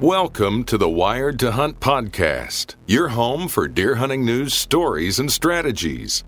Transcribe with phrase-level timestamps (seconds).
[0.00, 5.32] Welcome to the Wired to Hunt podcast, your home for deer hunting news, stories, and
[5.32, 6.22] strategies.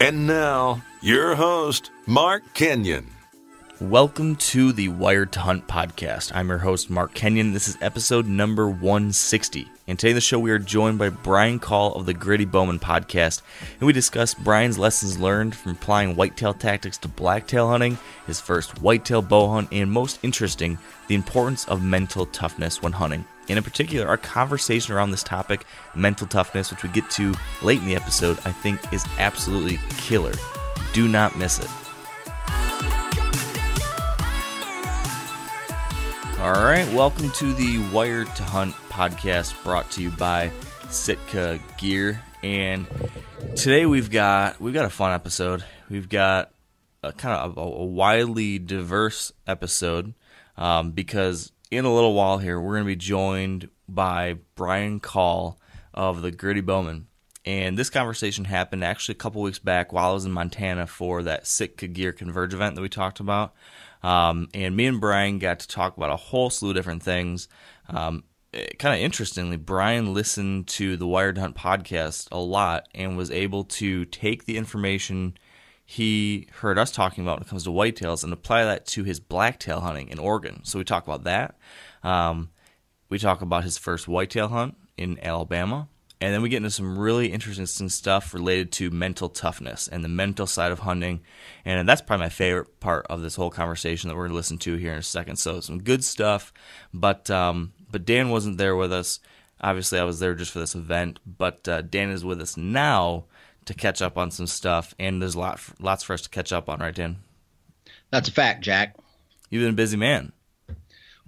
[0.00, 3.15] And now, your host, Mark Kenyon.
[3.80, 6.32] Welcome to the Wired to Hunt podcast.
[6.34, 7.52] I'm your host, Mark Kenyon.
[7.52, 9.68] This is episode number 160.
[9.86, 12.78] And today in the show, we are joined by Brian Call of the Gritty Bowman
[12.78, 13.42] podcast.
[13.78, 18.80] And we discuss Brian's lessons learned from applying whitetail tactics to blacktail hunting, his first
[18.80, 23.26] whitetail bow hunt, and most interesting, the importance of mental toughness when hunting.
[23.50, 27.80] And in particular, our conversation around this topic, mental toughness, which we get to late
[27.80, 30.32] in the episode, I think is absolutely killer.
[30.94, 31.68] Do not miss it.
[36.46, 40.52] All right, welcome to the Wired to Hunt podcast brought to you by
[40.90, 42.22] Sitka Gear.
[42.40, 42.86] And
[43.56, 45.64] today we've got we've got a fun episode.
[45.90, 46.52] We've got
[47.02, 50.14] a kind of a, a widely diverse episode
[50.56, 55.58] um, because in a little while here we're going to be joined by Brian Call
[55.94, 57.08] of the Gritty Bowman.
[57.44, 61.24] And this conversation happened actually a couple weeks back while I was in Montana for
[61.24, 63.52] that Sitka Gear Converge event that we talked about.
[64.06, 67.48] Um, and me and Brian got to talk about a whole slew of different things.
[67.88, 68.22] Um,
[68.78, 73.64] kind of interestingly, Brian listened to the Wired Hunt podcast a lot and was able
[73.64, 75.36] to take the information
[75.84, 79.18] he heard us talking about when it comes to whitetails and apply that to his
[79.18, 80.60] blacktail hunting in Oregon.
[80.62, 81.56] So we talk about that.
[82.04, 82.50] Um,
[83.08, 85.88] we talk about his first whitetail hunt in Alabama.
[86.18, 90.08] And then we get into some really interesting stuff related to mental toughness and the
[90.08, 91.20] mental side of hunting.
[91.64, 94.56] And that's probably my favorite part of this whole conversation that we're going to listen
[94.58, 95.36] to here in a second.
[95.36, 96.54] So some good stuff.
[96.94, 99.20] But um, but Dan wasn't there with us.
[99.60, 101.18] Obviously, I was there just for this event.
[101.26, 103.24] But uh, Dan is with us now
[103.66, 104.94] to catch up on some stuff.
[104.98, 107.16] And there's a lot, lots for us to catch up on, right, Dan?
[108.10, 108.96] That's a fact, Jack.
[109.50, 110.32] You've been a busy man.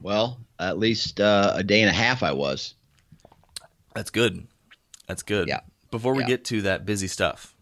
[0.00, 2.74] Well, at least uh, a day and a half I was.
[3.94, 4.46] That's good.
[5.08, 5.48] That's good.
[5.48, 5.60] Yeah.
[5.90, 6.28] Before we Yeah.
[6.28, 7.54] get to that busy stuff,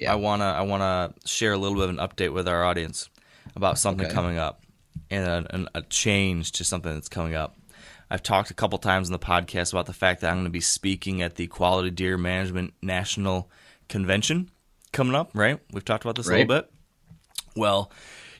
[0.00, 0.12] Yeah.
[0.12, 3.08] I wanna I wanna share a little bit of an update with our audience
[3.54, 4.14] about something Okay.
[4.14, 4.64] coming up
[5.10, 7.56] and a, a change to something that's coming up.
[8.10, 10.50] I've talked a couple times in the podcast about the fact that I'm going to
[10.50, 13.48] be speaking at the Quality Deer Management National
[13.88, 14.50] Convention
[14.92, 15.30] coming up.
[15.34, 15.60] Right?
[15.72, 16.70] We've talked about this a little bit.
[17.54, 17.90] Well,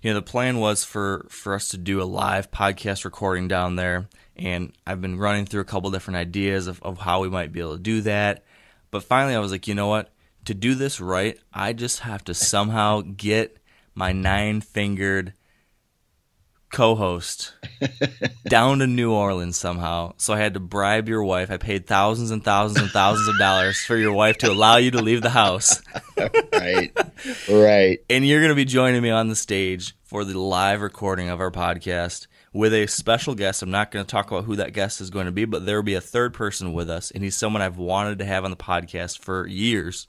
[0.02, 3.76] you know, the plan was for for us to do a live podcast recording down
[3.76, 4.08] there,
[4.40, 7.60] and I've been running through a couple different ideas of, of how we might be
[7.60, 8.44] able to do that.
[8.90, 10.10] But finally, I was like, you know what?
[10.46, 13.58] To do this right, I just have to somehow get
[13.94, 15.34] my nine fingered
[16.72, 17.54] co-host
[18.48, 20.14] down to New Orleans somehow.
[20.16, 21.50] So I had to bribe your wife.
[21.50, 24.92] I paid thousands and thousands and thousands of dollars for your wife to allow you
[24.92, 25.82] to leave the house
[26.52, 26.92] right.
[27.48, 27.98] right.
[28.08, 31.40] and you're going to be joining me on the stage for the live recording of
[31.40, 33.62] our podcast with a special guest.
[33.62, 35.76] I'm not going to talk about who that guest is going to be, but there
[35.76, 38.50] will be a third person with us, and he's someone I've wanted to have on
[38.50, 40.08] the podcast for years.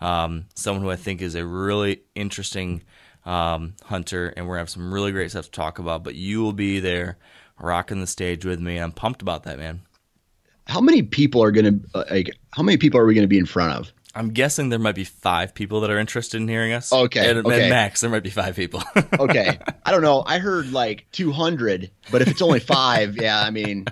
[0.00, 2.82] Um, someone who I think is a really interesting
[3.26, 6.04] um, hunter, and we're going to have some really great stuff to talk about.
[6.04, 7.18] But you will be there
[7.58, 9.82] rocking the stage with me, and I'm pumped about that, man.
[10.66, 12.30] How many people are going to like?
[12.52, 13.92] How many people are we going to be in front of?
[14.14, 16.92] I'm guessing there might be five people that are interested in hearing us.
[16.92, 17.68] Okay, And, okay.
[17.68, 18.82] max, there might be five people.
[19.18, 19.58] Okay.
[19.84, 20.22] I don't know.
[20.26, 23.86] I heard like 200, but if it's only five, yeah, I mean,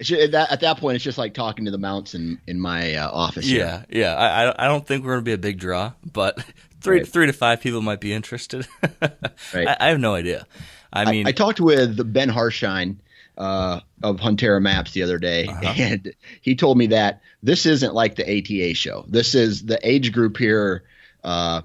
[0.00, 2.60] should, at, that, at that point, it's just like talking to the mounts in in
[2.60, 3.46] my uh, office.
[3.46, 3.84] here.
[3.90, 4.14] Yeah, yeah.
[4.14, 6.38] I, I- I don't think we're going to be a big draw, but
[6.80, 7.08] three Right.
[7.08, 8.66] three to five people might be interested.
[9.54, 9.68] Right.
[9.68, 10.46] I, I have no idea.
[10.92, 12.96] I I, mean, I talked with Ben Harshine
[13.38, 15.74] uh, of Huntera Maps the other day, Uh-huh.
[15.76, 19.04] and he told me that this isn't like the ATA show.
[19.08, 20.84] This is the age group here,
[21.24, 21.62] uh,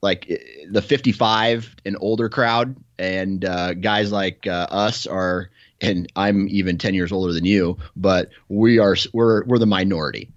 [0.00, 0.34] like uh,
[0.70, 6.76] the 55 and older crowd, and uh, guys like uh, us are and I'm even
[6.76, 10.28] 10 years older than you, but we are we're we're the minority.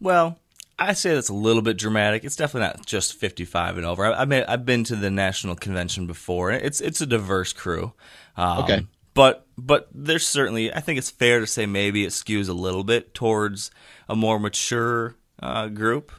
[0.00, 0.38] Well,
[0.78, 2.24] I say that's a little bit dramatic.
[2.24, 4.06] It's definitely not just 55 and over.
[4.06, 6.52] I, I mean, I've been to the national convention before.
[6.52, 7.92] It's it's a diverse crew.
[8.36, 8.86] Um, Okay.
[9.12, 12.84] But but there's certainly I think it's fair to say maybe it skews a little
[12.84, 13.70] bit towards
[14.08, 16.12] a more mature uh, group.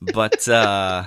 [0.00, 1.04] But uh,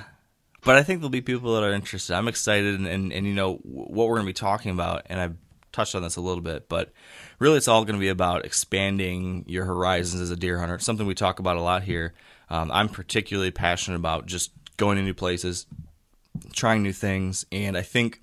[0.63, 2.15] but I think there'll be people that are interested.
[2.15, 5.19] I'm excited, and, and, and you know what we're going to be talking about, and
[5.19, 5.35] I've
[5.71, 6.91] touched on this a little bit, but
[7.39, 10.75] really it's all going to be about expanding your horizons as a deer hunter.
[10.75, 12.13] It's something we talk about a lot here.
[12.49, 15.67] Um, I'm particularly passionate about just going to new places,
[16.53, 18.21] trying new things, and I think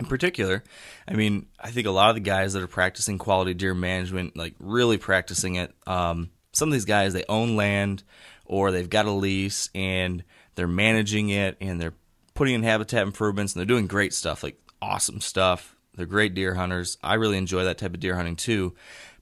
[0.00, 0.64] in particular,
[1.06, 4.36] I mean, I think a lot of the guys that are practicing quality deer management,
[4.36, 8.02] like really practicing it, um, some of these guys they own land
[8.46, 10.24] or they've got a lease and
[10.54, 11.94] they're managing it and they're
[12.34, 15.76] putting in habitat improvements and they're doing great stuff, like awesome stuff.
[15.94, 16.96] They're great deer hunters.
[17.02, 18.74] I really enjoy that type of deer hunting too.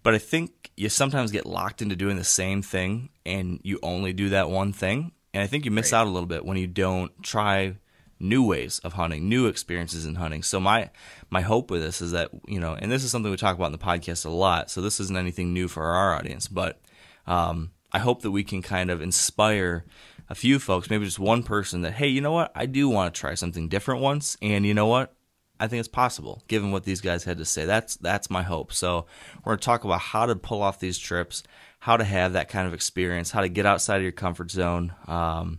[0.05, 4.13] But I think you sometimes get locked into doing the same thing and you only
[4.13, 5.11] do that one thing.
[5.35, 7.75] And I think you miss out a little bit when you don't try
[8.21, 10.43] new ways of hunting, new experiences in hunting.
[10.43, 10.91] So my
[11.31, 13.67] my hope with this is that you know, and this is something we talk about
[13.67, 14.71] in the podcast a lot.
[14.71, 16.81] So this isn't anything new for our audience, but
[17.27, 19.85] um, I hope that we can kind of inspire
[20.29, 23.15] a few folks, maybe just one person, that hey, you know what, I do want
[23.15, 25.15] to try something different once, and you know what.
[25.61, 27.65] I think it's possible, given what these guys had to say.
[27.65, 28.73] That's that's my hope.
[28.73, 29.07] So
[29.45, 31.43] we're to talk about how to pull off these trips,
[31.81, 34.95] how to have that kind of experience, how to get outside of your comfort zone.
[35.09, 35.59] Um,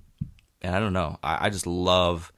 [0.61, 2.31] and I don't know, I, I just love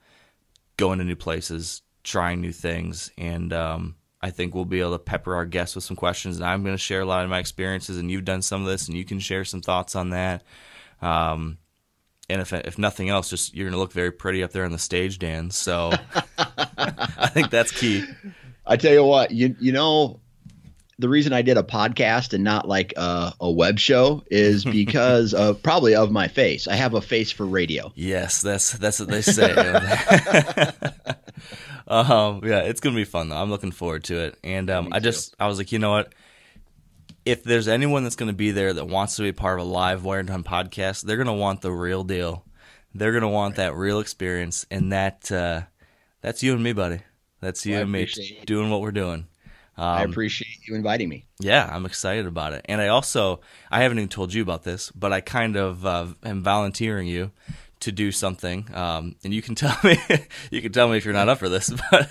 [0.82, 5.00] going to new places, trying new things, and um, I think we'll be able to
[5.00, 6.38] pepper our guests with some questions.
[6.38, 8.68] And I'm going to share a lot of my experiences, and you've done some of
[8.68, 10.42] this, and you can share some thoughts on that.
[11.00, 11.60] Um,
[12.30, 14.72] and if if nothing else, just you're going to look very pretty up there on
[14.72, 15.52] the stage, Dan.
[15.52, 15.92] So
[16.78, 18.04] I think that's key.
[18.66, 20.20] I tell you what, you you know,
[21.02, 25.34] the reason I did a podcast and not like a, a web show is because
[25.34, 26.68] of probably of my face.
[26.68, 27.92] I have a face for radio.
[27.96, 29.52] Yes, that's that's what they say.
[31.88, 33.38] um, yeah, it's gonna be fun though.
[33.38, 34.38] I'm looking forward to it.
[34.44, 36.14] And um, I just I was like, you know what?
[37.26, 40.06] If there's anyone that's gonna be there that wants to be part of a live
[40.06, 42.46] Wired Hunt podcast, they're gonna want the real deal.
[42.94, 45.62] They're gonna want that real experience, and that uh,
[46.22, 47.00] that's you and me, buddy.
[47.40, 48.08] That's you Well, and me
[48.46, 49.26] doing what we're doing.
[49.84, 51.26] I Um, appreciate you inviting me.
[51.40, 52.64] yeah, I'm excited about it.
[52.70, 53.42] And I also,
[53.72, 57.32] I haven't even told you about this, but I kind of uh, am volunteering you
[57.80, 58.68] to do something.
[58.76, 59.98] Um, and you can tell me,
[60.52, 62.10] you can tell me if you're not up for this, but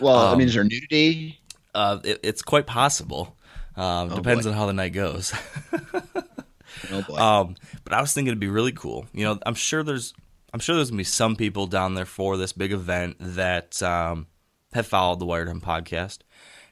[0.00, 1.38] Well, Um, I mean, is there nudity?
[1.74, 3.36] uh, it, it's quite possible.
[3.76, 5.32] Um, depends on how the night goes.
[6.90, 7.16] Oh boy.
[7.16, 9.06] Um, but I was thinking it'd be really cool.
[9.12, 10.14] You know, I'm sure there's,
[10.52, 14.26] I'm sure there's gonna be some people down there for this big event that um,
[14.72, 16.18] have followed the Wired Hunt podcast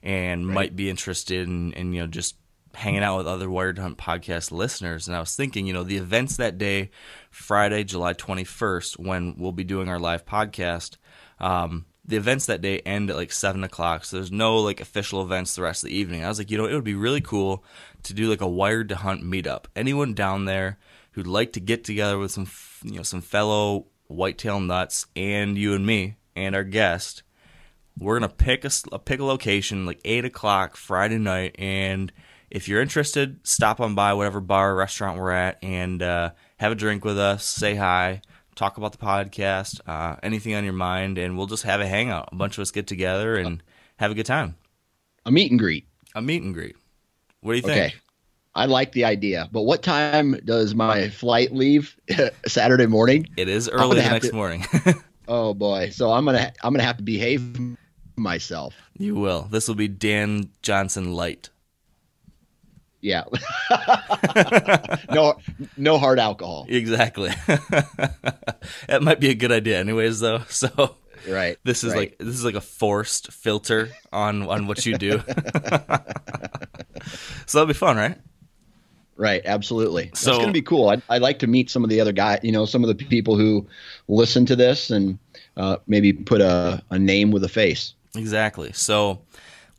[0.02, 2.36] and might be interested in, in, you know, just
[2.74, 5.08] hanging out with other Wired Hunt podcast listeners.
[5.08, 6.90] And I was thinking, you know, the events that day,
[7.30, 10.96] Friday, July 21st, when we'll be doing our live podcast.
[11.38, 15.22] Um, the events that day end at like seven o'clock, so there's no like official
[15.22, 16.24] events the rest of the evening.
[16.24, 17.64] I was like, you know, it would be really cool
[18.04, 19.66] to do like a wired to hunt meetup.
[19.76, 20.78] Anyone down there
[21.12, 25.56] who'd like to get together with some, f- you know, some fellow whitetail nuts and
[25.56, 27.22] you and me and our guest,
[27.98, 32.12] we're gonna pick a, pick a location like eight o'clock Friday night, and
[32.50, 36.72] if you're interested, stop on by whatever bar or restaurant we're at and uh, have
[36.72, 38.22] a drink with us, say hi,
[38.56, 42.28] talk about the podcast, uh, anything on your mind, and we'll just have a hangout.
[42.32, 43.62] A bunch of us get together and
[43.98, 44.56] have a good time.
[45.26, 45.86] a meet and greet.
[46.14, 46.74] A meet and greet.
[47.40, 47.76] What do you think?
[47.78, 47.94] Okay.
[48.52, 51.96] I like the idea, but what time does my flight leave
[52.48, 53.28] Saturday morning?
[53.36, 54.64] It is early the next to- morning.
[55.32, 57.56] Oh boy, so I'm gonna I'm gonna have to behave
[58.16, 58.74] myself.
[58.98, 59.42] you will.
[59.42, 61.50] This will be Dan Johnson light.
[63.00, 63.22] Yeah.
[65.12, 65.38] no
[65.76, 66.66] no hard alcohol.
[66.68, 67.28] Exactly.
[67.46, 70.18] that might be a good idea, anyways.
[70.18, 70.96] Though, so
[71.28, 71.58] Right.
[71.62, 71.98] This is right.
[71.98, 75.20] like this is like a forced filter on on what you do.
[77.46, 78.18] so that'll be fun, right?
[79.20, 80.04] Right, absolutely.
[80.06, 80.88] That's So- going to be cool.
[80.88, 82.94] I'd, I'd like to meet some of the other guys, you know, some of the
[82.94, 83.66] people who
[84.08, 85.18] listen to this and
[85.58, 87.92] uh, maybe put a, a name with a face.
[88.16, 88.72] Exactly.
[88.72, 89.20] So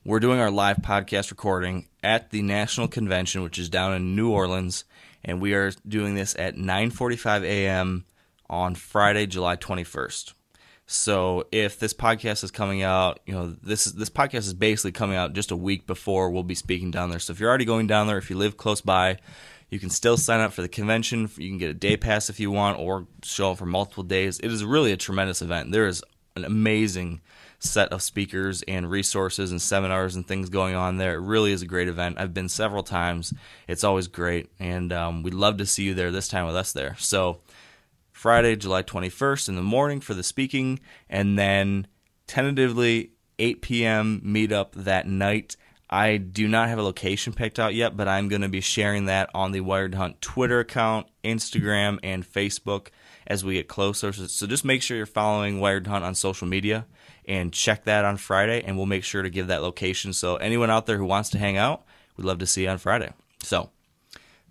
[0.06, 4.30] we're doing our live podcast recording at the National Convention, which is down in New
[4.30, 4.86] Orleans,
[5.26, 8.06] and we are doing this at 9:45 a.m.
[8.48, 10.34] on Friday, July 21st.
[10.88, 14.92] So if this podcast is coming out, you know, this is this podcast is basically
[14.92, 17.20] coming out just a week before we'll be speaking down there.
[17.20, 19.18] So if you're already going down there, if you live close by,
[19.70, 21.30] you can still sign up for the convention.
[21.38, 24.40] You can get a day pass if you want, or show up for multiple days.
[24.40, 25.72] It is really a tremendous event.
[25.72, 26.04] There is
[26.36, 27.22] an amazing
[27.60, 31.14] set of speakers and resources and seminars and things going on there.
[31.16, 32.18] It really is a great event.
[32.20, 33.34] I've been several times.
[33.68, 36.74] It's always great, and um, we'd love to see you there this time with us
[36.74, 36.96] there.
[36.98, 37.40] So,
[38.22, 41.88] Friday, July 21st in the morning for the speaking, and then
[42.28, 44.22] tentatively 8 p.m.
[44.24, 45.56] meetup that night.
[45.90, 49.06] I do not have a location picked out yet, but I'm going to be sharing
[49.06, 52.90] that on the Wired Hunt Twitter account, Instagram, and Facebook
[53.26, 54.14] as we get closer.
[54.14, 56.86] So just make sure you're following Wired Hunt on social media
[57.28, 60.14] and check that on Friday, and we'll make sure to give that location.
[60.14, 61.86] So anyone out there who wants to hang out,
[62.18, 63.14] we'd love to see you on Friday.
[63.42, 63.72] So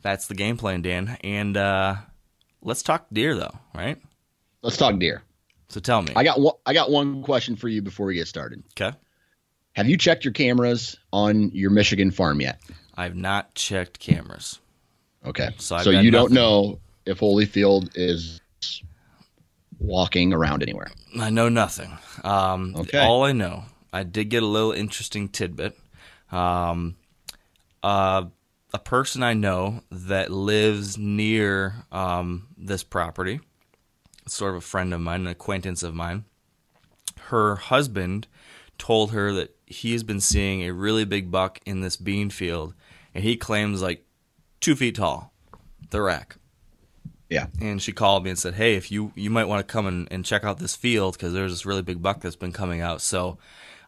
[0.03, 1.19] that's the game plan, Dan.
[1.23, 1.95] And uh,
[2.63, 3.99] let's talk deer, though, right?
[4.63, 5.23] Let's talk deer.
[5.69, 6.13] So tell me.
[6.17, 8.63] I got one, I got one question for you before we get started.
[8.79, 8.97] Okay.
[9.75, 12.61] Have you checked your cameras on your Michigan farm yet?
[12.97, 14.59] I've not checked cameras.
[15.25, 15.51] Okay.
[15.59, 18.41] So So, you don't know if Holyfield is
[19.79, 20.91] walking around anywhere.
[21.19, 21.97] I know nothing.
[22.25, 22.99] Um, Okay.
[22.99, 25.79] All I know, I did get a little interesting tidbit.
[26.33, 26.97] Um,
[27.83, 28.25] uh,
[28.73, 33.41] a person I know that lives near um, this property,
[34.27, 36.25] sort of a friend of mine, an acquaintance of mine,
[37.25, 38.27] her husband
[38.79, 42.75] told her that he has been seeing a really big buck in this bean field,
[43.15, 44.05] and he claims like
[44.61, 45.33] two feet tall,
[45.91, 46.37] the rack
[47.29, 47.47] Yeah.
[47.61, 50.09] and she called me and said, "Hey, if you you might want to come and,
[50.11, 53.01] and check out this field because there's this really big buck that's been coming out."
[53.03, 53.39] So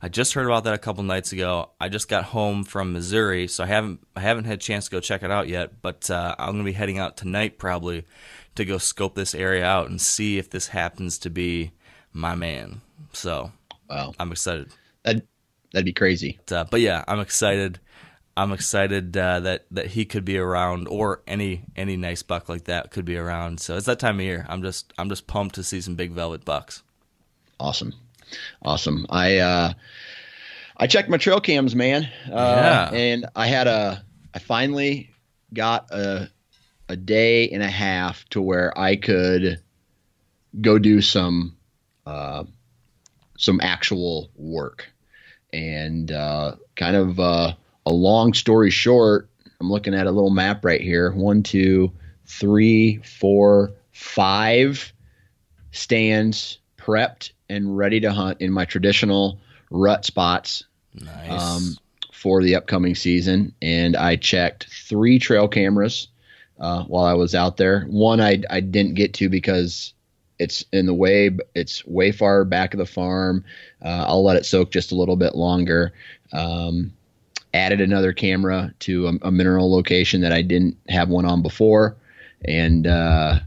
[0.03, 1.71] I just heard about that a couple nights ago.
[1.81, 4.91] I just got home from Missouri, so I haven't I haven't had a chance to
[4.91, 5.81] go check it out yet.
[5.81, 8.05] But uh, I'm gonna be heading out tonight probably
[8.57, 11.71] to go scope this area out and see if this happens to be
[12.13, 12.81] my man.
[13.13, 13.53] So
[13.93, 14.15] Wow.
[14.19, 14.73] I'm excited.
[15.05, 15.23] That
[15.73, 16.39] that'd be crazy.
[16.47, 17.79] But, uh, but yeah, I'm excited.
[18.37, 22.65] I'm excited uh, that that he could be around, or any any nice buck like
[22.65, 23.61] that could be around.
[23.61, 24.47] So it's that time of year.
[24.49, 26.83] I'm just I'm just pumped to see some big velvet bucks.
[27.61, 27.93] Awesome.
[28.63, 29.07] Awesome.
[29.11, 29.73] I uh
[30.77, 32.09] I checked my trail cams, man.
[32.31, 32.91] Uh Yeah.
[32.93, 35.11] and I had a I finally
[35.53, 36.31] got a
[36.89, 39.61] a day and a half to where I could
[40.61, 41.57] go do some
[42.07, 42.45] uh
[43.39, 44.89] some actual work.
[45.53, 49.29] And uh kind of uh a long story short,
[49.61, 51.13] I'm looking at a little map right here.
[51.13, 51.93] One, two,
[52.27, 54.93] three, four, five
[55.73, 59.39] stands prepped and ready to hunt in my traditional
[59.71, 61.31] rut spots Nice.
[61.31, 61.77] um,
[62.13, 63.55] for the upcoming season.
[63.61, 66.09] And I checked three trail cameras
[66.59, 67.85] uh, while I was out there.
[67.85, 69.93] One I, I didn't get to because
[70.39, 73.45] it's in the way, it's way far back of the farm.
[73.85, 75.93] Uh, I'll let it soak just a little bit longer.
[76.33, 76.95] Um,
[77.53, 81.97] added another camera to a, a mineral location that I didn't have one on before.
[82.47, 83.41] And, uh,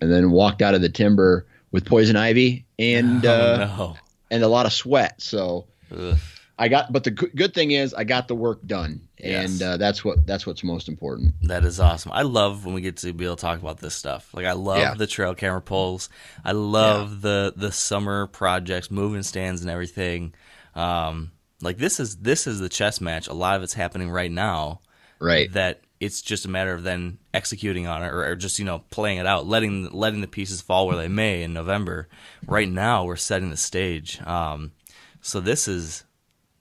[0.00, 3.96] and then walked out of the timber with poison ivy and uh, oh,
[4.30, 5.20] and a lot of sweat.
[5.22, 5.66] So.
[5.96, 6.16] Ugh.
[6.58, 9.50] I got, but the good thing is I got the work done, Yes.
[9.50, 11.34] and uh, that's what that's what's most important.
[11.42, 12.12] That is awesome.
[12.12, 14.32] I love when we get to be able to talk about this stuff.
[14.32, 14.94] Like I love Yeah.
[14.94, 16.08] the trail camera pulls.
[16.46, 20.32] I love the the summer projects, moving stands and everything.
[20.74, 23.28] Um, like this is this is the chess match.
[23.28, 24.80] A lot of it's happening right now.
[25.18, 25.52] Right.
[25.52, 28.82] that it's just a matter of then executing on it or, or just you know
[28.90, 32.08] playing it out letting letting the pieces fall where they may in november
[32.46, 34.72] right now we're setting the stage um,
[35.20, 36.04] so this is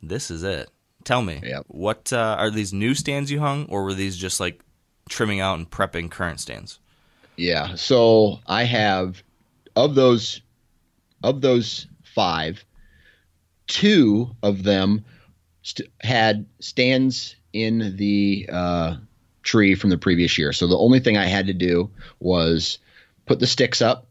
[0.02, 0.70] this is it
[1.04, 1.66] tell me Yep.
[1.68, 4.62] what uh, are these new stands you hung or were these just like
[5.10, 6.80] trimming out and prepping current stands
[7.36, 7.76] Yeah.
[7.76, 9.22] So I have
[9.76, 10.42] of those
[11.22, 12.64] of those five,
[13.68, 15.04] two of them
[15.64, 18.96] st- had stands in the uh,
[19.46, 20.52] tree from the previous year.
[20.52, 22.80] So the only thing I had to do was
[23.26, 24.08] put the sticks up,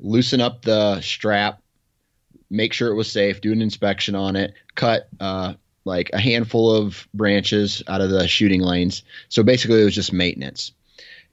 [0.00, 1.62] loosen up the strap,
[2.50, 6.72] make sure it was safe, do an inspection on it, cut uh, like a handful
[6.72, 9.04] of branches out of the shooting lanes.
[9.28, 10.72] So basically, it was just maintenance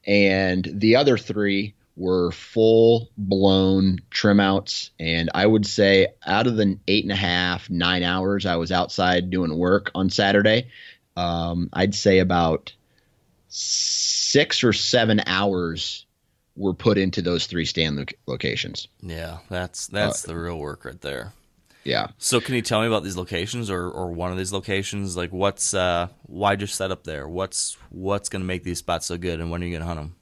[0.06, 4.92] and the other three were full blown trim outs.
[5.00, 8.72] And I would say out of the eight and a half, nine hours I was
[8.72, 10.70] outside doing work on Saturday,
[11.16, 12.74] um, I'd say about
[13.58, 16.06] six or seven hours
[16.58, 18.88] were put into those three stand loc- locations.
[19.02, 21.32] yeah that's that's the real work right there
[21.86, 22.08] Yeah.
[22.18, 25.32] so can you tell me about these locations or, or one of these locations like
[25.32, 29.40] what's uh why just set up there what's what's gonna make these spots so good
[29.40, 30.16] and when are you gonna hunt them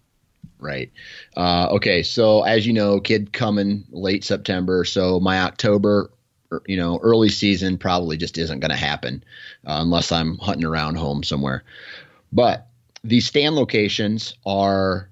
[0.60, 0.94] Right.
[1.36, 2.04] Uh, okay.
[2.04, 4.86] So as you know, kid coming late September.
[4.86, 6.10] So my October,
[6.54, 9.25] er, you know, early season probably just isn't going to happen
[9.68, 11.66] uh, unless I'm hunting around home somewhere.
[12.32, 12.66] But
[13.03, 15.10] these stand locations are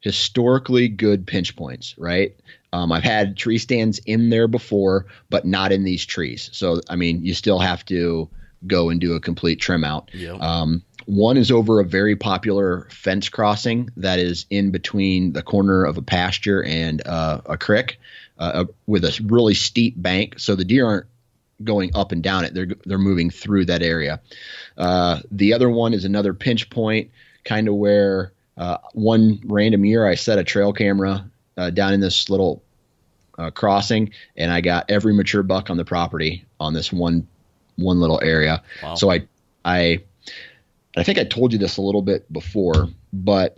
[0.00, 2.36] historically good pinch points, right?
[2.72, 6.50] Um, I've had tree stands in there before, but not in these trees.
[6.52, 8.28] So, I mean, you still have to
[8.66, 10.10] go and do a complete trim out.
[10.14, 10.40] Yep.
[10.40, 15.84] Um, one is over a very popular fence crossing that is in between the corner
[15.84, 18.00] of a pasture and uh, a creek
[18.38, 20.38] uh, with a really steep bank.
[20.38, 21.06] So the deer aren't
[21.62, 24.20] going up and down it; they're they're moving through that area.
[24.76, 27.10] Uh, the other one is another pinch point,
[27.44, 32.00] kind of where uh, one random year I set a trail camera uh, down in
[32.00, 32.62] this little
[33.38, 37.26] uh, crossing, and I got every mature buck on the property on this one
[37.76, 38.62] one little area.
[38.82, 38.94] Wow.
[38.94, 39.26] So I
[39.64, 40.02] I
[40.96, 43.56] I think I told you this a little bit before, but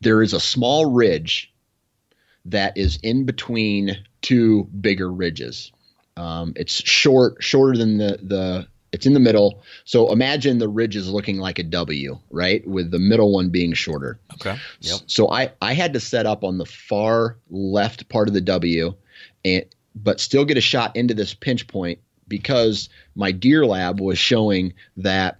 [0.00, 1.52] there is a small ridge
[2.46, 5.72] that is in between two bigger ridges.
[6.20, 8.68] Um, it's short, shorter than the the.
[8.92, 9.62] It's in the middle.
[9.84, 12.66] So imagine the ridge is looking like a W, right?
[12.66, 14.18] With the middle one being shorter.
[14.34, 14.58] Okay.
[14.80, 15.00] Yep.
[15.06, 18.92] So I I had to set up on the far left part of the W,
[19.44, 24.72] and but still get a shot into this pinch point because my DeerLab was showing
[24.96, 25.38] that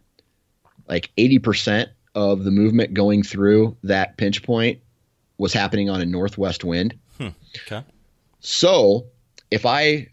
[0.89, 4.81] like 80% of the movement going through that pinch point
[5.39, 6.99] was happening on a northwest wind.
[7.67, 7.85] Okay.
[8.41, 9.07] So
[9.51, 10.09] if I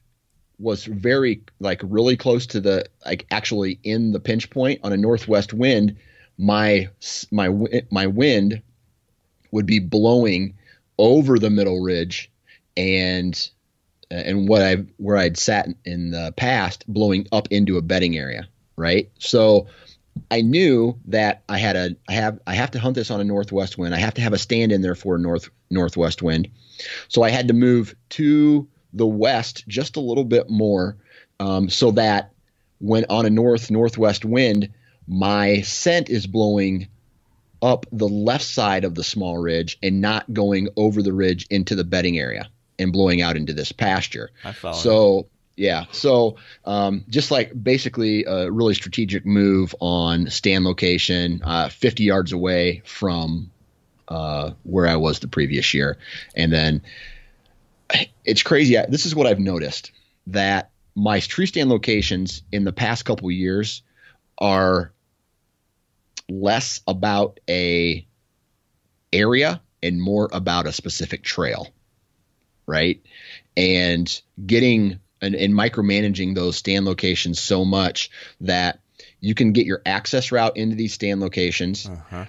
[0.59, 4.97] was very like really close to the like actually in the pinch point on a
[4.97, 5.97] northwest wind,
[6.37, 6.89] my
[7.31, 7.49] my
[7.91, 8.61] my wind
[9.51, 10.55] would be blowing
[10.97, 12.31] over the middle ridge
[12.75, 13.49] and
[14.09, 18.47] and what I where I'd sat in the past blowing up into a bedding area,
[18.75, 19.11] right?
[19.19, 19.67] So
[20.31, 23.25] I knew that I had a I have I have to hunt this on a
[23.25, 23.93] northwest wind.
[23.93, 26.49] I have to have a stand in there for a north northwest wind.
[27.07, 30.97] So I had to move to the west just a little bit more
[31.39, 32.31] um, so that
[32.79, 34.69] when on a north northwest wind,
[35.07, 36.87] my scent is blowing
[37.61, 41.75] up the left side of the small ridge and not going over the ridge into
[41.75, 44.29] the bedding area and blowing out into this pasture.
[44.43, 44.77] I follow.
[44.77, 51.69] So yeah, so um, just like basically a really strategic move on stand location, uh,
[51.69, 53.49] 50 yards away from
[54.07, 55.97] uh, where I was the previous year,
[56.35, 56.83] and then
[58.25, 58.77] it's crazy.
[58.77, 59.91] I- This is what I've noticed
[60.27, 63.81] that my tree stand locations in the past couple years
[64.37, 64.91] are
[66.29, 68.05] less about a
[69.13, 71.67] area and more about a specific trail,
[72.65, 73.01] right?
[73.55, 78.79] And getting and, and micromanaging those stand locations so much that
[79.19, 82.25] you can get your access route into these stand locations Uh-huh.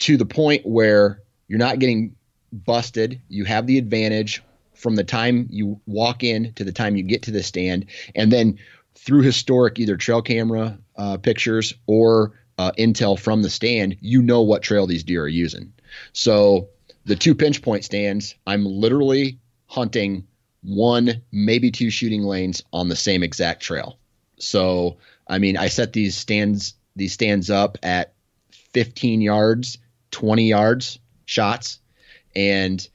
[0.00, 2.14] to the point where you're not getting
[2.52, 3.20] busted.
[3.28, 4.42] You have the advantage
[4.74, 8.32] from the time you walk in to the time you get to the stand, and
[8.32, 8.58] then
[8.94, 14.42] through historic either trail camera uh, pictures or uh, intel from the stand, you know
[14.42, 15.72] what trail these deer are using.
[16.12, 16.68] So
[17.04, 20.26] the two pinch point stands, I'm literally hunting
[20.62, 23.98] one, maybe two shooting lanes on the same exact trail.
[24.38, 28.12] So I mean, I set these stands these stands up at
[28.72, 29.78] 15 yards,
[30.10, 31.80] 20 yards shots,
[32.34, 32.86] and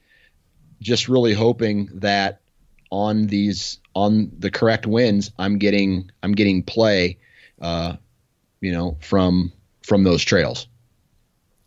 [0.80, 2.40] just really hoping that
[2.90, 7.18] on these on the correct wins, I'm getting I'm getting play,
[7.60, 7.96] uh,
[8.60, 10.66] you know, from from those trails.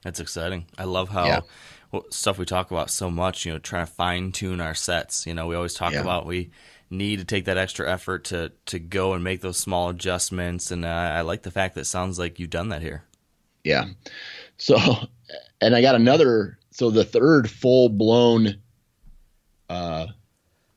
[0.03, 0.65] That's exciting.
[0.77, 1.45] I love how
[1.93, 1.99] Yeah.
[2.09, 3.45] stuff we talk about so much.
[3.45, 5.27] You know, trying to fine tune our sets.
[5.27, 6.01] You know, we always talk Yeah.
[6.01, 6.49] about we
[6.89, 10.71] need to take that extra effort to to go and make those small adjustments.
[10.71, 13.03] And uh, I like the fact that it sounds like you've done that here.
[13.63, 13.85] Yeah.
[14.57, 14.77] So,
[15.61, 16.57] and I got another.
[16.81, 18.55] So the third full blown
[19.69, 20.07] uh,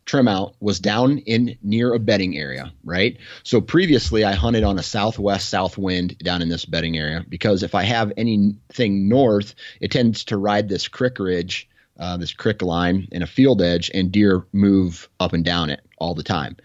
[0.04, 3.16] trim out was down in near a bedding area, right?
[3.42, 7.62] So previously I hunted on a southwest south wind down in this bedding area because
[7.62, 12.60] if I have anything north, it tends to ride this crick ridge, uh, this crick
[12.60, 16.58] line in a field edge, and deer move up and down it all the time.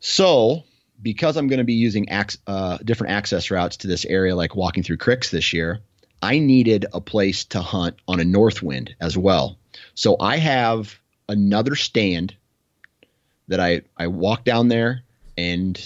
[0.00, 0.64] So
[1.00, 4.54] because I'm going to be using ac- uh, different access routes to this area, like
[4.54, 5.80] walking through cricks this year,
[6.26, 9.58] I needed a place to hunt on a north wind as well.
[9.94, 12.34] So I have another stand
[13.46, 15.04] that I I walked down there
[15.38, 15.78] and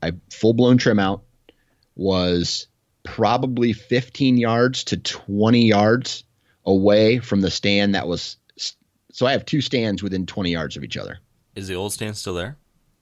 [0.00, 1.24] I full blown trim out
[1.96, 2.68] was
[3.02, 6.22] probably 15 yards to 20 yards
[6.64, 8.36] away from the stand that was
[9.10, 11.18] so I have two stands within 20 yards of each other.
[11.56, 12.56] Is the old stand still there?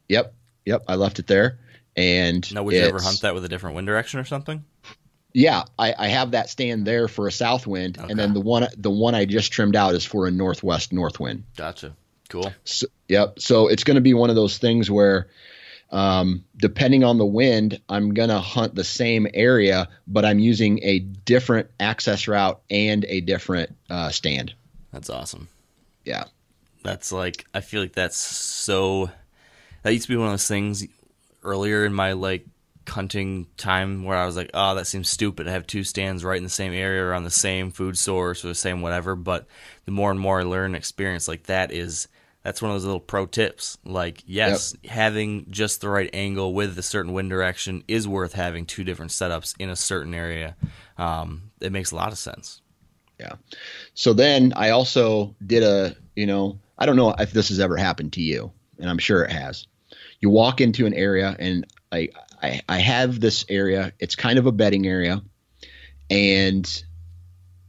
[0.08, 0.34] Yep.
[0.64, 1.58] Yep, I left it there
[1.94, 4.64] and Now, would you ever hunt that with a different wind direction or something?
[5.38, 8.06] Yeah, I, I have that stand there for a south wind, Okay.
[8.10, 11.20] and then the one the one I just trimmed out is for a northwest north
[11.20, 11.44] wind.
[11.58, 11.94] Gotcha.
[12.30, 12.54] Cool.
[12.64, 13.38] So, yep.
[13.38, 15.28] So it's going to be one of those things where,
[15.90, 20.80] um, depending on the wind, I'm going to hunt the same area, but I'm using
[20.82, 24.54] a different access route and a different uh, stand.
[24.90, 25.48] That's awesome.
[26.06, 26.24] Yeah.
[26.82, 29.10] That's like I feel like that's so.
[29.82, 30.86] That used to be one of those things
[31.44, 32.46] earlier in my like
[32.88, 35.48] hunting time where I was like, oh, that seems stupid.
[35.48, 38.44] I have two stands right in the same area or on the same food source
[38.44, 39.14] or the same whatever.
[39.14, 39.46] But
[39.84, 42.08] the more and more I learn and experience, like that is
[42.46, 43.76] that's one of those little pro tips.
[43.84, 44.92] Like, yes, yep.
[44.92, 49.10] having just the right angle with a certain wind direction is worth having two different
[49.10, 50.54] setups in a certain area.
[50.96, 52.60] Um, it makes a lot of sense.
[53.18, 53.32] Yeah.
[53.94, 57.76] So then I also did a, you know, I don't know if this has ever
[57.76, 59.66] happened to you, and I'm sure it has.
[60.20, 62.10] You walk into an area, and I,
[62.46, 63.92] I, I have this area.
[63.98, 65.22] It's kind of a bedding area,
[66.10, 66.84] and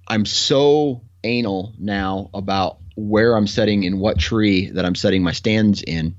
[0.07, 5.31] I'm so anal now about where I'm setting in what tree that I'm setting my
[5.31, 6.15] stands in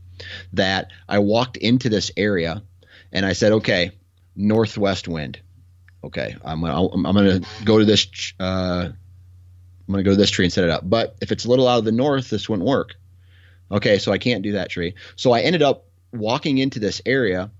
[0.52, 2.62] that I walked into this area
[3.12, 3.92] and I said, okay,
[4.36, 5.40] northwest wind.
[6.04, 8.06] Okay, I'm gonna I'm gonna go to this
[8.38, 10.88] uh, I'm gonna go to this tree and set it up.
[10.88, 12.94] But if it's a little out of the north, this wouldn't work.
[13.70, 14.94] Okay, so I can't do that tree.
[15.16, 17.50] So I ended up walking into this area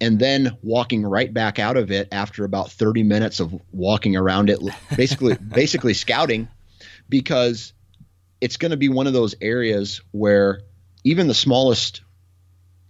[0.00, 4.50] and then walking right back out of it after about 30 minutes of walking around
[4.50, 4.58] it
[4.96, 6.48] basically basically scouting
[7.08, 7.72] because
[8.40, 10.60] it's going to be one of those areas where
[11.04, 12.02] even the smallest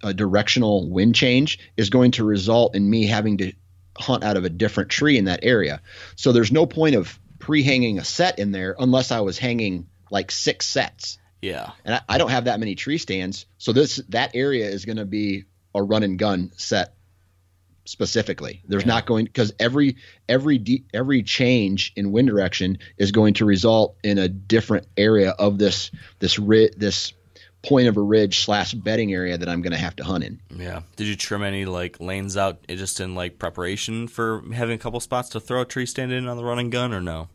[0.02, 3.52] uh, directional wind change is going to result in me having to
[3.96, 5.80] hunt out of a different tree in that area.
[6.16, 10.30] So there's no point of pre-hanging a set in there unless I was hanging like
[10.30, 11.18] six sets.
[11.40, 11.70] Yeah.
[11.84, 14.96] And I, I don't have that many tree stands, so this that area is going
[14.96, 16.95] to be a run and gun set
[17.86, 18.62] specifically.
[18.66, 18.94] There's yeah.
[18.94, 19.96] not going because every
[20.28, 25.30] every de- every change in wind direction is going to result in a different area
[25.30, 27.12] of this this ri- this
[27.62, 30.40] point of a ridge slash bedding area that I'm going to have to hunt in.
[30.54, 30.82] Yeah.
[30.94, 35.00] Did you trim any like lanes out just in like preparation for having a couple
[35.00, 37.28] spots to throw a tree stand in on the running gun or no?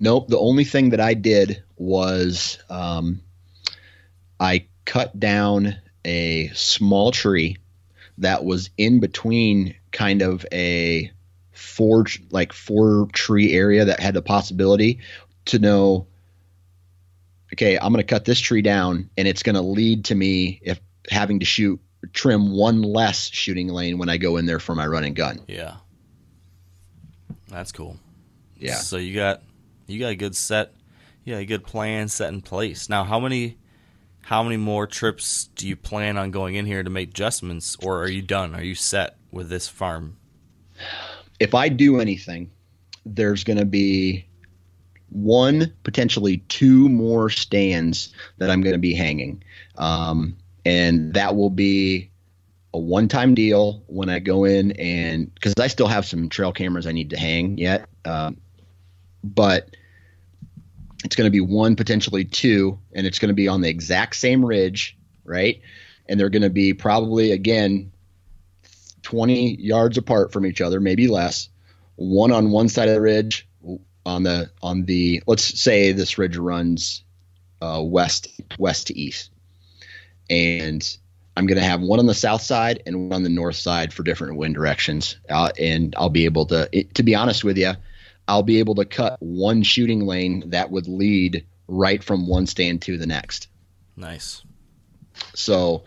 [0.00, 0.28] Nope.
[0.28, 3.20] The only thing that I did was um,
[4.40, 7.58] I cut down a small tree
[8.18, 11.10] that was in between kind of a
[11.52, 15.00] four like four tree area that had the possibility
[15.44, 16.06] to know
[17.52, 20.60] okay i'm going to cut this tree down and it's going to lead to me
[20.62, 21.80] if having to shoot
[22.12, 25.40] trim one less shooting lane when i go in there for my running gun.
[25.46, 25.76] Yeah.
[27.48, 27.96] That's cool.
[28.56, 28.76] Yeah.
[28.76, 29.42] So you got
[29.86, 30.72] you got a good set
[31.24, 32.88] yeah a good plan set in place.
[32.88, 33.58] Now how many
[34.22, 38.02] how many more trips do you plan on going in here to make adjustments or
[38.02, 40.16] are you done are you set with this farm?
[41.38, 42.50] If I do anything,
[43.04, 44.26] there's going to be
[45.10, 49.42] one, potentially two more stands that I'm going to be hanging.
[49.76, 52.10] Um, and that will be
[52.72, 56.52] a one time deal when I go in and because I still have some trail
[56.52, 57.88] cameras I need to hang yet.
[58.04, 58.36] Um,
[59.24, 59.74] but
[61.04, 64.16] it's going to be one, potentially two, and it's going to be on the exact
[64.16, 65.60] same ridge, right?
[66.06, 67.92] And they're going to be probably, again,
[69.02, 71.48] 20 yards apart from each other, maybe less.
[71.96, 73.46] One on one side of the ridge,
[74.06, 77.04] on the on the let's say this ridge runs
[77.60, 79.30] uh, west west to east,
[80.28, 80.96] and
[81.36, 83.92] I'm going to have one on the south side and one on the north side
[83.92, 86.68] for different wind directions, uh, and I'll be able to.
[86.72, 87.72] It, to be honest with you,
[88.30, 92.82] I'll be able to cut one shooting lane that would lead right from one stand
[92.82, 93.48] to the next.
[93.96, 94.44] Nice.
[95.34, 95.82] So,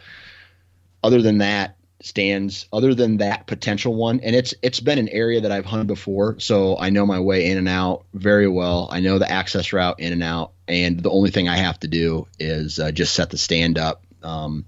[1.02, 5.40] other than that, stands other than that potential one and it's it's been an area
[5.40, 9.00] that I've hunted before so I know my way in and out very well I
[9.00, 12.28] know the access route in and out and the only thing I have to do
[12.38, 14.66] is uh, just set the stand up um,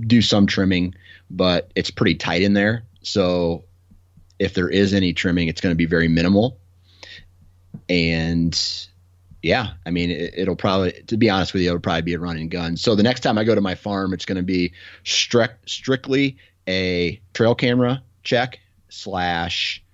[0.00, 0.96] do some trimming
[1.30, 3.66] but it's pretty tight in there so
[4.40, 6.58] if there is any trimming it's going to be very minimal
[7.88, 8.88] and
[9.42, 12.18] yeah, I mean, it, will probably, to be honest with you, it'll probably be a
[12.18, 12.78] running gun.
[12.78, 14.72] So the next time I go to my farm, it's going to be
[15.04, 18.58] strict, strictly a trail camera check
[18.88, 19.84] slash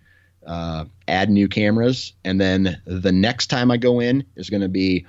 [0.47, 4.69] uh, add new cameras, and then the next time I go in is going to
[4.69, 5.07] be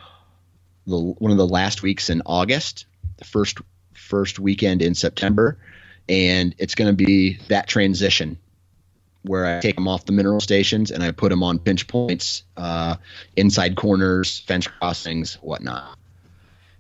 [0.88, 2.86] the one of the last weeks in August,
[3.18, 3.60] the first
[3.94, 5.58] first weekend in September,
[6.10, 8.38] and it's going to be that transition
[9.24, 12.44] where I take them off the mineral stations and I put them on pinch points,
[12.58, 12.96] uh,
[13.36, 15.98] inside corners, fence crossings, whatnot.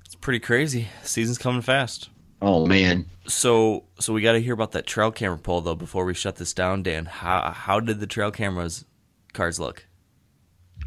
[0.06, 0.88] It's pretty crazy.
[1.04, 2.10] Season's coming fast.
[2.42, 3.06] Oh man.
[3.28, 6.38] So so we got to hear about that trail camera pull though before we shut
[6.38, 7.06] this down, Dan.
[7.06, 8.86] How how did the trail cameras
[9.34, 9.86] cards look?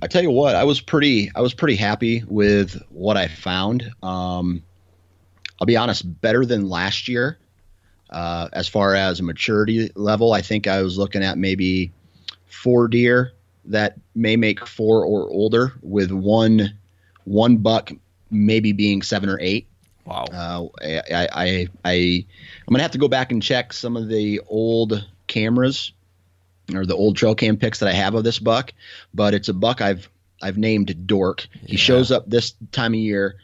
[0.03, 3.91] I tell you what, I was pretty I was pretty happy with what I found.
[4.03, 4.63] Um,
[5.61, 7.39] I'll be honest, better than last year.
[8.15, 11.91] Uh, as far as a maturity level, I think I was looking at maybe
[12.47, 13.33] four deer
[13.65, 16.79] that may make four or older with one
[17.25, 17.91] one buck
[18.31, 19.67] maybe being seven or eight.
[20.05, 20.27] Wow.
[20.33, 24.41] Uh, I, I, I, am gonna have to go back and check some of the
[24.47, 25.91] old cameras
[26.73, 28.73] or the old trail cam pics that I have of this buck,
[29.13, 30.09] but it's a buck I've
[30.41, 31.49] I've named Dork.
[31.67, 33.39] He shows up this time of year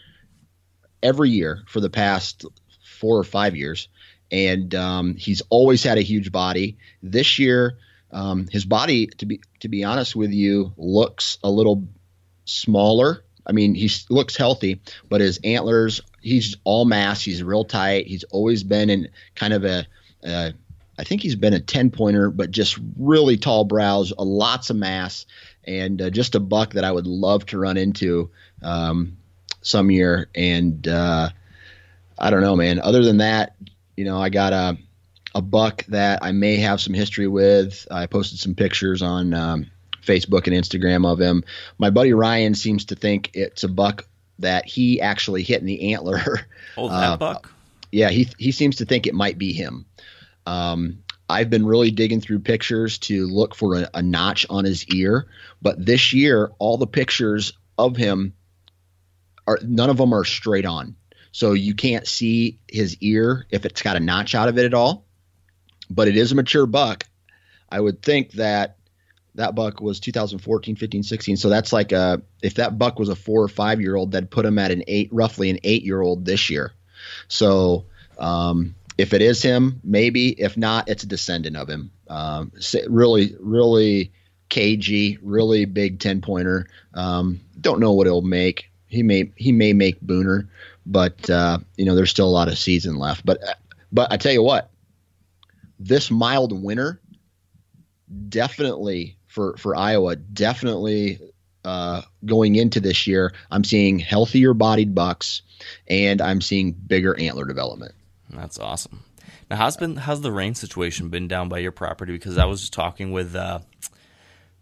[1.02, 2.44] every year for the past
[2.85, 3.88] four or five years,
[4.31, 6.79] and um, he's always had a huge body.
[7.03, 7.79] This year,
[8.12, 11.88] um, his body, to be to be honest with you, looks a little
[12.45, 13.25] smaller.
[13.47, 17.23] I mean, he looks healthy, but his antlers, he's all mass.
[17.23, 18.07] He's real tight.
[18.07, 19.87] He's always been in kind of a,
[20.23, 20.53] a
[20.99, 24.77] I think he's been a 10 pointer, but just really tall brows, uh, lots of
[24.77, 25.25] mass,
[25.64, 28.31] and uh, just a buck that I would love to run into
[28.62, 29.16] um,
[29.62, 30.29] some year.
[30.35, 31.31] And uh,
[32.19, 32.81] I don't know, man.
[32.81, 33.57] Other than that,
[34.01, 34.79] you know, I got a
[35.35, 37.87] a buck that I may have some history with.
[37.91, 39.71] I posted some pictures on um,
[40.03, 41.45] Facebook and Instagram of him.
[41.77, 44.09] My buddy Ryan seems to think it's a buck
[44.39, 46.21] that he actually hit in the antler.
[46.77, 47.53] Oh, that uh, buck.
[47.91, 49.85] Yeah, he he seems to think it might be him.
[50.47, 54.87] Um, I've been really digging through pictures to look for a, a, notch on his
[54.87, 55.27] ear,
[55.61, 58.35] but this year all the pictures of him
[59.49, 60.95] are none of them are straight on,
[61.33, 64.75] so you can't see his ear if it's got a notch out of it at
[64.75, 65.05] all.
[65.88, 67.05] But it is a mature buck.
[67.69, 68.77] I would think that
[69.37, 71.37] that buck was 2014, 15, 16.
[71.37, 74.31] So that's like a if that buck was a four or five year old, that'd
[74.31, 76.73] put him at an eight, roughly an eight year old this year.
[77.29, 77.87] So
[78.19, 80.29] um, if it is him, maybe.
[80.29, 81.90] If not, it's a descendant of him.
[82.09, 82.53] Um,
[82.88, 84.12] really, really
[84.49, 86.66] cagey, really big ten pointer.
[86.93, 88.71] Um, don't know what he'll make.
[88.88, 90.49] He may he may make Booner,
[90.90, 93.24] but uh, you know there's still a lot of season left.
[93.24, 93.38] But
[93.92, 94.70] but I tell you what,
[95.79, 97.00] this mild winter
[98.29, 101.20] definitely for for Iowa definitely
[101.64, 103.33] uh, going into this year.
[103.50, 105.42] I'm seeing healthier bodied bucks,
[105.87, 107.94] and I'm seeing bigger antler development.
[108.29, 109.05] That's awesome.
[109.48, 112.12] Now, how's been how's the rain situation been down by your property?
[112.12, 113.61] Because I was just talking with uh,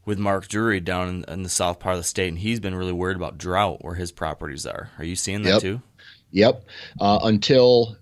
[0.04, 2.74] with Mark Drury down in, in, the south part of the state, and he's been
[2.74, 4.90] really worried about drought where his properties are.
[4.98, 5.60] Are you seeing that yep.
[5.60, 5.82] too?
[6.30, 6.64] Yep.
[7.00, 7.96] Uh, until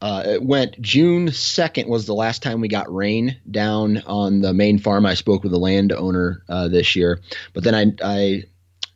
[0.00, 4.52] uh, it went June 2nd was the last time we got rain down on the
[4.52, 5.06] main farm.
[5.06, 7.20] I spoke with the landowner uh, this year,
[7.54, 8.42] but then I, I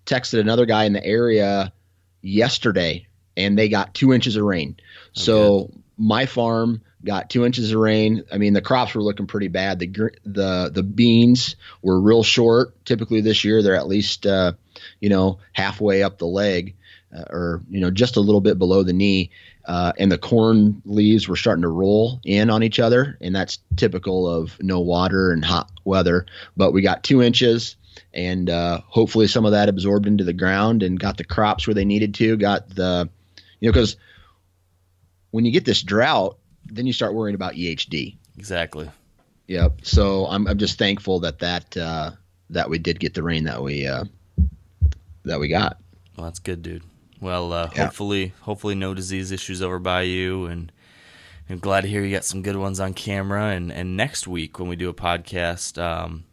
[0.07, 1.73] texted another guy in the area
[2.21, 4.77] yesterday, and they got two inches of rain.
[4.79, 4.85] Okay.
[5.15, 8.25] So my farm got two inches of rain.
[8.31, 9.79] I mean, the crops were looking pretty bad.
[9.79, 12.85] The the the beans were real short.
[12.85, 14.53] Typically this year, they're at least uh,
[15.01, 16.77] you know halfway up the leg,
[17.15, 19.31] uh, or you know just a little bit below the knee.
[19.67, 23.59] Uh, and the corn leaves were starting to roll in on each other, and that's
[23.77, 26.27] typical of no water and hot weather.
[26.57, 27.77] But we got two inches,
[28.15, 31.75] and uh, hopefully some of that absorbed into the ground and got the crops where
[31.75, 32.37] they needed to.
[32.37, 33.09] Got the
[33.61, 33.97] you know because
[35.31, 38.17] when you get this drought, then you start worrying about EHD.
[38.39, 38.91] Exactly.
[39.47, 39.81] Yep.
[39.83, 42.13] So I'm I'm just thankful that that uh,
[42.51, 44.05] that we did get the rain that we uh,
[45.25, 45.79] that we got.
[46.17, 46.83] Well, that's good, dude.
[47.21, 47.85] Well, uh, yeah.
[47.85, 50.73] hopefully, hopefully, no disease issues over by you, and
[51.51, 53.47] I'm glad to hear you got some good ones on camera.
[53.49, 56.25] And and next week when we do a podcast, um,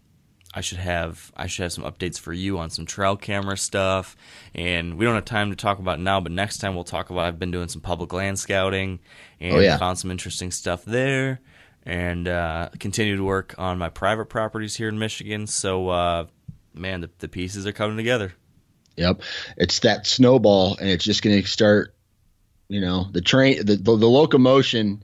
[0.53, 4.15] I should have I should have some updates for you on some trail camera stuff.
[4.55, 7.25] And we don't have time to talk about now, but next time we'll talk about
[7.25, 8.99] I've been doing some public land scouting
[9.39, 9.77] and oh, yeah.
[9.77, 11.41] found some interesting stuff there.
[11.83, 15.47] And uh, continue to work on my private properties here in Michigan.
[15.47, 16.25] So, uh,
[16.73, 18.33] man, the, the pieces are coming together.
[18.97, 19.21] Yep,
[19.57, 21.93] it's that snowball, and it's just going to start.
[22.69, 25.01] You know, the train, the, the, the locomotion,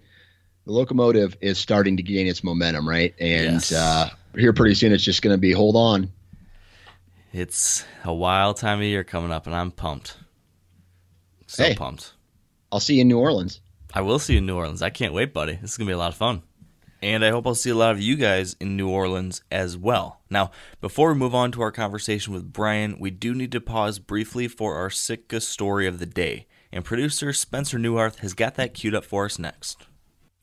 [0.65, 3.15] the locomotive is starting to gain its momentum, right?
[3.19, 3.71] And yes.
[3.71, 6.11] uh, here pretty soon it's just going to be hold on.
[7.31, 10.17] It's a wild time of year coming up, and I'm pumped.
[11.47, 12.13] So hey, pumped.
[12.71, 13.61] I'll see you in New Orleans.
[13.93, 14.81] I will see you in New Orleans.
[14.81, 15.53] I can't wait, buddy.
[15.55, 16.41] This is going to be a lot of fun.
[17.03, 20.21] And I hope I'll see a lot of you guys in New Orleans as well.
[20.29, 23.99] Now, before we move on to our conversation with Brian, we do need to pause
[23.99, 26.47] briefly for our Sitka story of the day.
[26.71, 29.85] And producer Spencer Neuharth has got that queued up for us next.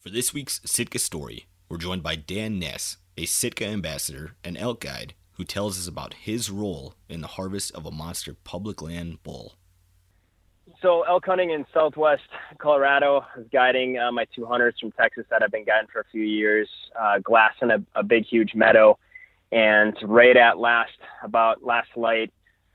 [0.00, 4.82] For this week's Sitka story, we're joined by Dan Ness, a Sitka ambassador and elk
[4.82, 9.22] guide who tells us about his role in the harvest of a monster public land
[9.22, 9.54] bull.
[10.82, 12.22] So, elk hunting in southwest
[12.58, 16.04] Colorado is guiding uh, my two hunters from Texas that I've been guiding for a
[16.10, 18.98] few years, uh, glassing a, a big, huge meadow.
[19.52, 22.32] And right at last, about last light,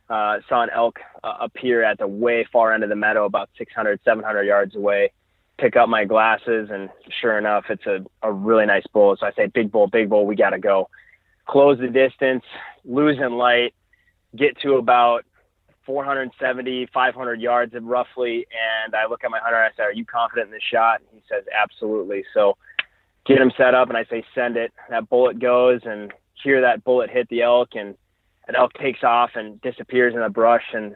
[0.09, 3.49] uh, saw an elk uh, appear at the way far end of the meadow, about
[3.57, 5.11] 600, 700 yards away
[5.57, 6.89] pick up my glasses, and
[7.21, 9.15] sure enough, it's a, a really nice bull.
[9.19, 10.89] So I say, big bull, big bull, we got to go.
[11.47, 12.43] Close the distance,
[12.83, 13.73] losing light,
[14.35, 15.23] get to about
[15.85, 18.47] 470, 500 yards roughly.
[18.85, 21.01] And I look at my hunter and I say, Are you confident in this shot?
[21.01, 22.23] And he says, Absolutely.
[22.33, 22.57] So
[23.25, 24.73] get him set up and I say, Send it.
[24.89, 27.95] That bullet goes and hear that bullet hit the elk and
[28.47, 30.95] an elk takes off and disappears in the brush and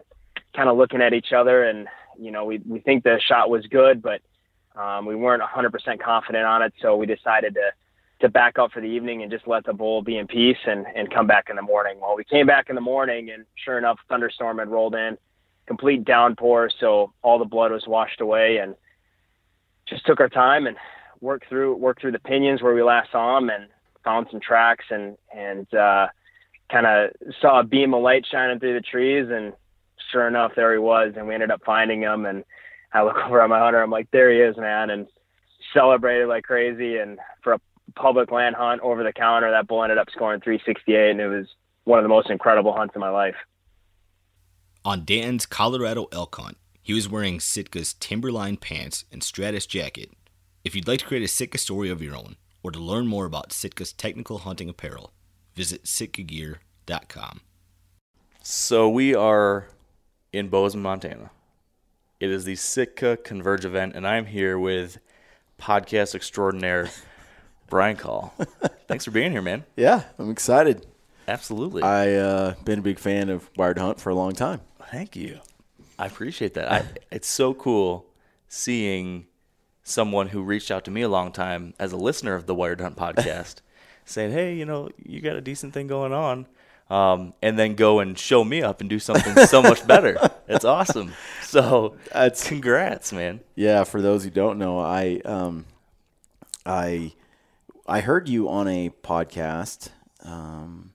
[0.55, 1.63] kind of looking at each other.
[1.63, 1.87] And,
[2.19, 4.21] you know, we, we think the shot was good, but
[4.79, 6.73] um, we weren't 100% confident on it.
[6.81, 7.71] So we decided to
[8.21, 10.85] to back up for the evening and just let the bull be in peace and,
[10.95, 11.99] and come back in the morning.
[12.01, 15.17] Well, we came back in the morning and sure enough, thunderstorm had rolled in,
[15.67, 16.69] complete downpour.
[16.79, 18.75] So all the blood was washed away and
[19.87, 20.75] just took our time and
[21.21, 23.67] worked through, worked through the pinions where we last saw him and
[24.03, 26.07] found some tracks and, and, uh,
[26.71, 29.53] kind of saw a beam of light shining through the trees and
[30.11, 31.13] sure enough, there he was.
[31.15, 32.43] And we ended up finding him and
[32.93, 33.81] I look over at my hunter.
[33.81, 34.89] I'm like, there he is, man.
[34.89, 35.07] And
[35.73, 36.97] celebrated like crazy.
[36.97, 37.59] And for a
[37.95, 39.51] public land hunt over the counter.
[39.51, 41.47] That bull ended up scoring 368, and it was
[41.83, 43.35] one of the most incredible hunts of my life.
[44.85, 50.11] On Dan's Colorado elk hunt, he was wearing Sitka's Timberline pants and Stratus jacket.
[50.63, 53.25] If you'd like to create a Sitka story of your own, or to learn more
[53.25, 55.13] about Sitka's technical hunting apparel,
[55.55, 57.41] visit sitkagear.com.
[58.41, 59.67] So we are
[60.31, 61.31] in Bozeman, Montana.
[62.19, 64.97] It is the Sitka Converge event, and I'm here with
[65.59, 66.89] podcast extraordinaire
[67.69, 68.33] Brian Call.
[68.87, 69.63] Thanks for being here, man.
[69.75, 70.85] Yeah, I'm excited.
[71.27, 71.83] Absolutely.
[71.83, 74.61] I uh, been a big fan of Wired Hunt for a long time.
[74.91, 75.39] Thank you.
[75.97, 76.71] I appreciate that.
[76.71, 78.07] I, it's so cool
[78.47, 79.27] seeing
[79.83, 82.81] someone who reached out to me a long time as a listener of the Wired
[82.81, 83.57] Hunt podcast,
[84.05, 86.47] saying, "Hey, you know, you got a decent thing going on."
[86.89, 90.17] Um, and then go and show me up and do something so much better.
[90.47, 91.13] It's awesome.
[91.43, 93.41] So, That's congrats, man.
[93.53, 93.83] yeah.
[93.83, 95.65] For those who don't know, I um,
[96.65, 97.13] I
[97.89, 99.89] I heard you on a podcast
[100.23, 100.93] um,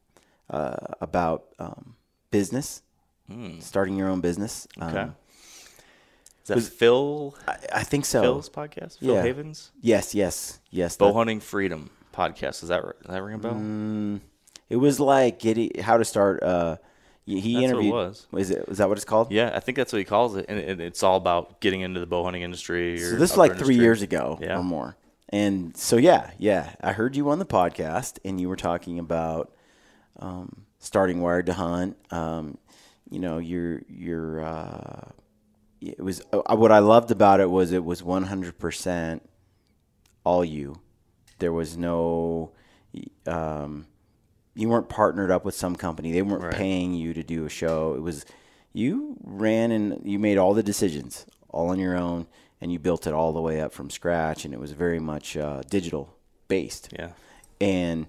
[0.50, 1.96] uh, about um,
[2.30, 2.82] business,
[3.60, 4.66] starting your own business.
[4.76, 4.82] Hmm.
[4.84, 4.98] Okay.
[5.00, 5.16] Um,
[6.42, 8.20] Is that was- Phil I, I think so.
[8.22, 8.98] Phil's podcast?
[8.98, 9.22] Phil Yeah.
[9.22, 9.72] Havens?
[9.80, 10.96] Yes, yes, yes.
[10.96, 12.62] Bow hunting freedom podcast.
[12.62, 12.94] Is that right?
[13.02, 13.54] Does that ring a bell?
[13.54, 14.20] Mm,
[14.68, 16.42] it was like getting how to start.
[16.42, 16.76] Uh,
[17.26, 17.92] he That's what it interviewed.
[17.94, 18.26] was.
[18.36, 18.64] Is it?
[18.68, 19.32] Is that what it's called?
[19.32, 21.98] Yeah, I think that's what he calls it, and it, it's all about getting into
[21.98, 22.96] the bow hunting industry.
[23.02, 23.76] Or So this is outdoor like three industry.
[23.76, 24.58] years ago Yeah.
[24.58, 24.96] or more.
[25.30, 29.52] And so yeah, yeah, I heard you on the podcast, and you were talking about
[30.20, 31.96] um, starting Wired to Hunt.
[32.12, 32.58] Um,
[33.10, 35.10] you know, your your uh,
[35.80, 39.28] it was uh, what I loved about it was it was one hundred percent
[40.24, 40.80] all you.
[41.38, 42.52] There was no.
[43.26, 43.86] Um,
[44.54, 46.12] you weren't partnered up with some company.
[46.12, 46.54] They weren't Right.
[46.54, 47.94] paying you to do a show.
[47.94, 48.24] It was
[48.72, 52.26] you ran and you made all the decisions all on your own,
[52.64, 54.44] and you built it all the way up from scratch.
[54.44, 56.16] And it was very much uh, digital
[56.48, 56.88] based.
[56.98, 57.10] Yeah,
[57.60, 58.06] And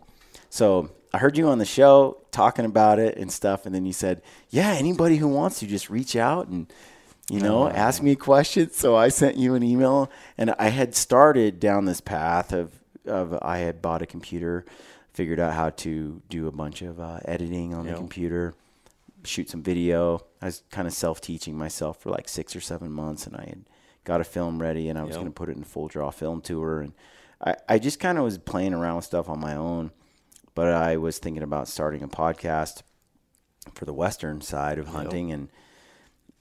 [0.50, 3.94] so I heard you on the show talking about it and stuff, and then you
[3.94, 6.72] said, "Yeah, anybody who wants to just reach out and."
[7.28, 8.76] You know, ask me questions.
[8.76, 12.72] So I sent you an email, and I had started down this path of,
[13.08, 14.64] of I had bought a computer,
[15.12, 17.94] figured out how to do a bunch of uh, editing on Yep.
[17.96, 18.54] the computer,
[19.24, 20.22] shoot some video.
[20.40, 23.46] I was kind of self teaching myself for like six or seven months, and I
[23.50, 23.64] had
[24.06, 25.18] got a film ready, and I was Yep.
[25.20, 26.94] going to put it in full draw film tour, and
[27.46, 29.92] I, I just kind of was playing around with stuff on my own,
[30.54, 32.82] but I was thinking about starting a podcast
[33.74, 35.50] for the western side of hunting, and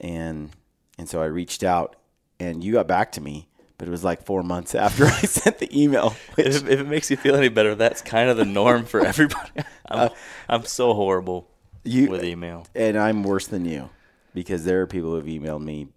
[0.00, 0.50] and
[0.98, 1.96] and so I reached out,
[2.38, 3.48] and you got back to me.
[3.77, 6.11] But it was like four months after I sent the email.
[6.37, 9.00] Which, if, if it makes you feel any better, that's kind of the norm for
[9.07, 9.50] everybody.
[9.88, 10.11] I'm,
[10.48, 11.50] I'm so horrible
[11.83, 12.66] you with email.
[12.74, 13.90] and I'm worse than you
[14.33, 15.88] because there are people who have emailed me.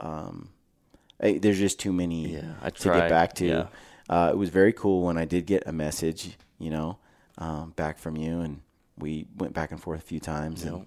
[0.00, 0.48] Um,
[1.20, 3.46] there's just too many Yeah, I to get back to.
[3.46, 3.66] yeah.
[4.08, 6.98] Uh, it was very cool when I did get a message, you know,
[7.38, 8.60] um, back from you, and
[8.98, 10.64] we went back and forth a few times.
[10.64, 10.86] And,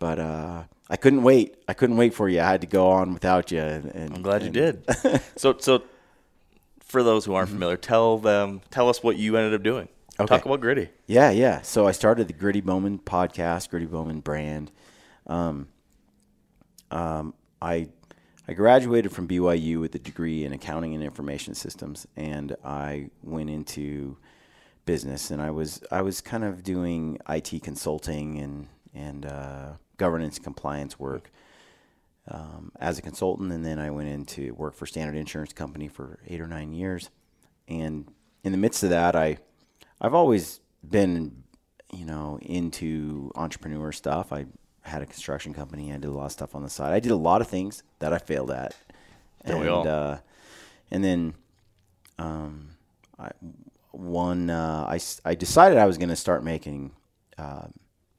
[0.00, 1.56] but uh, I couldn't wait.
[1.68, 2.40] I couldn't wait for you.
[2.40, 3.60] I had to go on without you.
[3.60, 4.82] And, and I'm glad you did.
[5.36, 5.82] so, so
[6.80, 7.36] for those who Mm-hmm.
[7.36, 9.88] aren't familiar, tell them, tell us what you ended up doing.
[10.20, 10.26] Okay.
[10.26, 10.88] Talk about gritty.
[11.06, 11.62] Yeah, yeah.
[11.62, 14.72] So I started the Gritty Bowman podcast, Gritty Bowman brand.
[15.28, 15.68] Um,
[16.90, 17.88] um, I
[18.48, 23.50] I graduated from BYU with a degree in accounting and information systems, and I went
[23.50, 24.16] into
[24.86, 25.30] business.
[25.30, 30.98] And I was I was kind of doing IT consulting and and uh, governance compliance
[30.98, 31.30] work
[32.26, 36.18] um, as a consultant, and then I went into work for Standard Insurance Company for
[36.26, 37.10] eight or nine years.
[37.68, 38.10] And
[38.44, 39.36] in the midst of that, I
[40.00, 41.44] I've always been,
[41.92, 44.32] you know, into entrepreneur stuff.
[44.32, 44.46] I
[44.88, 45.92] had a construction company.
[45.92, 46.92] I did a lot of stuff on the side.
[46.92, 48.74] I did a lot of things that I failed at.
[49.46, 49.86] Don't and we all?
[49.86, 50.18] Uh,
[50.90, 51.34] and then
[52.18, 52.70] um,
[53.18, 53.30] I,
[53.92, 56.92] one, uh, I, I decided I was going to start making
[57.36, 57.66] uh,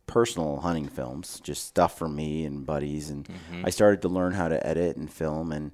[0.08, 3.10] personal hunting films, just stuff for me and buddies.
[3.10, 3.28] And
[3.64, 5.52] I started to learn how to edit and film.
[5.52, 5.72] And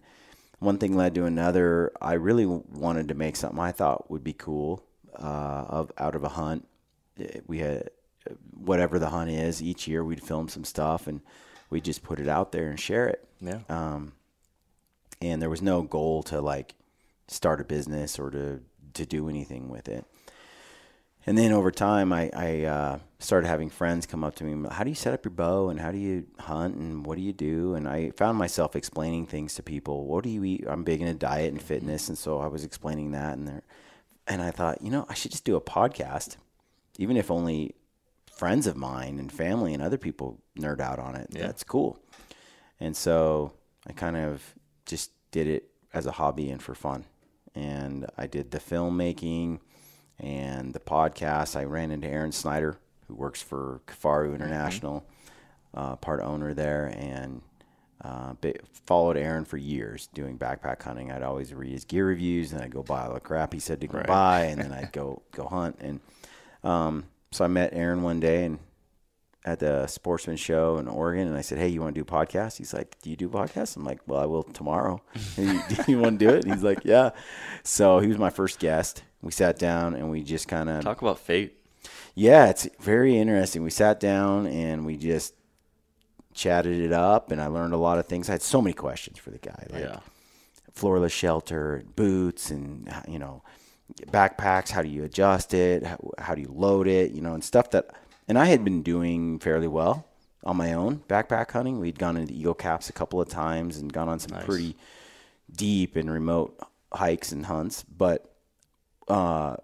[0.59, 1.91] one thing led to another.
[2.01, 4.83] I really wanted to make something I thought would be cool
[5.17, 6.67] uh, of out of a hunt.
[7.47, 7.89] We had
[8.57, 10.03] whatever the hunt is each year.
[10.03, 11.21] We'd film some stuff and
[11.69, 13.59] we just put it out there and share it Yeah.
[13.69, 14.13] um,
[15.21, 16.73] and there was no goal to like
[17.27, 18.61] start a business or to
[18.93, 20.05] to do anything with it.
[21.27, 24.69] And then over time, I, I uh, started having friends come up to me.
[24.71, 27.23] How do you set up your bow, and how do you hunt, and what do
[27.23, 27.73] you do?
[27.73, 30.05] And I found myself explaining things to people.
[30.05, 30.65] What do you eat?
[30.67, 33.63] I'm big into diet and fitness, and so I was explaining that, and there,
[34.27, 36.37] and I thought, you know, I should just do a podcast,
[36.99, 37.73] even if only
[38.35, 41.27] friends of mine and family and other people nerd out on it.
[41.41, 41.99] That's cool.
[42.79, 43.53] And so
[43.87, 44.43] I kind of
[44.85, 47.05] just did it as a hobby and for fun.
[47.55, 49.59] And I did the filmmaking
[50.19, 51.55] and the podcast.
[51.55, 52.77] I ran into Aaron Snyder,
[53.07, 55.05] who works for Kifaru International,
[55.73, 57.41] uh, part owner there, and
[58.03, 58.33] uh,
[58.85, 61.11] followed Aaron for years doing backpack hunting.
[61.11, 63.79] I'd always read his gear reviews, and I'd go buy all the crap he said
[63.81, 65.77] to go buy, and then I'd go go hunt.
[65.79, 66.01] And
[66.63, 67.05] um,
[67.35, 68.59] so I met Aaron one day, and
[69.43, 72.25] at the sportsman show in Oregon and I said, Hey, you want to do a
[72.25, 72.57] podcast?
[72.57, 73.75] He's like, Do you do podcasts?
[73.75, 75.01] I'm like, Well, I will tomorrow.
[75.37, 76.43] you, do you want to do it?
[76.45, 77.11] And he's like, Yeah.
[77.61, 79.03] So he was my first guest.
[79.21, 81.57] We sat down and we just kind of Talk about fate.
[82.15, 83.61] yeah, it's very interesting.
[83.63, 85.35] We sat down and we just
[86.33, 88.29] chatted it up, and I learned a lot of things.
[88.29, 89.99] I had so many questions for the guy, like Yeah.
[90.73, 93.43] floorless shelter, boots, and you know,
[94.07, 94.69] backpacks.
[94.69, 95.83] How do you adjust it?
[95.83, 97.11] How, how do you load it?
[97.11, 97.89] You know, and stuff that.
[98.27, 100.07] And I had been doing fairly well
[100.43, 101.79] on my own backpack hunting.
[101.79, 104.75] We'd gone into Eagle Caps a couple of times and gone on some pretty
[105.51, 106.59] deep and remote
[106.91, 108.33] hikes and hunts, but
[109.07, 109.55] uh,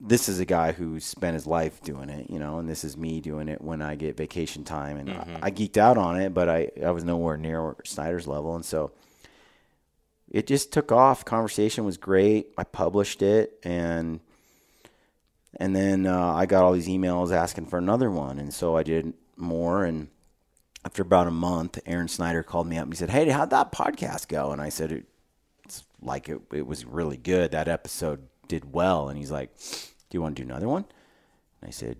[0.00, 2.96] this is a guy who spent his life doing it, you know, and this is
[2.96, 4.96] me doing it when I get vacation time.
[4.96, 8.54] And I, I geeked out on it, but I, I was nowhere near Snyder's level.
[8.54, 8.92] And so
[10.30, 11.24] it just took off.
[11.24, 12.48] Conversation was great.
[12.56, 14.20] I published it and
[15.58, 18.38] and then uh, I got all these emails asking for another one.
[18.38, 19.84] And so I did more.
[19.84, 20.08] And
[20.84, 23.72] after about a month, Aaron Snyder called me up and he said, Hey, how'd that
[23.72, 24.52] podcast go?
[24.52, 25.06] And I said, it,
[25.64, 27.50] it's like it, it was really good.
[27.50, 29.08] That episode did well.
[29.08, 30.84] And he's like, Do you want to do another one?
[31.60, 31.96] And I said,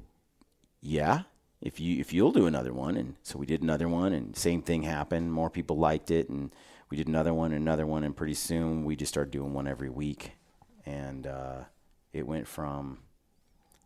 [0.80, 1.22] Yeah,
[1.60, 2.96] if you if you'll do another one.
[2.96, 5.32] And so we did another one, and same thing happened.
[5.32, 6.50] More people liked it, and
[6.90, 9.66] we did another one, and another one, and pretty soon we just started doing one
[9.68, 10.32] every week,
[10.84, 11.60] and uh,
[12.12, 12.98] it went from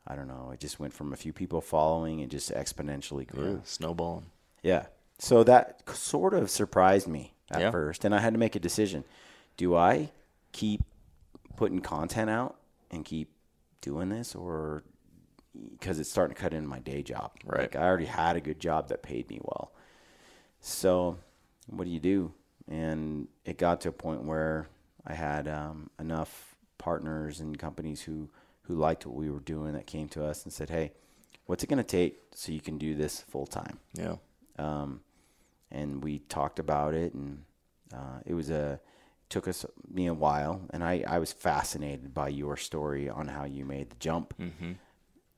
[0.07, 3.52] I don't know, it just went from a few people following, and just exponentially grew.
[3.55, 3.59] Yeah.
[3.64, 4.26] Snowballing.
[4.62, 4.86] Yeah.
[5.18, 7.70] So that sort of surprised me at Yeah.
[7.70, 9.05] first, and I had to make a decision:
[9.57, 10.11] Do I
[10.52, 10.82] keep
[11.57, 12.57] putting content out
[12.90, 13.30] and keep
[13.80, 14.82] doing this, or
[15.70, 17.32] because it's starting to cut into my day job?
[17.44, 17.61] Right.
[17.62, 19.72] Like I already had a good job that paid me well.
[20.61, 21.18] So,
[21.68, 22.32] what do you do?
[22.68, 24.68] And it got to a point where
[25.06, 28.28] I had um, enough partners and companies who
[28.62, 30.92] who liked what we were doing that came to us and said, "Hey,
[31.46, 34.16] what's it going to take so you can do this full time?" Yeah.
[34.58, 35.00] um,
[35.70, 37.44] and we talked about it, and
[37.92, 38.80] uh, it was a
[39.28, 43.44] took us me a while, and I, I was fascinated by your story on how
[43.44, 44.32] you made the jump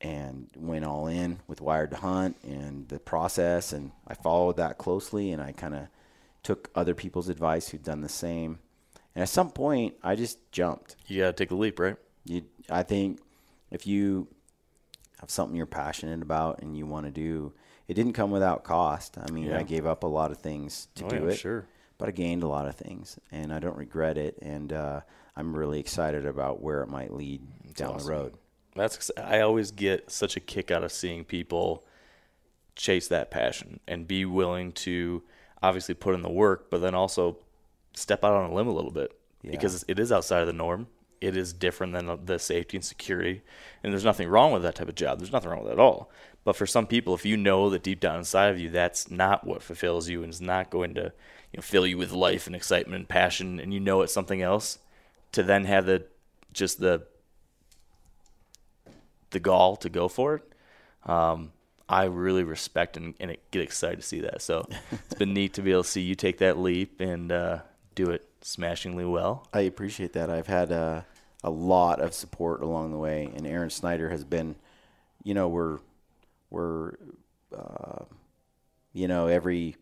[0.01, 4.77] and went all in with Wired to Hunt and the process, and I followed that
[4.79, 5.89] closely, and I kind of
[6.47, 8.59] took other people's advice who'd done the same,
[9.15, 10.97] and at some point I just jumped.
[11.07, 11.97] You got to take a leap, right?
[12.25, 13.21] You, I think
[13.71, 14.29] if you
[15.21, 17.53] have something you're passionate about and you want to do,
[17.89, 19.17] it didn't come without cost.
[19.19, 19.59] I mean, Yeah.
[19.59, 21.67] I gave up a lot of things to Oh, do yeah, it, sure.
[21.99, 24.39] but I gained a lot of things, and I don't regret it.
[24.43, 25.01] And uh,
[25.37, 27.43] I'm really excited about where it might lead
[27.75, 28.07] down awesome.
[28.07, 28.35] the road.
[28.75, 31.85] That's I always get such a kick out of seeing people
[32.75, 35.23] chase that passion and be willing to
[35.63, 37.39] obviously put in the work, but then also
[37.95, 39.13] step out on a limb a little bit
[39.53, 40.87] because it is outside of the norm.
[41.21, 43.43] It is different than the- the safety and security,
[43.83, 45.19] and there's nothing wrong with that type of job.
[45.19, 46.11] There's nothing wrong with that at all.
[46.45, 49.47] But for some people, if you know that deep down inside of you, that's not
[49.47, 51.13] what fulfills you and is not going to
[51.53, 54.43] you know, fill you with life and excitement and passion, and you know it's something
[54.43, 54.79] else,
[55.33, 56.05] to then have the
[56.53, 57.07] just the
[59.31, 60.53] the gall to go for it.
[61.09, 61.53] Um,
[61.89, 64.43] I really respect and, and get excited to see that.
[64.43, 67.59] So it's been neat to be able to see you take that leap and uh,
[67.95, 69.47] do it smashingly well.
[69.53, 70.29] I appreciate that.
[70.31, 71.03] I've had uh,
[71.45, 74.57] a lot of support along the way, and Aaron Snyder has been,
[75.23, 75.79] you know, we're
[76.51, 76.95] we're,
[77.57, 78.05] uh,
[78.93, 79.77] you know, every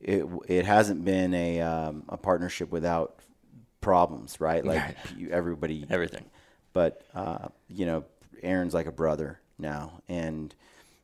[0.00, 3.16] it it hasn't been a um, a partnership without
[3.80, 4.64] problems, right?
[4.64, 4.96] Like
[5.30, 6.24] everybody, Everything.
[6.72, 8.04] but uh, you know,
[8.42, 10.54] Aaron's like a brother now, and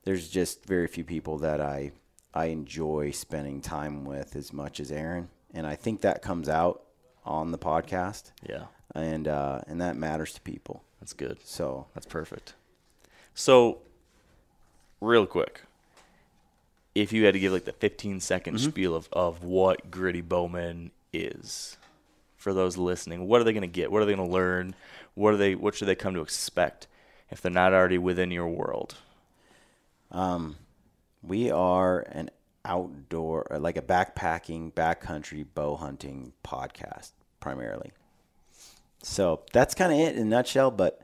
[0.04, 1.92] there's just very few people that I
[2.32, 6.82] I enjoy spending time with as much as Aaron, and I think that comes out
[7.24, 10.82] on the podcast, Yeah, and uh, and that matters to people.
[11.00, 11.38] that's good.
[11.44, 12.54] So That's perfect.
[13.36, 13.78] So,
[15.00, 15.62] real quick,
[16.94, 20.92] if you had to give like the 15 second spiel of, of what Gritty Bowman
[21.12, 21.76] is
[22.36, 23.90] for those listening, what are they going to get?
[23.90, 24.74] What are they going to learn?
[25.14, 25.54] What are they?
[25.54, 26.86] What should they come to expect
[27.30, 28.96] if they're not already within your world?
[30.14, 30.56] Um,
[31.22, 32.30] we are an
[32.64, 37.10] outdoor, uh, like a backpacking, backcountry bow hunting podcast
[37.40, 37.92] primarily.
[39.02, 40.70] So that's kind of it in a nutshell.
[40.70, 41.02] But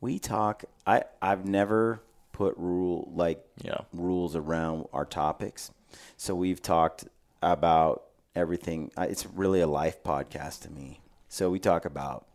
[0.00, 0.64] we talk.
[0.86, 2.00] I I've never
[2.32, 3.80] put rule like Yeah.
[3.92, 5.70] rules around our topics.
[6.16, 7.06] So we've talked
[7.42, 8.04] about
[8.36, 8.92] everything.
[8.96, 11.00] uh, It's really a life podcast to me.
[11.28, 12.26] So we talk about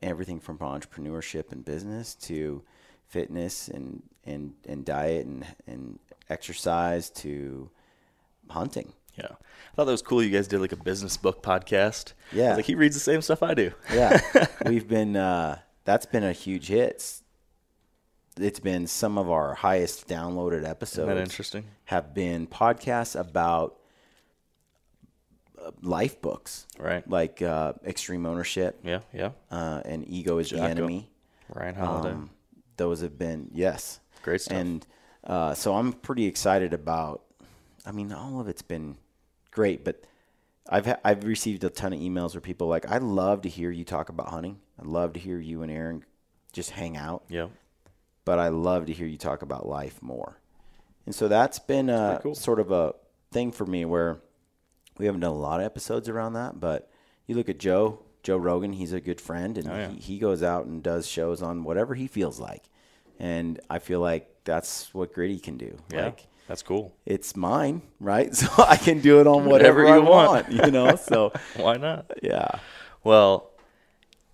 [0.00, 2.62] everything from entrepreneurship and business to
[3.08, 5.98] fitness and and, and diet and and
[6.30, 7.70] exercise to
[8.50, 8.92] hunting.
[9.16, 10.22] Yeah, I thought that was cool.
[10.22, 12.14] You guys did like a business book podcast.
[12.32, 12.56] Yeah.
[12.56, 13.72] like he reads the same stuff I do.
[13.92, 14.20] Yeah,
[14.66, 16.90] we've been uh, that's been a huge hit.
[16.90, 17.20] It's-
[18.36, 21.06] It's been some of our highest downloaded episodes.
[21.06, 21.64] Isn't that interesting?
[21.84, 23.78] Have been podcasts about
[25.64, 27.08] uh, life books, Right.
[27.08, 29.30] Like uh, extreme ownership Yeah, yeah.
[29.50, 31.10] uh, and ego is the enemy.
[31.48, 32.10] Ryan Holiday.
[32.10, 32.30] Um,
[32.76, 34.58] those have been yes, Great stuff.
[34.58, 34.86] And
[35.22, 37.22] uh, so I'm pretty excited about.
[37.86, 38.96] I mean, all of it's been
[39.50, 40.02] great, but
[40.68, 43.48] I've ha- I've received a ton of emails where people are like, I love to
[43.48, 44.58] hear you talk about hunting.
[44.80, 46.02] I love to hear you and Aaron
[46.52, 47.48] just hang out, yeah.
[48.24, 50.38] but I love to hear you talk about life more.
[51.04, 52.34] And so that's been uh, cool.
[52.34, 52.94] sort of a
[53.30, 54.20] thing for me where
[54.98, 56.90] we haven't done a lot of episodes around that, but
[57.26, 59.88] you look at Joe, Joe Rogan, he's a good friend and Oh, yeah.
[59.90, 62.64] he, he goes out and does shows on whatever he feels like.
[63.18, 65.76] And I feel like that's what Gritty can do.
[65.92, 66.06] Yeah.
[66.06, 66.94] Like That's cool.
[67.06, 68.34] it's mine, right?
[68.34, 70.52] So I can do it on Whatever whatever, you I want.
[70.52, 70.96] you know?
[71.10, 72.10] So Why not?
[72.22, 72.48] yeah.
[73.02, 73.50] Well,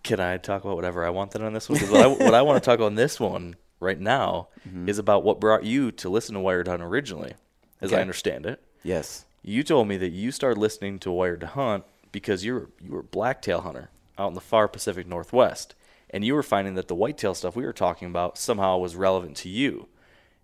[0.02, 1.78] can I talk about whatever I want then on this one?
[1.78, 4.88] 'Cause what I, what I want to talk on this one right now Mm-hmm.
[4.90, 7.32] is about what brought you to listen to Wired Hunt originally,
[7.80, 8.62] as I understand it.
[8.82, 9.24] Yes.
[9.42, 12.92] You told me that you started listening to Wired to Hunt because you were you
[12.92, 15.74] were a blacktail hunter out in the far Pacific Northwest,
[16.10, 19.36] and you were finding that the whitetail stuff we were talking about somehow was relevant
[19.38, 19.88] to you.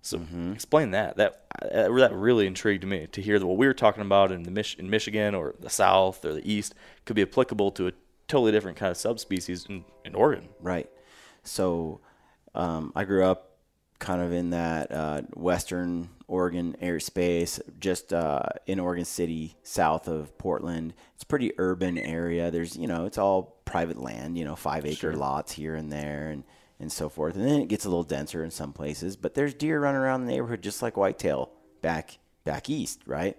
[0.03, 0.53] So Mm-hmm.
[0.53, 1.17] explain that.
[1.17, 1.43] That
[1.73, 4.77] that really intrigued me to hear that what we were talking about in the Mich-
[4.79, 7.93] in Michigan or the South or the East could be applicable to a
[8.29, 10.49] totally different kind of subspecies in, in Oregon.
[10.61, 10.89] Right.
[11.43, 12.01] So
[12.55, 13.57] um, I grew up
[13.99, 20.37] kind of in that uh, western Oregon airspace, just uh, in Oregon City, south of
[20.39, 20.93] Portland.
[21.15, 22.51] It's a pretty urban area.
[22.51, 26.31] There's, you know, it's all private land, you know, five acre lots here and there
[26.31, 26.43] and,
[26.81, 27.37] and so forth.
[27.37, 30.25] And then it gets a little denser in some places, but there's deer running around
[30.25, 31.51] the neighborhood just like whitetail
[31.81, 33.37] back back east, right?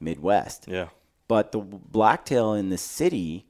[0.00, 0.66] Midwest.
[0.66, 0.88] Yeah.
[1.28, 3.46] But the blacktail in the city,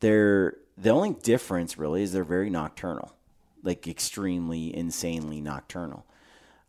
[0.00, 3.14] they're the only difference really is they're very nocturnal,
[3.62, 6.06] like extremely insanely nocturnal.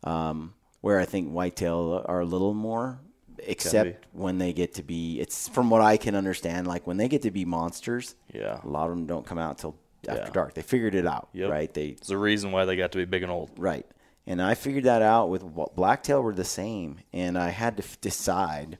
[0.04, 3.00] Um, where I think whitetail are a little more,
[3.38, 5.20] except when they get to be.
[5.20, 8.14] It's from what I can understand, like when they get to be monsters.
[8.32, 8.60] Yeah.
[8.62, 9.76] a lot of them don't come out till
[10.08, 10.30] after Yeah.
[10.30, 10.54] dark.
[10.54, 11.50] They figured it out, Yep.
[11.50, 11.72] right?
[11.72, 13.50] They It's the reason why they got to be big and old.
[13.56, 13.86] Right.
[14.26, 15.42] And I figured that out with
[15.74, 18.78] blacktail were the same, and I had to f- decide.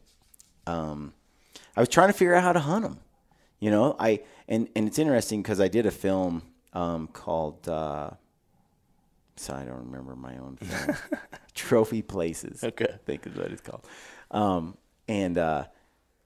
[0.66, 1.14] Um,
[1.76, 2.99] I was trying to figure out how to hunt them.
[3.61, 6.42] You know, I and and it's interesting because I did a film
[6.72, 7.68] um, called.
[7.68, 8.11] Uh,
[9.37, 10.97] so I don't remember my own film.
[11.55, 12.62] Trophy Places.
[12.64, 12.87] Okay.
[12.93, 13.84] I think is what it's called.
[14.30, 14.76] Um,
[15.09, 15.64] and uh,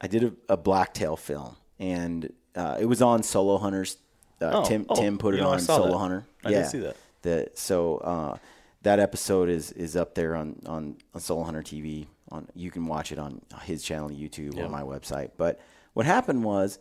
[0.00, 3.96] I did a, a blacktail film, and uh, it was on Solo Hunters.
[4.40, 5.98] Uh, Oh, Tim oh, Tim put it know, on Solo that.
[5.98, 6.26] Hunter.
[6.44, 6.96] I did see that.
[7.22, 8.36] The so uh,
[8.82, 12.06] that episode is is up there on on, on Solo Hunter TV.
[12.32, 14.64] On you can watch it on his channel, YouTube, Yeah.
[14.64, 15.32] or my website.
[15.36, 15.60] But
[15.92, 16.78] what happened was,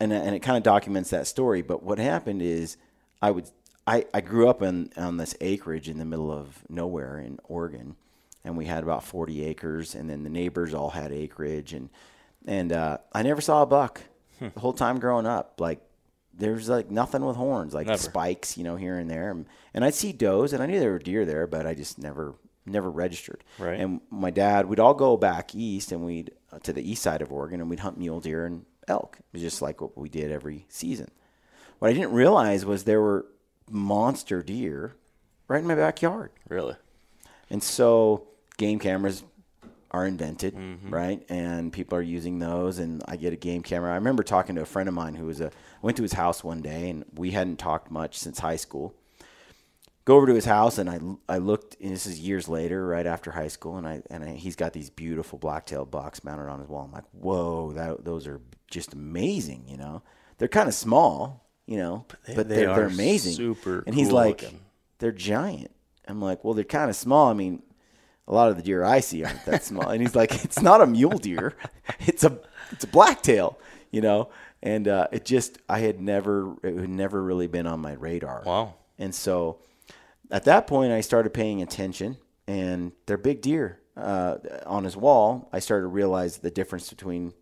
[0.00, 1.62] and and it kind of documents that story.
[1.62, 2.76] But what happened is,
[3.22, 3.46] I would
[3.86, 7.96] I I grew up in on this acreage in the middle of nowhere in Oregon,
[8.44, 11.90] and we had about forty acres, and then the neighbors all had acreage, and
[12.46, 14.02] and uh, I never saw a buck
[14.40, 14.48] Hmm.
[14.52, 15.60] the whole time growing up.
[15.60, 15.80] Like
[16.36, 17.98] there's like nothing with horns, like Never.
[17.98, 19.30] spikes, you know, here and there.
[19.30, 21.98] And, and I'd see does, and I knew there were deer there, but I just
[22.00, 22.34] never
[22.66, 23.44] never registered.
[23.58, 23.78] Right.
[23.78, 27.22] And my dad, we'd all go back east, and we'd uh, to the east side
[27.22, 29.18] of Oregon, and we'd hunt mule deer and elk.
[29.20, 31.10] It was just like what we did every season.
[31.78, 33.26] What I didn't realize was there were
[33.70, 34.96] monster deer
[35.48, 36.30] right in my backyard.
[36.48, 36.76] Really?
[37.50, 39.22] And so game cameras
[39.90, 40.90] are invented, Mm-hmm.
[40.92, 41.24] right?
[41.28, 42.78] And people are using those.
[42.78, 43.92] And I get a game camera.
[43.92, 45.50] I remember talking to a friend of mine who was a, I
[45.82, 48.94] went to his house one day and we hadn't talked much since high school.
[50.04, 50.98] go over to his house and I,
[51.28, 54.32] I looked and this is years later right after high school and I and I,
[54.32, 58.26] he's got these beautiful blacktail bucks mounted on his wall I'm like whoa that those
[58.26, 58.40] are
[58.70, 60.02] just amazing you know
[60.36, 63.32] they're kind of small you know but, they- they, they are they're amazing.
[63.34, 64.60] super and he's cool like looking.
[64.98, 65.70] they're giant.
[66.06, 67.28] I'm like well they're kind of small.
[67.28, 67.62] I mean
[68.26, 69.88] a lot of the deer I see aren't that small.
[69.88, 71.54] And he's like it's not a mule deer.
[72.00, 72.38] It's a
[72.72, 73.58] it's a blacktail
[73.90, 74.28] you know?
[74.62, 78.42] And uh, it just I had never it had never really been on my radar.
[78.46, 78.74] Wow.
[78.98, 79.58] and so
[80.30, 85.50] at that point, I started paying attention, and they're big deer uh, on his wall.
[85.52, 87.34] I started to realize the difference between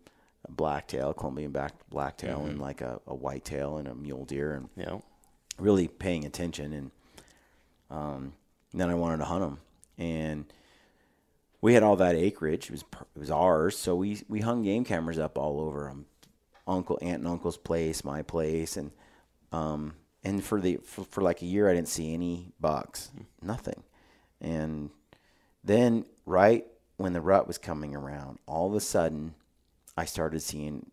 [0.47, 4.69] a blacktail, Columbian back blacktail, and like a, a whitetail and a mule deer, and
[4.75, 4.99] Yeah.
[5.57, 6.73] really paying attention.
[6.73, 6.91] And
[7.89, 8.33] um,
[8.73, 9.59] then I wanted to hunt them,
[9.97, 10.45] and
[11.61, 12.65] we had all that acreage.
[12.65, 12.83] It was
[13.15, 16.05] it was ours, so we we hung game cameras up all over them.
[16.67, 18.91] Uncle, aunt, and uncle's place, my place, and
[19.51, 23.83] um, and for the for, for like a year, I didn't see any bucks, nothing,
[24.41, 24.89] and
[25.63, 26.65] then right
[26.97, 29.35] when the rut was coming around, all of a sudden,
[29.97, 30.89] I started seeing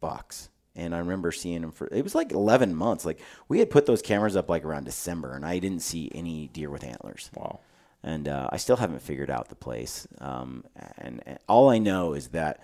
[0.00, 0.48] bucks.
[0.76, 3.04] And I remember seeing them for it was like 11 months.
[3.04, 6.46] Like we had put those cameras up like around December, and I didn't see any
[6.48, 7.58] deer with antlers Wow.
[8.04, 10.06] and uh, I still haven't figured out the place.
[10.20, 10.64] Um,
[10.96, 12.60] and, and all I know is that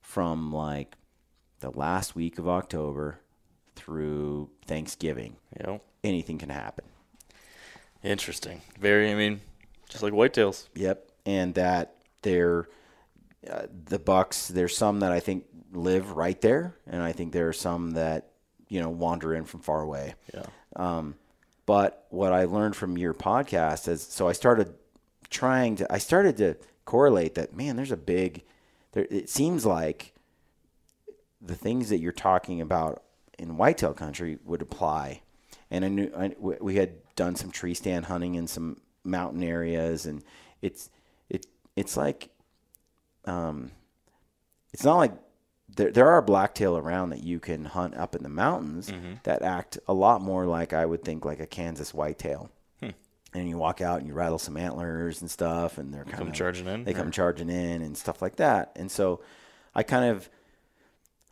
[0.00, 0.96] from like
[1.60, 3.20] the last week of October
[3.76, 5.78] through Thanksgiving, Yeah.
[6.02, 6.86] anything can happen.
[8.02, 8.62] Interesting.
[8.80, 9.10] Very.
[9.12, 9.40] I mean,
[9.88, 10.68] just like whitetails.
[10.74, 12.66] Yep, and that they're
[13.50, 14.48] uh, the bucks.
[14.48, 18.30] There's some that I think live right there, and I think there are some that
[18.68, 20.14] you know wander in from far away.
[20.32, 20.46] Yeah.
[20.76, 21.16] Um,
[21.66, 24.74] but what I learned from your podcast is so I started
[25.30, 28.42] trying to I started to correlate that man there's a big
[28.92, 30.12] there it seems like
[31.40, 33.02] the things that you're talking about
[33.38, 35.22] in whitetail country would apply
[35.70, 39.42] and I knew I, we we had done some tree stand hunting in some mountain
[39.42, 40.22] areas and
[40.60, 40.90] it's
[41.30, 42.28] it it's like
[43.24, 43.70] um
[44.72, 45.12] it's not like
[45.74, 49.14] there, there are blacktail around that you can hunt up in the mountains Mm-hmm.
[49.22, 52.50] that act a lot more like I would think like a Kansas whitetail.
[52.80, 52.90] Hmm.
[53.34, 56.28] And you walk out and you rattle some antlers and stuff, and they're kind come
[56.28, 58.72] of charging in, They come charging in and stuff like that.
[58.76, 59.20] And so,
[59.74, 60.28] I kind of,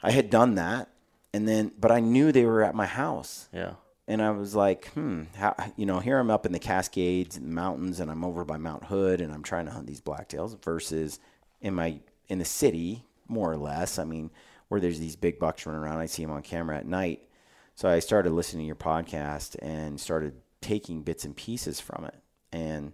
[0.02, 0.88] I had done that,
[1.34, 3.74] and then, but I knew they were at my house, Yeah.
[4.08, 7.44] and I was like, hmm, how, you know, here I'm up in the Cascades and
[7.46, 10.58] the mountains, and I'm over by Mount Hood, and I'm trying to hunt these blacktails.
[10.64, 11.20] Versus,
[11.60, 13.98] in my in the city, more or less.
[13.98, 14.30] I mean,
[14.68, 17.26] where there's these big bucks running around, I see them on camera at night.
[17.74, 22.14] So I started listening to your podcast and started taking bits and pieces from it,
[22.52, 22.92] and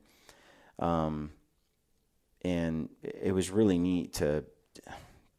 [0.78, 1.30] um,
[2.42, 4.44] and it was really neat to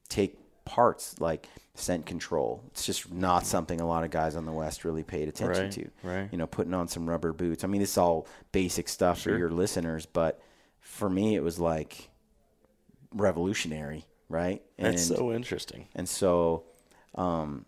[0.09, 2.61] take parts like scent control.
[2.67, 5.71] It's just not something a lot of guys on the West really paid attention Right,
[5.71, 5.89] to.
[6.03, 6.29] right.
[6.31, 7.63] You know, putting on some rubber boots.
[7.63, 10.41] I mean, this is all basic stuff for your listeners, but
[10.79, 12.09] for me, it was like
[13.13, 14.61] revolutionary, right?
[14.77, 15.87] And, That's so interesting.
[15.95, 16.63] And so,
[17.15, 17.65] um,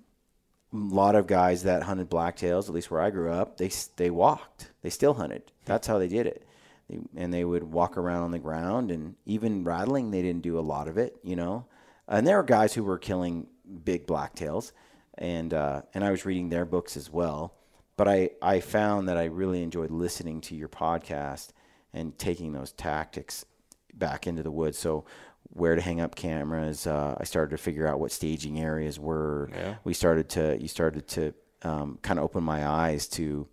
[0.72, 4.10] a lot of guys that hunted blacktails, at least where I grew up, they they
[4.10, 4.72] walked.
[4.82, 5.52] They still hunted.
[5.66, 6.46] That's how they did it.
[6.88, 10.60] They, and they would walk around on the ground, and even rattling, they didn't do
[10.60, 11.66] a lot of it, you know.
[12.08, 13.48] And there were guys who were killing
[13.84, 14.72] big blacktails,
[15.18, 17.56] and uh, and I was reading their books as well.
[17.98, 21.50] But I I found that I really enjoyed listening to your podcast
[21.94, 23.46] and taking those tactics
[23.94, 24.78] back into the woods.
[24.78, 25.06] So
[25.52, 26.86] where to hang up cameras.
[26.88, 29.50] Uh, I started to figure out what staging areas were.
[29.54, 29.76] Yeah.
[29.84, 31.34] We started to you started to
[31.64, 33.48] um, kind of open my eyes to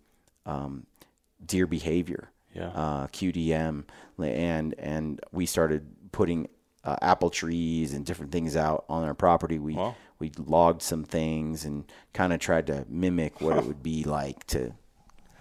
[0.45, 0.85] um,
[1.45, 2.29] deer behavior.
[2.53, 2.69] Yeah.
[2.69, 3.83] Uh, QDM
[4.19, 6.47] and and we started putting
[6.83, 9.59] uh, apple trees and different things out on our property.
[9.59, 9.95] We Wow.
[10.19, 11.83] we logged some things and
[12.13, 14.73] kind of tried to mimic what it would be like to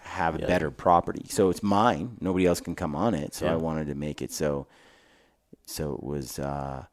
[0.00, 1.26] have a better property.
[1.28, 2.16] So it's mine.
[2.20, 3.34] Nobody else can come on it.
[3.34, 4.66] So I wanted to make it so
[5.66, 6.86] so it was uh,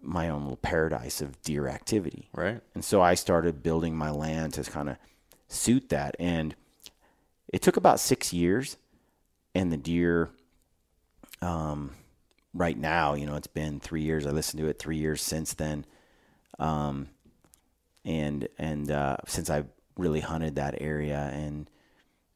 [0.00, 2.28] my own little paradise of deer activity.
[2.32, 2.60] Right.
[2.74, 4.96] And so I started building my land to kind of
[5.48, 6.16] suit that.
[6.18, 6.54] And
[7.52, 8.76] it took about six years.
[9.54, 10.30] And the deer,
[11.40, 11.92] um,
[12.52, 14.26] right now, you know, it's been three years.
[14.26, 15.86] I listened to it three years since then.
[16.58, 17.08] Um,
[18.04, 21.68] and and uh, since I've really hunted that area, and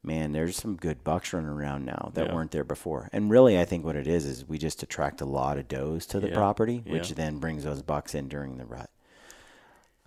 [0.02, 2.34] man, there's some good bucks running around now that Yeah.
[2.34, 3.08] weren't there before.
[3.12, 6.06] And really, I think what it is is we just attract a lot of does
[6.06, 6.34] to the Yeah.
[6.34, 7.16] property, which Yeah.
[7.16, 8.90] then brings those bucks in during the rut.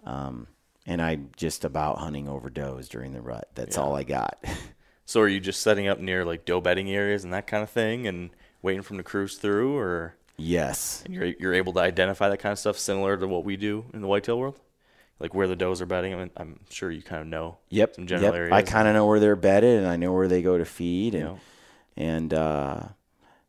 [0.04, 0.48] Um,
[0.86, 3.50] and I'm just about hunting over does during the rut.
[3.56, 4.44] That's all I got.
[5.06, 7.70] So are you just setting up near like doe bedding areas and that kind of
[7.70, 8.30] thing, and
[8.62, 11.02] waiting for them to cruise through, or yes.
[11.04, 13.84] and you're you're able to identify that kind of stuff similar to what we do
[13.94, 14.62] in the whitetail world,
[15.24, 16.14] like where the does are bedding?
[16.14, 17.58] I mean, I'm sure you kind of know.
[17.70, 17.96] Yep.
[17.96, 18.36] Some general yep.
[18.36, 18.52] areas.
[18.52, 21.16] I kind of know where they're bedded, and I know where they go to feed,
[21.16, 21.40] and
[21.96, 22.82] and uh,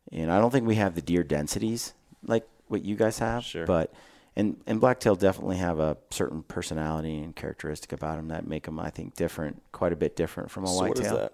[0.09, 1.93] and I don't think we have the deer densities
[2.25, 3.43] like what you guys have.
[3.43, 3.65] Sure.
[3.65, 3.93] But
[4.37, 8.79] and and blacktail definitely have a certain personality and characteristic about them that make them,
[8.79, 11.05] I think, different, quite a bit different from a So what whitetail.
[11.05, 11.33] is that?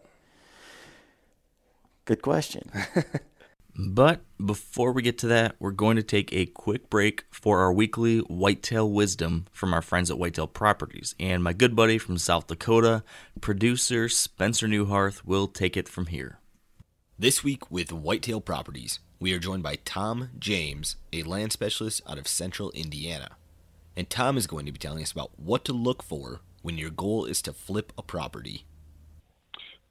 [2.05, 2.71] Good question.
[3.75, 7.71] But before we get to that, we're going to take a quick break for our
[7.71, 11.15] weekly whitetail wisdom from our friends at Whitetail Properties.
[11.19, 13.03] And my good buddy from South Dakota,
[13.39, 16.39] producer Spencer Neuharth, will take it from here.
[17.17, 22.17] This week with Whitetail Properties, we are joined by Tom James, a land specialist out
[22.17, 23.37] of central Indiana.
[23.95, 26.89] And Tom is going to be telling us about what to look for when your
[26.89, 28.65] goal is to flip a property.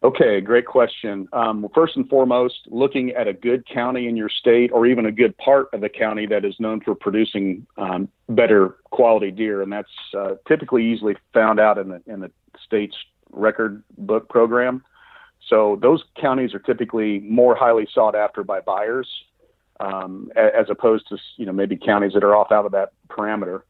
[0.03, 1.29] Okay, great question.
[1.35, 5.13] Um, first and foremost, looking at a good county in your state or even a
[5.13, 9.71] good part of the county that is known for producing um, better quality deer, and
[9.71, 12.31] that's uh, typically easily found out in the in the
[12.65, 12.97] state's
[13.31, 14.83] record book program.
[15.47, 19.09] So those counties are typically more highly sought after by buyers,
[19.81, 23.63] um, as opposed to you know maybe counties that are off out of that parameter.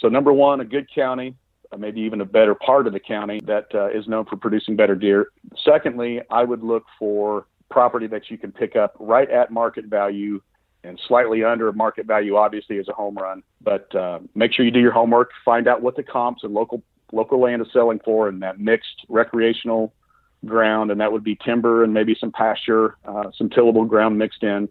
[0.00, 1.34] So number one, a good county,
[1.76, 4.94] maybe even a better part of the county that uh, is known for producing better
[4.94, 5.28] deer.
[5.64, 10.40] Secondly, I would look for property that you can pick up right at market value
[10.84, 12.36] and slightly under market value.
[12.36, 15.30] Obviously, is a home run, but uh, make sure you do your homework.
[15.44, 19.04] Find out what the comps and local local land is selling for in that mixed
[19.08, 19.92] recreational
[20.44, 24.42] ground, and that would be timber and maybe some pasture, uh, some tillable ground mixed
[24.42, 24.68] in.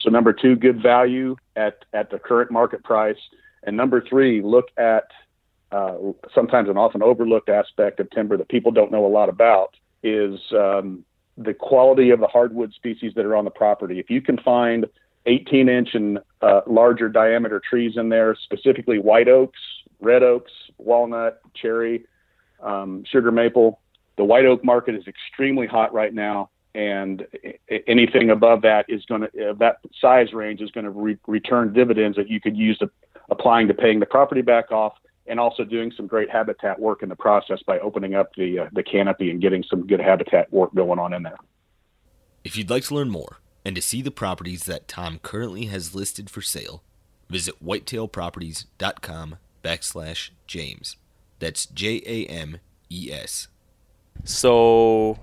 [0.00, 3.18] So number two, good value at at the current market price,
[3.64, 5.04] and number three, look at
[5.72, 5.94] uh,
[6.34, 10.38] sometimes an often overlooked aspect of timber that people don't know a lot about is
[10.52, 11.04] um,
[11.36, 13.98] the quality of the hardwood species that are on the property.
[13.98, 14.86] If you can find
[15.26, 19.58] 18 inch and uh, larger diameter trees in there, specifically white oaks,
[20.00, 22.04] red oaks, walnut, cherry,
[22.62, 23.80] um, sugar maple,
[24.16, 26.50] the white oak market is extremely hot right now.
[26.74, 27.26] And
[27.88, 31.72] anything above that is going to, uh, that size range is going to re- return
[31.72, 32.90] dividends that you could use to,
[33.30, 34.92] applying to paying the property back off
[35.28, 38.66] and also doing some great habitat work in the process by opening up the uh,
[38.72, 41.38] the canopy and getting some good habitat work going on in there.
[42.44, 45.94] If you'd like to learn more and to see the properties that Tom currently has
[45.94, 46.82] listed for sale,
[47.28, 50.96] visit whitetailproperties.com backslash James.
[51.38, 52.58] That's J A M
[52.90, 53.48] E S.
[54.24, 55.18] So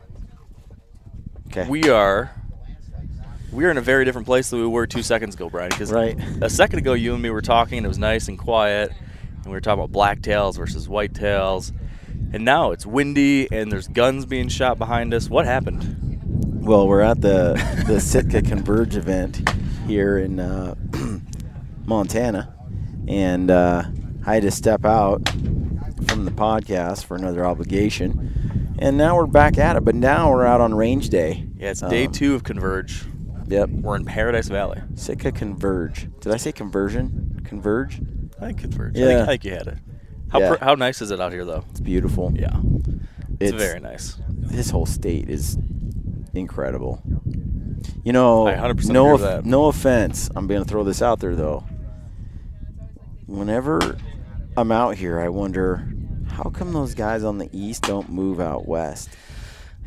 [1.47, 1.68] Okay.
[1.70, 2.32] we are
[3.51, 5.70] we are in a very different place than we were two seconds ago, Brian.
[5.70, 6.18] Because Right.
[6.41, 8.91] a second ago, you and me were talking, and it was nice and quiet,
[9.43, 11.71] and we were talking about blacktails versus whitetails,
[12.33, 15.29] and now it's windy and there's guns being shot behind us.
[15.29, 15.99] What happened?
[16.63, 17.53] Well, we're at the
[17.87, 19.47] the Sitka Converge event
[19.87, 20.75] here in uh,
[21.85, 22.53] Montana,
[23.07, 23.83] and uh,
[24.25, 25.27] I had to step out
[26.07, 29.83] from the podcast for another obligation, and now we're back at it.
[29.83, 31.47] But now we're out on range day.
[31.57, 33.03] Yeah, it's day Um, two of Converge.
[33.47, 34.81] Yep, We're in Paradise Valley.
[34.95, 36.07] Sitka Converge.
[36.21, 37.41] Did I say conversion?
[37.43, 37.99] Converge?
[38.43, 38.95] I think Converge.
[38.95, 39.05] I, Yeah.
[39.07, 39.77] think, I think you had it.
[40.29, 40.55] How Yeah.
[40.55, 41.63] pr- how nice is it out here, though?
[41.71, 42.31] It's beautiful.
[42.35, 42.57] Yeah,
[43.39, 44.17] it's, very nice.
[44.29, 45.57] This whole state is
[46.33, 47.01] incredible.
[48.03, 49.45] You know, I 100% no, that.
[49.45, 50.29] no offense.
[50.35, 51.63] I'm going to throw this out there though.
[53.25, 53.97] Whenever
[54.57, 55.87] I'm out here, I wonder
[56.27, 59.09] how come those guys on the east don't move out west.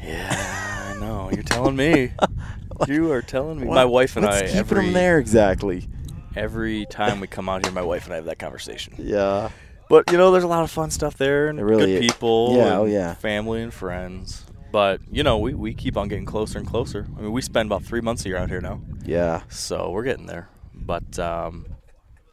[0.03, 1.31] Yeah, I know.
[1.33, 2.13] You're telling me.
[2.87, 3.67] you are telling me.
[3.67, 5.89] What- My wife and what's I keeping every them there exactly.
[6.37, 8.95] Every time we come out here, my wife and I have that conversation.
[8.99, 9.51] Yeah,
[9.89, 12.13] But you know, there's a lot of fun stuff there, and really good is.
[12.13, 13.15] people, Yeah, and oh, yeah.
[13.15, 14.45] family and friends.
[14.73, 17.07] But you know, we, we keep on getting closer and closer.
[17.17, 20.05] I mean, we spend about three months a year out here now, yeah, so we're
[20.05, 20.49] getting there.
[20.75, 21.67] But um,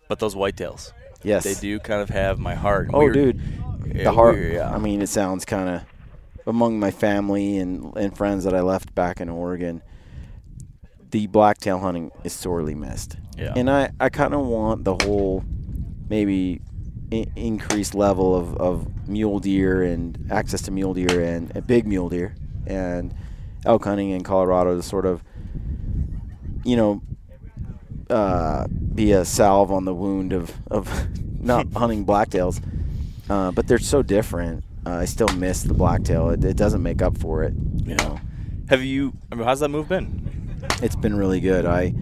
[0.10, 0.92] but those whitetails,
[1.24, 1.44] yes.
[1.44, 2.88] they do kind of have my heart.
[2.88, 3.42] And Oh, we're- dude,
[3.86, 4.38] yeah, the heart.
[4.38, 4.74] yeah.
[4.74, 5.82] I mean, it sounds kind of
[6.46, 9.82] among my family and and friends that I left back in Oregon.
[11.12, 13.16] The blacktail hunting is sorely missed.
[13.38, 13.54] Yeah.
[13.56, 15.44] And I I kind of want the whole
[16.10, 16.62] maybe
[17.12, 21.86] I- increased level of of mule deer and access to mule deer and, and big
[21.86, 23.14] mule deer and
[23.66, 25.24] elk hunting in Colorado to sort of
[26.64, 27.02] you know
[28.10, 30.88] uh, be a salve on the wound of, of
[31.42, 32.62] not hunting blacktails.
[33.30, 34.64] Uh, but they're so different.
[34.86, 36.30] Uh, I still miss the blacktail.
[36.30, 37.54] It, it doesn't make up for it.
[37.86, 38.20] You know,
[38.70, 39.14] have you?
[39.32, 40.20] I mean, how's that move been?
[40.82, 41.66] it's been really good.
[41.66, 41.94] I,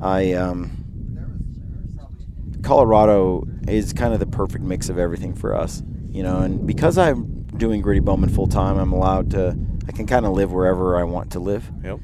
[0.00, 0.86] I, um,
[2.62, 5.82] Colorado is kind of the perfect mix of everything for us.
[6.10, 9.56] You know, and because I'm doing Gritty Bowman full time, I'm allowed to.
[9.88, 11.70] I can kind of live wherever I want to live.
[11.84, 12.00] Yep.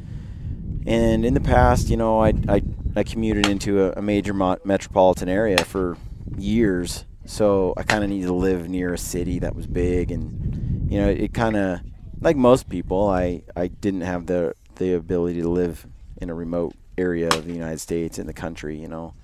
[0.87, 2.63] And in the past, you know, I I,
[2.95, 5.97] I commuted into a, a major mo- metropolitan area for
[6.37, 10.91] years, so I kind of needed to live near a city that was big, and
[10.91, 11.81] you know, it kind of
[12.21, 15.87] like most people, I I didn't have the the ability to live
[16.21, 19.15] in a remote area of the United States in the country, you know,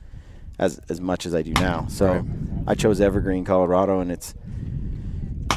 [0.58, 1.86] as as much as I do now.
[1.88, 2.24] So Right.
[2.66, 4.34] I chose Evergreen, Colorado, and it's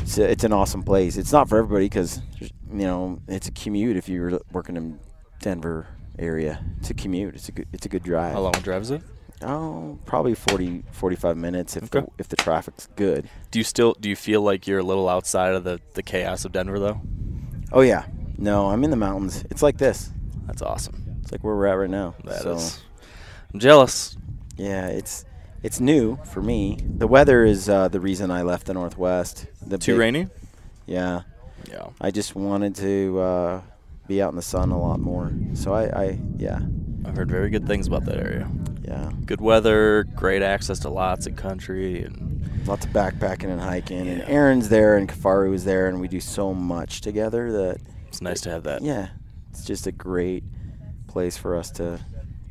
[0.01, 1.18] it's, a, it's an awesome place.
[1.18, 2.49] It's not for everybody because you
[2.88, 4.99] know it's a commute if you're working in
[5.41, 5.88] Denver
[6.20, 6.64] area.
[6.80, 7.36] It's a commute.
[7.36, 8.34] It's a good it's a good drive.
[8.34, 9.01] How long drive is it?
[9.43, 12.01] Oh, probably 40, 45 minutes if Okay.
[12.01, 13.28] the if the traffic's good.
[13.49, 16.45] Do you still do you feel like you're a little outside of the, the chaos
[16.45, 17.01] of Denver though?
[17.72, 18.05] Oh yeah,
[18.38, 19.43] no, I'm in the mountains.
[19.49, 20.12] It's like this.
[20.45, 21.01] That's awesome.
[21.32, 22.13] It's like where we're at right now.
[22.25, 22.82] That so, is-
[23.53, 24.17] I'm jealous.
[24.57, 25.23] Yeah, it's
[25.63, 26.77] it's new for me.
[26.97, 29.45] The weather is uh, the reason I left the Northwest.
[29.65, 30.27] The Too big- rainy?
[30.88, 31.21] Yeah,
[31.69, 31.88] Yeah.
[32.01, 33.61] I just wanted to uh,
[34.07, 35.32] be out in the sun a lot more.
[35.53, 36.59] So I, I yeah,
[37.05, 38.49] I've heard very good things about that area.
[38.84, 44.05] yeah, Good weather, great access to lots of country, and lots of backpacking and hiking.
[44.07, 44.27] And Yeah.
[44.27, 47.77] Aaron's there, and Kifaru was there, and we do so much together that
[48.09, 48.82] it's nice to have that.
[48.82, 49.09] yeah,
[49.51, 50.43] it's just a great
[51.12, 51.99] place for us to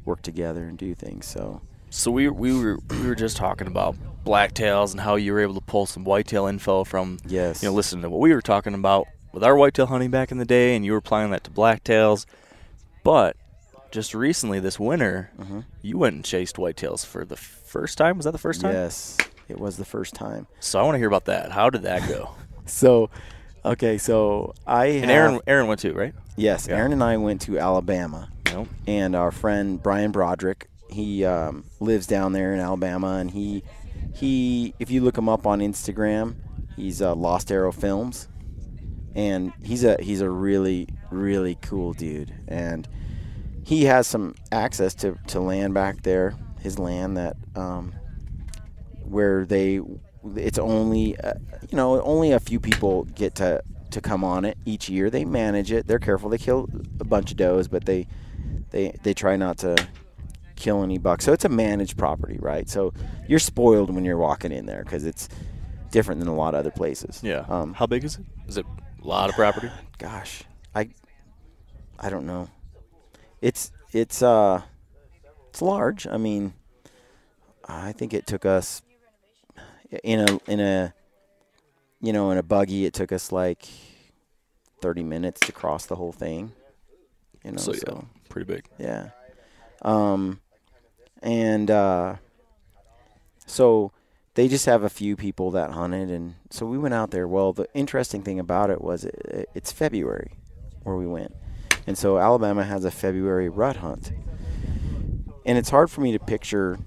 [0.05, 1.27] work together and do things.
[1.27, 5.41] So So we we were we were just talking about blacktails and how you were
[5.41, 8.43] able to pull some whitetail info from yes, you know listening to what we were
[8.43, 11.45] talking about with our whitetail hunting back in the day, and you were applying that
[11.45, 12.27] to blacktails.
[13.05, 13.37] But
[13.91, 15.65] just recently, this winter, Mhm.
[15.83, 18.17] you went and chased whitetails for the first time.
[18.17, 18.73] Was that the first time?
[18.73, 19.17] yes,
[19.49, 20.47] it was the first time.
[20.61, 21.53] So I want to hear about that.
[21.53, 22.31] How did that go?
[22.67, 23.11] So,
[23.65, 26.15] okay, so I and have- Aaron Aaron went too, right?
[26.37, 26.77] Yes, Yeah.
[26.77, 28.29] Aaron and I went to Alabama,
[28.87, 33.63] And our friend Brian Broderick, he um, lives down there in Alabama, and he
[34.15, 36.37] he if you look him up on Instagram,
[36.77, 38.29] he's uh, Lost Arrow Films,
[39.15, 42.89] and he's a he's a really really cool dude, and
[43.65, 47.95] he has some access to, to land back there, his land that um,
[49.05, 49.81] where they
[50.37, 51.35] it's only uh,
[51.69, 55.11] you know only a few people get to to come on it each year.
[55.11, 55.87] They manage it.
[55.87, 56.31] They're careful.
[56.31, 56.69] They kill
[57.01, 58.07] a bunch of does, but they
[58.71, 59.77] they they try not to
[60.57, 61.25] kill any bucks.
[61.25, 62.69] So it's a managed property, right?
[62.69, 62.93] So
[63.27, 65.29] you're spoiled when you're walking in there because it's
[65.91, 67.21] different than a lot of other places.
[67.23, 67.45] Yeah.
[67.49, 68.25] Um, How big is it?
[68.47, 68.67] Is it
[69.03, 69.71] a lot of property?
[69.99, 70.43] gosh,
[70.75, 70.91] I
[71.99, 72.49] I don't know.
[73.41, 74.63] It's it's uh
[75.49, 76.07] it's large.
[76.07, 76.55] I mean,
[77.67, 78.83] I think it took us
[80.05, 80.95] in a in a
[82.01, 82.85] you know in a buggy.
[82.85, 83.67] It took us like
[84.81, 86.53] thirty minutes to cross the whole thing.
[87.45, 88.65] You know, so so, yeah, pretty big.
[88.79, 89.11] yeah.
[89.83, 90.41] Um,
[91.23, 92.17] and uh,
[93.47, 93.93] so
[94.35, 97.27] they just have a few people that hunted, and so we went out there.
[97.29, 100.33] Well, the interesting thing about it was it, it's February
[100.83, 101.35] where we went,
[101.87, 104.13] and so Alabama has a February rut hunt,
[105.47, 106.79] and it's hard for me to picture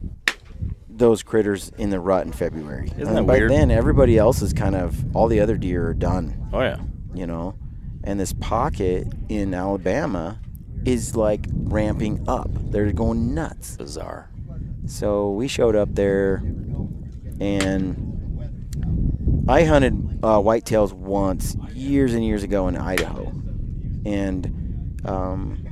[0.88, 2.88] those critters in the rut in February.
[2.96, 3.52] Isn't And that by weird?
[3.52, 6.78] then, everybody else is kind of all the other deer are done Oh yeah.
[7.16, 7.56] you know
[8.04, 10.40] and this pocket in alabama
[10.86, 14.30] is like ramping up they're going nuts Bizarre.
[14.86, 16.44] so we showed up there
[17.40, 18.10] and
[19.48, 23.32] i hunted uh, whitetails once years and years ago in idaho
[24.06, 24.60] and
[25.06, 25.66] um,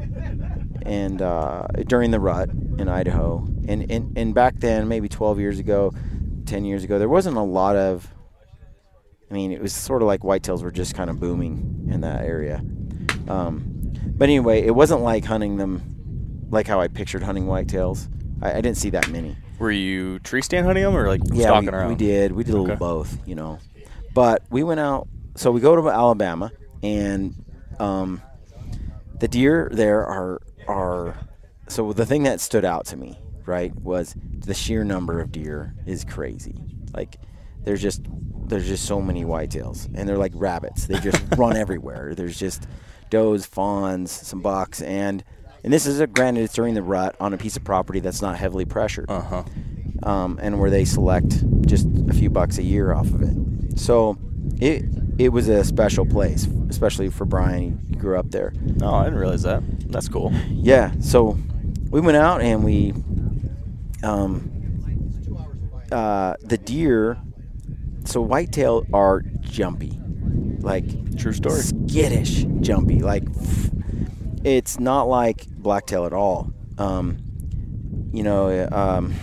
[0.84, 5.60] and uh, during the rut in idaho and, and and back then maybe 12 years
[5.60, 5.94] ago
[6.46, 8.14] 10 years ago there wasn't a lot of
[9.32, 12.26] I mean, it was sort of like whitetails were just kind of booming in that
[12.26, 12.62] area.
[13.30, 13.71] Um,
[14.22, 18.08] but anyway, it wasn't like hunting them like how I pictured hunting whitetails.
[18.40, 19.36] I, I didn't see that many.
[19.58, 21.90] Were you tree stand hunting them or like Yeah, stalking we, around?
[21.90, 22.32] we did.
[22.32, 23.58] We did a little both, you know.
[24.14, 25.08] But we went out.
[25.38, 26.52] So we go to Alabama,
[26.84, 27.34] and
[27.80, 28.22] um,
[29.20, 31.18] the deer there are are.
[31.68, 33.18] So the thing that stood out to me,
[33.48, 34.16] right, was
[34.46, 36.62] the sheer number of deer is crazy.
[36.94, 37.18] Like
[37.64, 38.04] there's just
[38.46, 40.86] there's just so many whitetails, and they're like rabbits.
[40.86, 42.14] They just run everywhere.
[42.14, 42.68] There's just
[43.12, 45.24] does, fawns, some bucks, and
[45.64, 48.22] and this is a granted it's during the rut on a piece of property that's
[48.24, 49.44] not heavily pressured Uh huh.
[50.02, 53.80] um, and where they select just a few bucks a year off of it.
[53.80, 54.18] So
[54.60, 54.84] it
[55.20, 57.86] it was a special place, especially for Brian.
[57.90, 58.54] He grew up there.
[58.78, 59.62] No, I didn't realize that.
[59.92, 60.32] That's cool.
[60.50, 60.92] Yeah.
[61.02, 61.38] So
[61.92, 62.94] we went out and we,
[64.04, 64.50] um,
[65.92, 67.18] uh, the deer.
[68.06, 70.00] So whitetail are jumpy,
[70.64, 71.60] like True story.
[71.62, 73.02] skittish, jumpy.
[73.02, 73.24] Like
[74.44, 76.52] it's not like blacktail at all.
[76.78, 77.18] Um,
[78.14, 79.14] you know, um,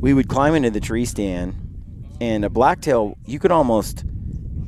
[0.00, 1.54] we would climb into the tree stand,
[2.20, 4.02] and a blacktail you could almost,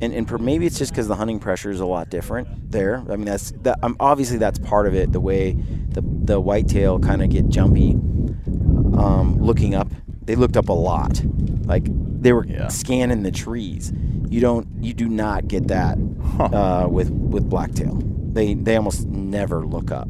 [0.01, 3.03] and, and maybe it's just because the hunting pressure is a lot different there.
[3.09, 3.79] I mean, that's that.
[3.83, 5.11] Um, obviously, that's part of it.
[5.11, 9.87] The way the the whitetail kind of get jumpy, um, looking up.
[10.31, 11.21] They looked up a lot,
[11.65, 11.83] like
[12.21, 12.69] they were Yeah.
[12.69, 13.91] scanning the trees.
[14.29, 16.43] You don't, you do not get that Huh.
[16.45, 17.99] uh, with with blacktail.
[18.31, 20.07] They they almost never look up.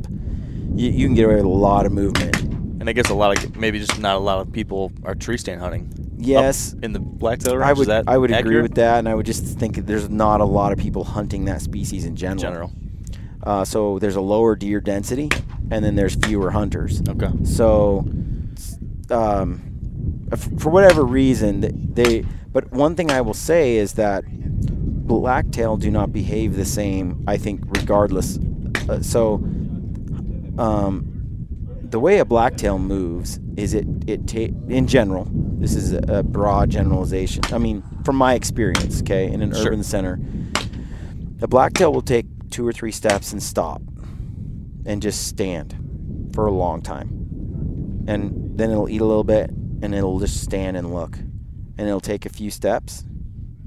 [0.75, 2.35] You, you can get away with a lot of movement.
[2.79, 5.39] And I guess a lot of maybe just not a lot of people are tree
[5.39, 5.91] stand hunting.
[6.19, 7.69] Yes, in the blacktail range.
[7.69, 9.87] I would Is that I would agree with that, and I would just think that
[9.87, 12.43] there's not a lot of people hunting that species in general.
[12.43, 12.71] General.
[13.41, 15.29] Uh, so there's a lower deer density,
[15.71, 17.01] and then there's fewer hunters.
[17.09, 17.31] Okay.
[17.43, 18.05] So,
[19.09, 19.61] um,
[20.39, 22.23] for whatever reason, they.
[22.51, 27.23] But one thing I will say is that blacktail do not behave the same.
[27.27, 28.37] I think, regardless.
[28.89, 29.35] Uh, so,
[30.57, 31.07] um,
[31.83, 35.27] the way a blacktail moves is it it ta- in general.
[35.31, 37.43] This is a, a broad generalization.
[37.51, 39.67] I mean, from my experience, okay, in an Sure.
[39.67, 40.19] urban center,
[41.37, 43.81] the blacktail will take two or three steps and stop,
[44.85, 45.75] and just stand
[46.33, 49.51] for a long time, and then it'll eat a little bit,
[49.81, 53.03] and it'll just stand and look, and it'll take a few steps,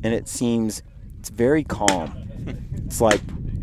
[0.03, 0.83] and it seems
[1.19, 2.29] it's very calm.
[2.87, 3.21] it's like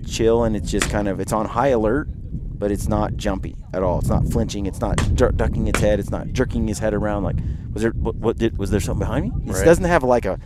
[0.08, 3.84] chill, and it's just kind of it's on high alert, but it's not jumpy at
[3.84, 4.00] all.
[4.00, 4.66] It's not flinching.
[4.66, 6.00] It's not ducking its head.
[6.00, 7.24] It's not jerking his head around.
[7.24, 7.38] Like,
[7.74, 9.50] was there what, what did was there something behind me?
[9.50, 9.66] It Right.
[9.66, 10.40] doesn't have like a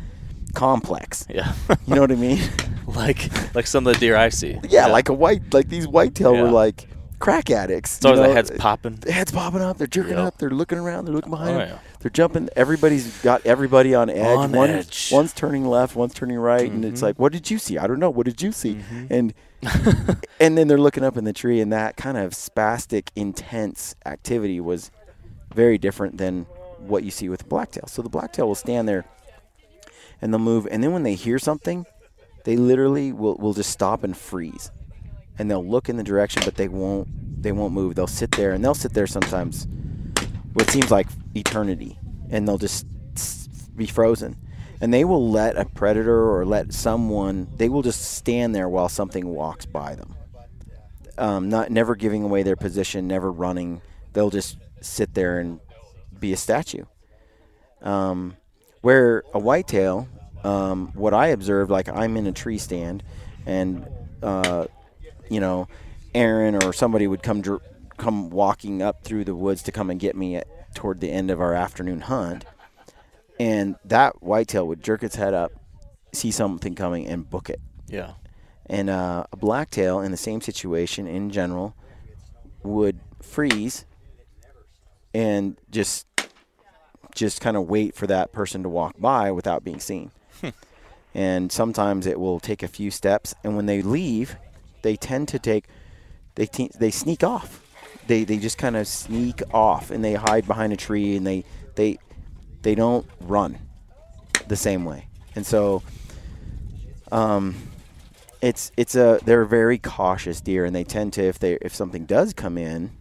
[0.53, 1.25] complex.
[1.29, 1.53] Yeah.
[1.87, 2.39] You know what I mean?
[2.87, 4.59] like like some of the deer I see.
[4.69, 6.43] yeah, like a white like these whitetail Yeah.
[6.43, 6.87] were like
[7.19, 7.97] crack addicts.
[7.97, 8.95] It's always you the heads popping.
[8.95, 9.77] The heads popping up.
[9.77, 10.19] They're jerking Yep.
[10.27, 10.37] up.
[10.37, 11.05] They're looking around.
[11.05, 11.69] They're looking oh, behind Oh, them.
[11.69, 11.94] yeah.
[12.05, 12.49] They're jumping.
[12.55, 14.37] Everybody's got everybody on edge.
[14.37, 15.09] On One, edge.
[15.11, 15.95] One's turning left.
[15.95, 17.03] One's turning right, and it's Mhm.
[17.03, 17.79] like, what did you see?
[17.79, 18.11] I don't know.
[18.11, 18.75] What did you see?
[18.75, 19.07] Mhm.
[19.09, 19.33] And
[20.39, 24.59] and then they're looking up in the tree, and that kind of spastic, intense activity
[24.59, 24.91] was
[25.55, 26.45] very different than
[26.77, 27.85] what you see with blacktail.
[27.87, 29.05] So the blacktail will stand there,
[30.21, 31.87] and they'll move, and then when they hear something,
[32.43, 34.69] they literally will, will just stop and freeze,
[35.39, 37.07] and they'll look in the direction, but they won't
[37.41, 37.95] they won't move.
[37.95, 39.65] They'll sit there, and they'll sit there sometimes,
[40.55, 41.97] what seems like eternity,
[42.29, 42.87] and they'll just
[43.77, 44.35] be frozen.
[44.81, 47.47] And they will let a predator or let someone.
[47.55, 50.15] They will just stand there while something walks by them
[51.17, 53.81] um, not never giving away their position, never running.
[54.13, 55.59] They'll just sit there and
[56.19, 56.85] be a statue.
[57.81, 58.37] Um,
[58.81, 60.07] where a whitetail,
[60.43, 63.03] um, what I observed, like I'm in a tree stand,
[63.45, 63.87] and
[64.21, 64.65] uh,
[65.29, 65.67] you know,
[66.13, 67.61] Aaron or somebody would come dr-
[67.97, 71.31] come walking up through the woods to come and get me at, toward the end
[71.31, 72.45] of our afternoon hunt,
[73.39, 75.51] and that whitetail would jerk its head up,
[76.13, 77.59] see something coming, and book it.
[77.87, 78.13] Yeah.
[78.67, 81.75] And uh, a blacktail in the same situation in general
[82.63, 83.85] would freeze
[85.13, 86.07] and just
[87.13, 90.11] just kind of wait for that person to walk by without being seen.
[91.13, 94.35] and sometimes it will take a few steps and when they leave,
[94.81, 95.65] they tend to take
[96.35, 97.61] they te- they sneak off.
[98.07, 101.43] They they just kind of sneak off and they hide behind a tree and they
[101.75, 101.97] they
[102.61, 103.57] they don't run
[104.47, 105.07] the same way.
[105.35, 105.81] And so
[107.11, 107.55] um
[108.41, 112.05] it's it's a they're very cautious deer and they tend to if they if something
[112.05, 112.91] does come in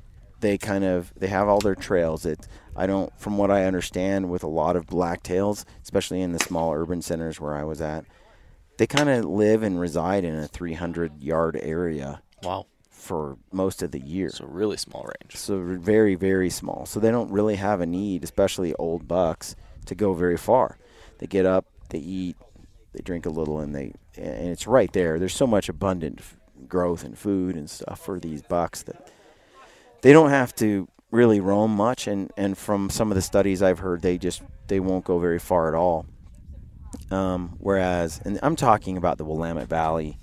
[0.41, 2.47] they kind of they have all their trails it
[2.77, 6.73] i don't from what i understand with a lot of blacktails especially in the small
[6.73, 8.05] urban centers where i was at
[8.79, 12.67] they kind of live and reside in a 300 yard area Wow.
[13.05, 14.31] For most of the year.
[14.31, 15.37] So really small range.
[15.37, 16.87] so very very small.
[16.87, 19.55] So they don't really have a need especially old bucks
[19.87, 20.79] to go very far.
[21.19, 22.37] They get up they eat
[22.93, 25.19] they drink a little and they and it's right there.
[25.19, 26.37] There's so much abundant f-
[26.67, 29.11] growth and food and stuff for these bucks that
[30.03, 32.07] they don't have to really roam much.
[32.07, 35.39] And and from some of the studies i've heard they just they won't go very
[35.39, 36.07] far at all.
[37.11, 40.19] Um, whereas and i'm talking about the willamette valley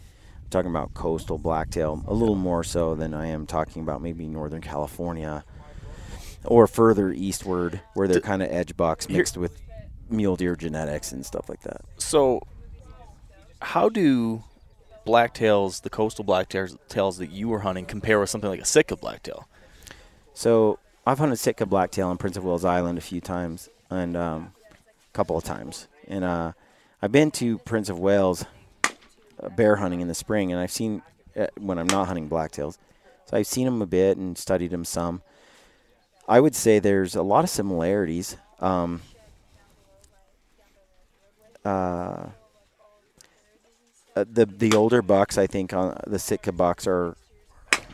[0.51, 4.61] talking about coastal blacktail a little more so than i am talking about maybe northern
[4.61, 5.43] california
[6.45, 9.59] or further eastward where they're kind of edge bucks Here- mixed with
[10.09, 12.41] mule deer genetics and stuff like that So,
[13.61, 14.43] how do
[15.07, 18.95] blacktails, the coastal blacktails tails that you were hunting, compare with something like a Sitka
[18.97, 19.47] blacktail?
[20.33, 24.53] So I've hunted Sitka blacktail on Prince of Wales Island a few times, and um,
[24.69, 26.51] a couple of times, and uh,
[27.01, 28.45] I've been to Prince of Wales
[29.49, 31.01] bear hunting in the spring, and I've seen
[31.35, 32.77] uh, when I'm not hunting blacktails,
[33.25, 35.21] so I've seen them a bit and studied them some.
[36.27, 38.37] I would say there's a lot of similarities.
[38.59, 39.01] Um,
[41.65, 42.27] uh,
[44.15, 47.15] uh, the the older bucks, I think, on the Sitka bucks are,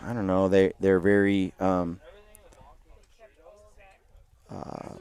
[0.03, 1.99] I don't know, they they're very um,
[4.49, 4.95] uh,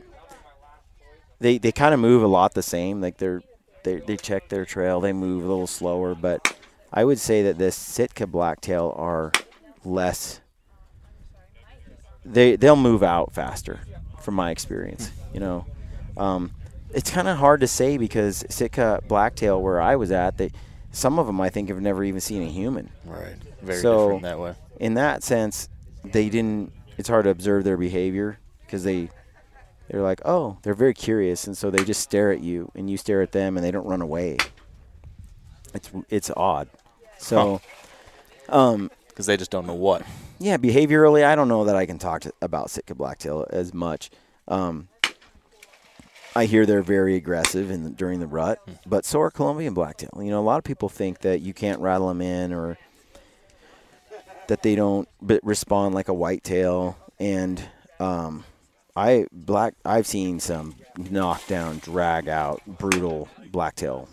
[1.38, 3.00] they they kind of move a lot the same.
[3.00, 3.42] Like they're
[3.86, 6.58] they they check their trail, they move a little slower, but
[6.92, 9.32] I would say that the Sitka blacktail are
[9.84, 10.40] less.
[12.24, 13.80] They they'll move out faster,
[14.20, 15.10] from my experience.
[15.32, 15.66] You know,
[16.16, 16.50] um,
[16.92, 20.50] it's kind of hard to say because Sitka blacktail, where I was at, they
[20.90, 22.90] some of them I think have never even seen a human.
[23.04, 23.36] Right.
[23.62, 24.54] Very so different that way.
[24.80, 25.68] in that sense,
[26.04, 26.72] they didn't.
[26.98, 29.10] It's hard to observe their behavior because they
[29.88, 32.96] they're like, oh, they're very curious, and so they just stare at you, and you
[32.96, 34.36] stare at them, and they don't run away.
[35.74, 36.68] It's it's odd.
[37.18, 37.60] So,
[38.48, 40.02] um, Because they just don't know what.
[40.38, 44.10] yeah, behaviorally, I don't know that I can talk to, about Sitka blacktail as much.
[44.48, 44.88] Um,
[46.34, 50.10] I hear they're very aggressive in the, during the rut, but so are Columbian blacktail.
[50.18, 52.76] You know, a lot of people think that you can't rattle them in or
[54.48, 56.98] that they don't respond like a whitetail.
[57.18, 57.66] And
[57.98, 58.44] um,
[58.96, 64.08] I black I've seen some knockdown, drag out, brutal blacktail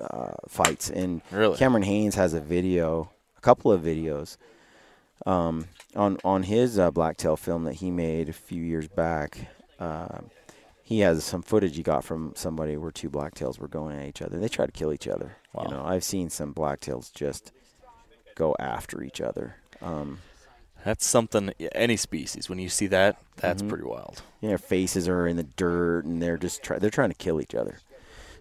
[0.00, 0.90] uh, fights.
[0.90, 1.56] And Really?
[1.56, 4.36] Cameron Hanes has a video, a couple of videos
[5.26, 9.48] um, on on his uh, blacktail film that he made a few years back.
[9.78, 10.20] Uh,
[10.82, 14.22] he has some footage he got from somebody where two blacktails were going at each
[14.22, 14.38] other.
[14.38, 15.36] They tried to kill each other.
[15.52, 15.64] Wow.
[15.64, 17.50] You know, I've seen some blacktails just
[18.36, 19.56] go after each other.
[19.82, 20.18] Um,
[20.86, 21.50] That's something.
[21.72, 23.68] Any species, when you see that, that's Mm-hmm.
[23.68, 24.22] pretty wild.
[24.40, 27.40] know, their faces are in the dirt and they're just try- they're trying to kill
[27.40, 27.78] each other.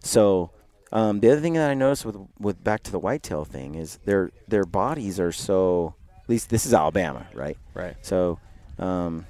[0.01, 0.51] So
[0.91, 3.97] um, the other thing that I noticed with with back to the whitetail thing is
[4.05, 5.95] their their bodies are so.
[6.23, 7.57] At least this is Alabama, right?
[7.73, 7.95] Right.
[8.03, 8.39] So
[8.79, 9.25] um,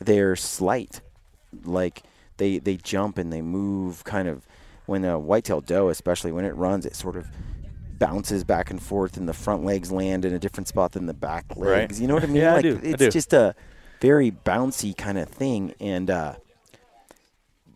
[0.00, 1.00] they're slight,
[1.64, 2.02] like
[2.38, 4.44] they they jump and they move kind of.
[4.86, 7.28] When a whitetail doe, especially when it runs, it sort of
[8.00, 11.14] bounces back and forth, and the front legs land in a different spot than the
[11.14, 11.82] back Right.
[11.82, 12.00] legs.
[12.00, 12.36] You know what I mean?
[12.42, 12.80] Yeah, I like do.
[12.82, 13.10] I it's do.
[13.12, 13.54] just a
[14.00, 16.34] very bouncy kind of thing, and uh,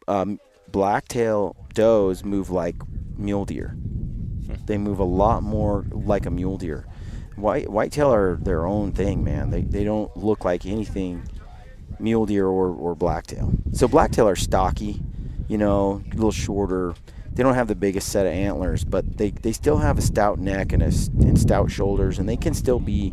[0.09, 2.75] um, blacktail does move like
[3.17, 3.77] mule deer.
[4.67, 6.87] They move a lot more like a mule deer.
[7.37, 9.51] White whitetail are their own thing, man.
[9.51, 11.29] They they don't look like anything
[11.99, 13.53] mule deer or, or blacktail.
[13.73, 15.03] So blacktail are stocky,
[15.49, 16.95] you know, a little shorter.
[17.35, 20.39] They don't have the biggest set of antlers, but they, they still have a stout
[20.39, 23.13] neck and a and stout shoulders, and they can still be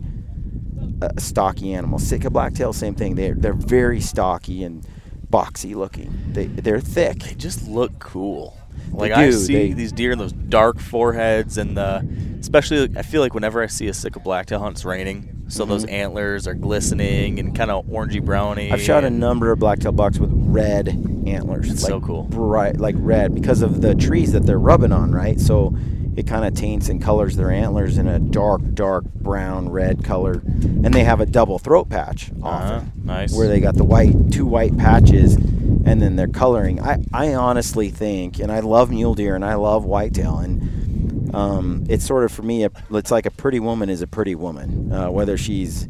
[1.02, 1.98] a stocky animal.
[2.00, 3.16] Sitka blacktail, same thing.
[3.16, 4.86] They're they're very stocky and
[5.30, 6.14] boxy looking.
[6.34, 7.20] They they're thick.
[7.20, 8.58] They just look cool.
[8.92, 12.08] Like I see they- these deer those dark foreheads, and the,
[12.40, 15.86] especially I feel like whenever I see a Sitka blacktail hunt, it's raining, so those
[15.86, 18.66] antlers are glistening and kind of orangey browny.
[18.66, 18.74] Mm-hmm.
[18.74, 20.88] I've shot a number of blacktail bucks with red
[21.28, 21.72] antlers.
[21.72, 22.24] It's like so cool.
[22.24, 25.40] Bright, like red, because of the trees that they're rubbing on, right?
[25.40, 25.76] So
[26.16, 30.42] it kind of taints and colors their antlers in a dark, dark brown, red color.
[30.44, 33.34] And they have a double throat patch Uh-huh, often, nice.
[33.34, 36.82] where they got the white, two white patches, and then they're coloring.
[36.82, 41.86] I, I honestly think, and I love mule deer and I love whitetail, and um,
[41.88, 44.92] it's sort of for me, a, it's like a pretty woman is a pretty woman,
[44.92, 45.88] uh, whether she's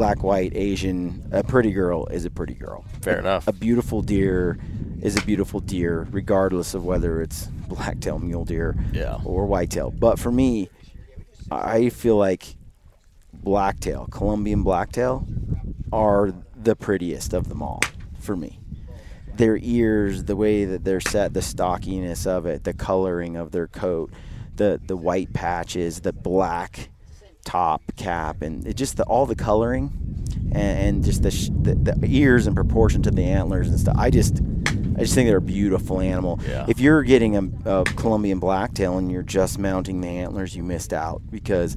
[0.00, 1.28] black, white, Asian.
[1.30, 2.86] A pretty girl is a pretty girl.
[3.02, 3.46] Fair enough.
[3.46, 4.58] A beautiful deer
[5.02, 9.18] is a beautiful deer, regardless of whether it's blacktail mule deer Yeah.
[9.26, 9.90] or whitetail.
[9.90, 10.70] But for me,
[11.50, 12.56] I feel like
[13.34, 15.26] blacktail, Columbian blacktail,
[15.92, 17.80] are the prettiest of them all
[18.20, 18.58] for me.
[19.34, 23.66] Their ears, the way that they're set, the stockiness of it, the coloring of their
[23.68, 24.10] coat,
[24.56, 26.88] the the white patches, the black
[27.44, 29.90] top cap, and it just the, all the coloring
[30.52, 33.96] and, and just the, sh- the the ears in proportion to the antlers and stuff.
[33.98, 34.40] I just
[34.96, 36.38] I just think they're a beautiful animal.
[36.46, 36.66] Yeah.
[36.68, 37.36] If you're getting
[37.66, 41.76] a, a Columbian blacktail and you're just mounting the antlers, you missed out because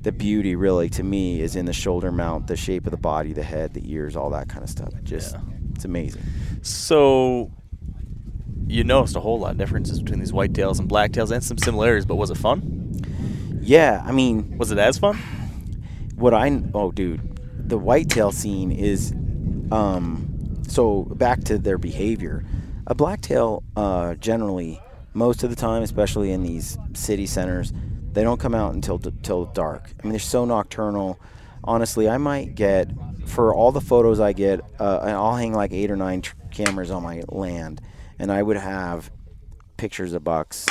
[0.00, 3.32] the beauty really to me is in the shoulder mount, the shape of the body,
[3.32, 4.94] the head, the ears, all that kind of stuff.
[4.94, 5.40] It just Yeah.
[5.74, 6.22] it's amazing.
[6.62, 7.50] So
[8.68, 12.04] you noticed a whole lot of differences between these whitetails and blacktails, and some similarities.
[12.06, 12.75] But was it fun?
[13.66, 15.18] Yeah, I mean, Was it as fun?
[16.14, 19.12] what I oh dude, the whitetail scene is
[19.72, 22.44] um so back to their behavior.
[22.86, 24.80] A blacktail uh generally
[25.14, 27.72] most of the time, especially in these city centers,
[28.12, 29.90] they don't come out until till dark.
[29.98, 31.18] I mean, they're so nocturnal.
[31.64, 32.88] Honestly, I might get
[33.26, 36.92] for all the photos I get, uh, I'll hang like eight or nine tr- cameras
[36.92, 37.80] on my land,
[38.20, 39.10] and I would have
[39.76, 40.66] pictures of bucks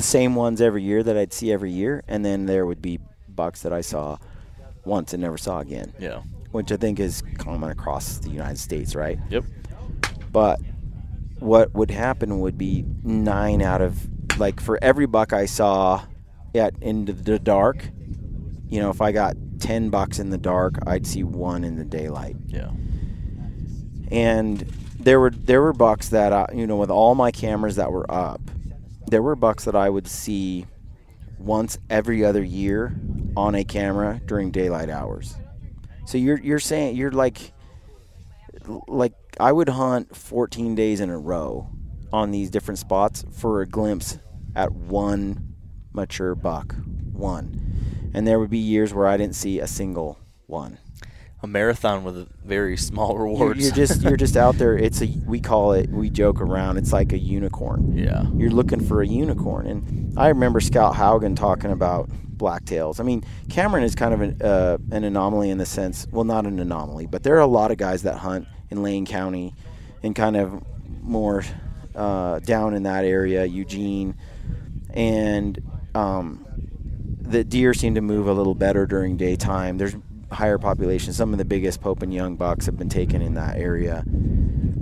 [0.00, 2.98] the same ones every year that I'd see every year, and then there would be
[3.28, 4.16] bucks that I saw
[4.86, 6.22] once and never saw again, Yeah.
[6.52, 9.18] which I think is common across the United States, right?
[9.28, 9.44] Yep.
[10.32, 10.58] But
[11.38, 14.08] what would happen would be nine out of
[14.38, 16.02] like for every buck I saw
[16.54, 17.90] at in the dark,
[18.70, 21.84] you know, if I got ten bucks in the dark, I'd see one in the
[21.84, 22.70] daylight Yeah.
[24.10, 24.60] and
[24.98, 28.10] there were there were bucks that I, you know with all my cameras that were
[28.10, 28.40] up
[29.10, 30.66] there were bucks that I would see
[31.38, 32.94] once every other year
[33.36, 35.36] on a camera during daylight hours
[36.04, 37.52] so you're you're saying you're like
[38.88, 41.70] like I would hunt 14 days in a row
[42.12, 44.18] on these different spots for a glimpse
[44.54, 45.54] at one
[45.92, 46.74] mature buck
[47.12, 47.70] one
[48.12, 50.78] and there would be years where I didn't see a single one.
[51.42, 53.60] A marathon with a very small You're, rewards.
[53.64, 54.76] you're just you're just out there.
[54.86, 56.76] It's a we call it we joke around.
[56.76, 57.96] It's like a unicorn.
[57.96, 58.24] yeah.
[58.36, 63.00] You're looking for a unicorn, and I remember Scott Haugen talking about blacktails.
[63.00, 66.06] I mean, Cameron is kind of an, uh, an anomaly in the sense.
[66.10, 69.04] Well, not an anomaly, but there are a lot of guys that hunt in Lane
[69.06, 69.54] County,
[70.02, 70.62] and kind of
[71.02, 71.42] more
[71.94, 74.14] uh, down in that area, Eugene,
[74.90, 75.60] and
[75.94, 76.44] um,
[77.20, 79.78] the deer seem to move a little better during daytime.
[79.78, 79.94] There's
[80.32, 81.12] higher population.
[81.12, 84.04] Some of the biggest Pope and Young bucks have been taken in that area.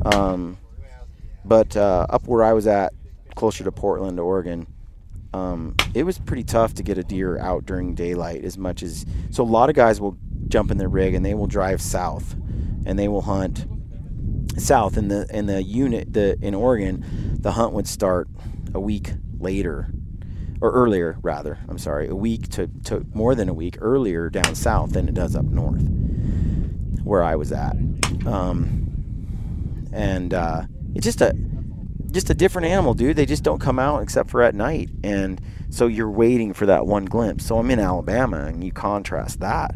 [0.05, 0.59] Um,
[1.45, 2.93] but uh, up where I was at,
[3.35, 4.67] closer to Portland, Oregon,
[5.33, 8.45] um, it was pretty tough to get a deer out during daylight.
[8.45, 10.17] As much as so, a lot of guys will
[10.49, 12.35] jump in their rig and they will drive south,
[12.87, 13.67] and they will hunt
[14.59, 14.97] south.
[14.97, 17.05] In the in the unit the in Oregon,
[17.41, 18.29] the hunt would start
[18.75, 19.91] a week later
[20.61, 21.59] or earlier rather.
[21.69, 25.15] I'm sorry, a week to, to more than a week earlier down south than it
[25.15, 25.83] does up north,
[27.05, 27.77] where I was at.
[28.27, 30.63] Um, and uh,
[30.95, 31.35] it's just a
[32.11, 33.17] just a different animal, dude.
[33.17, 35.41] They just don't come out except for at night, and
[35.71, 37.45] so you're waiting for that one glimpse.
[37.47, 39.75] So I'm in Alabama, and you contrast that,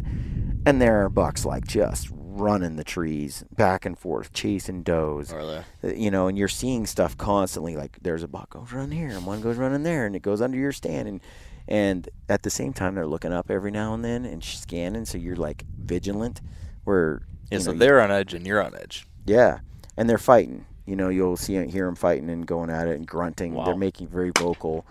[0.64, 2.10] and there are bucks like just
[2.40, 5.88] running the trees back and forth, chasing does Are they?
[5.88, 7.76] uh, you know, and you're seeing stuff constantly.
[7.76, 10.40] Like there's a buck goes run here, and one goes running there, and it goes
[10.40, 11.20] under your stand, and
[11.68, 15.18] and at the same time they're looking up every now and then and scanning, so
[15.18, 16.40] you're like vigilant.
[16.84, 19.06] Where Yeah, so know, they're on edge and you're on edge.
[19.24, 19.60] yeah,
[19.96, 20.66] and they're fighting.
[20.86, 23.54] You know, you'll see hear them fighting and going at it and grunting.
[23.54, 23.66] Wow.
[23.66, 24.84] They're making very vocal.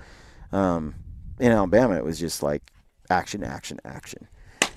[0.53, 0.95] Um,
[1.39, 2.71] in Alabama, it was just like
[3.09, 4.27] action, action, action.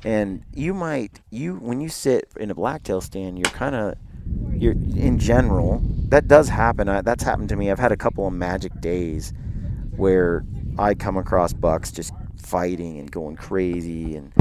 [0.04, 3.94] And you might you when you sit in a blacktail stand, you're kind of
[4.52, 6.88] you're in general that does happen.
[6.88, 7.70] I, that's happened to me.
[7.70, 9.32] I've had a couple of magic days
[9.96, 10.44] where
[10.78, 14.32] I come across bucks just fighting and going crazy and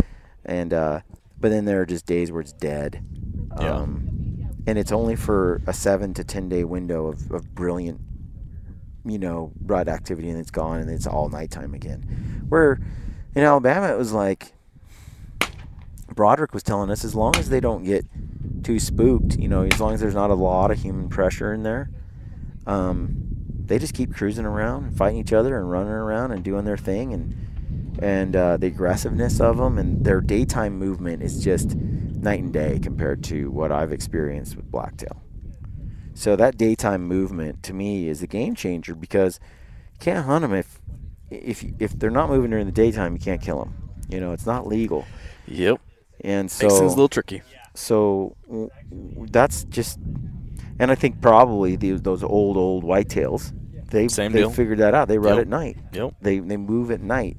[0.45, 0.99] and uh,
[1.39, 3.03] but then there are just days where it's dead.
[3.59, 3.73] Yeah.
[3.73, 7.99] Um, and it's only for a seven to ten day window of, of brilliant,
[9.05, 12.45] you know, rut activity, and it's gone, and it's all nighttime again.
[12.49, 12.79] Where
[13.35, 14.53] in Alabama, it was like
[16.13, 18.05] Broderick was telling us, as long as they don't get
[18.63, 21.63] too spooked, you know, as long as there's not a lot of human pressure in
[21.63, 21.89] there,
[22.65, 23.15] um,
[23.65, 26.77] they just keep cruising around, and fighting each other, and running around and doing their
[26.77, 32.41] thing, and and uh, the aggressiveness of them and their daytime movement is just night
[32.41, 35.21] and day compared to what I've experienced with blacktail.
[36.13, 39.39] So that daytime movement to me is a game changer because
[39.93, 40.79] you can't hunt them if
[41.29, 43.13] if if they're not moving during the daytime.
[43.13, 43.75] You can't kill them.
[44.09, 45.05] You know, it's not legal.
[45.47, 45.79] Yep.
[46.23, 47.41] And Makes things a so little tricky.
[47.73, 48.35] so
[49.31, 49.99] that's just
[50.79, 53.53] and I think probably the, those old old whitetails
[53.89, 54.49] they Same they deal.
[54.49, 55.07] figured that out.
[55.07, 55.41] They run Yep.
[55.41, 55.77] at night.
[55.93, 56.15] Yep.
[56.21, 57.37] They they move at night.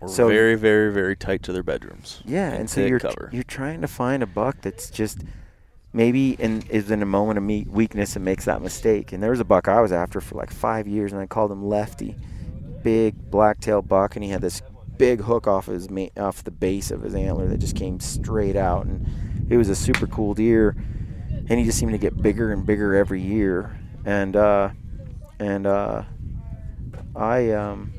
[0.00, 2.22] We're So- very, very, very tight to their bedrooms.
[2.24, 3.28] Yeah, and, so you're cover.
[3.34, 5.18] you're trying to find a buck that's just
[5.92, 9.12] maybe in is in a moment of me- weakness and makes that mistake.
[9.12, 11.52] And there was a buck I was after for like five years, and I called
[11.52, 12.16] him Lefty,
[12.82, 14.62] big black-tailed buck, and he had this
[15.00, 18.86] big hook off his off the base of his antler that just came straight out,
[18.86, 19.06] and
[19.50, 20.76] it was a super cool deer.
[21.48, 24.70] And he just seemed to get bigger and bigger every year, and uh,
[25.40, 26.02] and uh,
[27.16, 27.92] I um,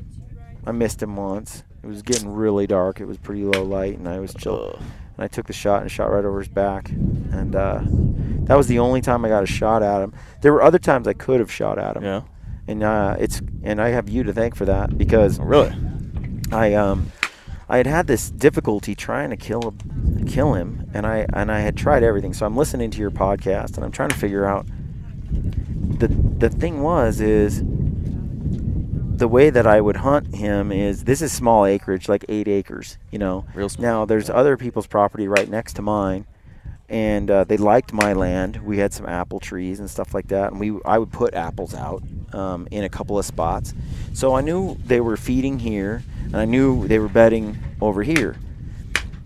[0.66, 1.64] I missed him once.
[1.82, 3.00] It was getting really dark.
[3.00, 4.78] It was pretty low light, and I was chill.
[4.78, 7.80] And I took the shot and shot right over his back, and uh,
[8.46, 10.14] that was the only time I got a shot at him.
[10.40, 12.22] There were other times I could have shot at him, Yeah.
[12.68, 15.74] and uh, it's and I have you to thank for that because Oh, really?
[16.52, 17.10] I um
[17.68, 19.74] I had had this difficulty trying to kill
[20.26, 22.34] kill him, and I and I had tried everything.
[22.34, 24.66] So I'm listening to your podcast, and I'm trying to figure out
[25.98, 31.32] the the thing was is the way that I would hunt him is this is
[31.32, 33.44] small acreage, like eight acres, you know.
[33.54, 33.82] Real small.
[33.82, 36.26] Now there's other people's property right next to mine,
[36.88, 38.62] and uh, they liked my land.
[38.62, 41.74] We had some apple trees and stuff like that, and we I would put apples
[41.74, 42.02] out
[42.32, 43.74] um, in a couple of spots.
[44.12, 46.02] So I knew they were feeding here,
[46.32, 48.36] and I knew they were bedding over here.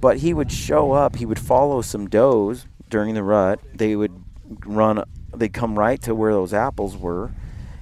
[0.01, 1.17] But he would show up.
[1.17, 3.61] He would follow some does during the rut.
[3.73, 4.23] They would
[4.65, 5.03] run.
[5.35, 7.31] They'd come right to where those apples were.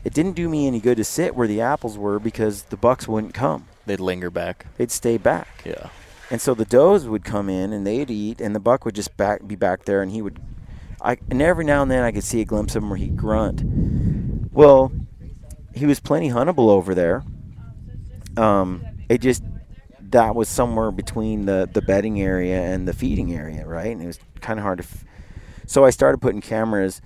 [0.05, 3.09] It didn't do me any good to sit where the apples were because the bucks
[3.09, 3.67] wouldn't come.
[3.87, 4.67] They'd linger back.
[4.77, 5.49] They'd stay back.
[5.65, 5.89] Yeah.
[6.31, 9.17] And so the does would come in and they'd eat, and the buck would just
[9.17, 10.41] back be back there, and he would.
[11.01, 13.17] I and every now and then I could see a glimpse of him where he'd
[13.17, 13.63] grunt.
[14.53, 14.93] Well,
[15.75, 17.25] he was plenty huntable over there.
[18.37, 18.85] Um,
[19.15, 19.45] it just
[20.11, 23.93] that was somewhere between the the bedding area and the feeding area, right?
[23.93, 24.85] And it was kind of hard to.
[24.85, 25.05] F-
[25.67, 27.01] so I started putting cameras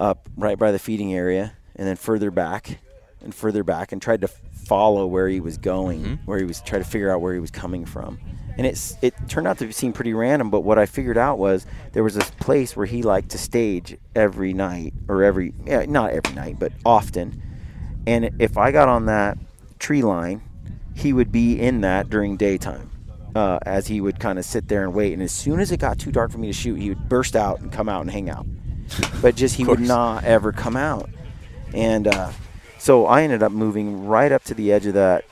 [0.00, 2.80] up right by the feeding area, and then further back,
[3.22, 6.14] and further back, and tried to follow where he was going, mm-hmm.
[6.26, 8.18] where he was trying to figure out where he was coming from.
[8.56, 11.64] And it's it turned out to seem pretty random, but what I figured out was
[11.92, 16.10] there was this place where he liked to stage every night or every yeah, not
[16.10, 17.40] every night, but often.
[18.04, 19.38] And if I got on that
[19.78, 20.42] tree line,
[20.98, 22.90] he would be in that during daytime.
[23.34, 25.78] Uh, as he would kind of sit there and wait, and as soon as it
[25.78, 28.10] got too dark for me to shoot, he would burst out and come out and
[28.10, 28.46] hang out.
[29.22, 31.08] But just he would not ever come out,
[31.72, 32.32] and uh,
[32.78, 35.24] so I ended up moving right up to the edge of that,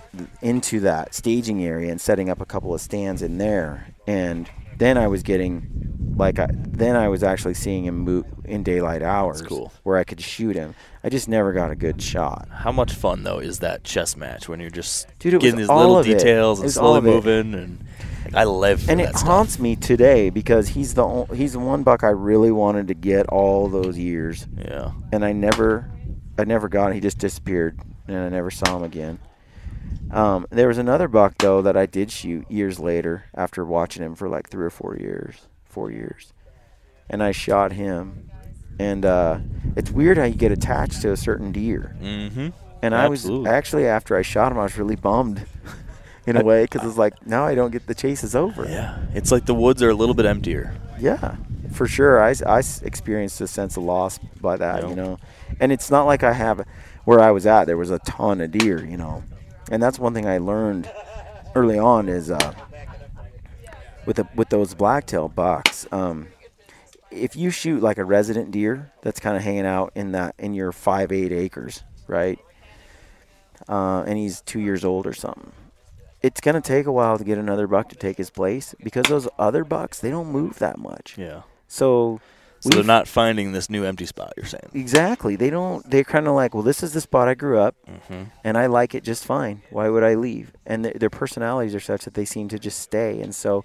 [0.42, 3.86] into that staging area, and setting up a couple of stands in there.
[4.06, 8.62] And then I was getting, like, I, then I was actually seeing him move in
[8.62, 9.72] daylight hours, cool.
[9.84, 10.74] where I could shoot him.
[11.06, 12.48] I just never got a good shot.
[12.50, 16.02] How much fun though is that chess match when you're just Dude, getting these little
[16.02, 17.84] details and slowly moving and
[18.24, 19.22] like, I live and it stuff.
[19.22, 22.94] haunts me today because he's the o- he's the one buck I really wanted to
[22.94, 24.90] get all those years, Yeah.
[25.12, 25.88] and I never
[26.36, 26.94] I never got him.
[26.94, 27.78] He just disappeared,
[28.08, 29.20] and I never saw him again.
[30.10, 34.16] Um, there was another buck though that I did shoot years later after watching him
[34.16, 36.32] for like three or four years, four years,
[37.08, 38.28] and I shot him.
[38.78, 39.38] And uh,
[39.76, 41.96] it's weird how you get attached to a certain deer.
[42.00, 42.48] Mm-hmm.
[42.82, 45.44] And I was actually after I shot him, I was really bummed
[46.26, 48.64] in a way because it's like now I don't get the chase is over.
[48.68, 48.98] Yeah.
[49.14, 50.74] It's like the woods are a little bit emptier.
[50.98, 51.36] Yeah,
[51.72, 52.22] for sure.
[52.22, 54.88] I, I experienced a sense of loss by that, Yeah.
[54.88, 55.18] you know.
[55.60, 56.66] And it's not like I have
[57.04, 57.64] where I was at.
[57.64, 59.22] There was a ton of deer, you know.
[59.70, 60.90] And that's one thing I learned
[61.54, 62.52] early on is uh,
[64.06, 65.86] with the, with those blacktail bucks.
[65.92, 66.28] Um,
[67.16, 70.54] if you shoot like a resident deer that's kind of hanging out in that in
[70.54, 72.38] your five eight acres, right?
[73.68, 75.52] Uh, and he's two years old or something.
[76.22, 79.28] It's gonna take a while to get another buck to take his place because those
[79.38, 81.16] other bucks they don't move that much.
[81.18, 81.42] Yeah.
[81.68, 82.20] So,
[82.60, 84.32] So they're not finding this new empty spot.
[84.36, 84.70] You're saying.
[84.74, 85.36] exactly.
[85.36, 85.88] They don't.
[85.88, 88.24] They're kind of like, well, this is the spot I grew up, Mm-hmm.
[88.44, 89.62] and I like it just fine.
[89.70, 90.52] Why would I leave?
[90.64, 93.20] And th- their personalities are such that they seem to just stay.
[93.20, 93.64] And so,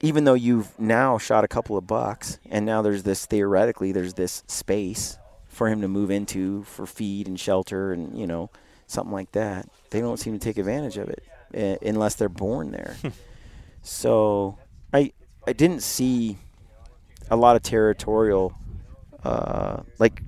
[0.00, 4.14] even though you've now shot a couple of bucks, and now there's this theoretically there's
[4.14, 5.18] this space
[5.48, 8.50] for him to move into for feed and shelter and you know
[8.86, 11.22] something like that, they don't seem to take advantage of it
[11.56, 12.96] uh, unless they're born there.
[13.82, 14.58] so
[14.92, 15.12] I
[15.46, 16.36] I didn't see
[17.30, 18.54] a lot of territorial
[19.24, 20.22] uh, like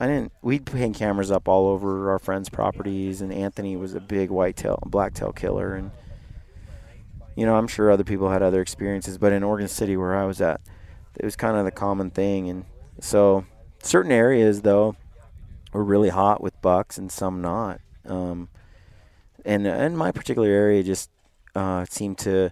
[0.00, 0.32] I didn't.
[0.40, 4.78] We'd hang cameras up all over our friends' properties, and Anthony was a big whitetail,
[4.86, 5.90] blacktail killer, and
[7.36, 10.24] you know, I'm sure other people had other experiences, but in Oregon City, where I
[10.24, 10.60] was at,
[11.16, 12.64] it was kind of the common thing, and
[13.00, 13.44] so
[13.82, 14.96] certain areas though
[15.72, 17.80] were really hot with bucks, and some not.
[18.06, 18.48] Um,
[19.44, 21.10] and in my particular area, just
[21.54, 22.50] uh, seemed to,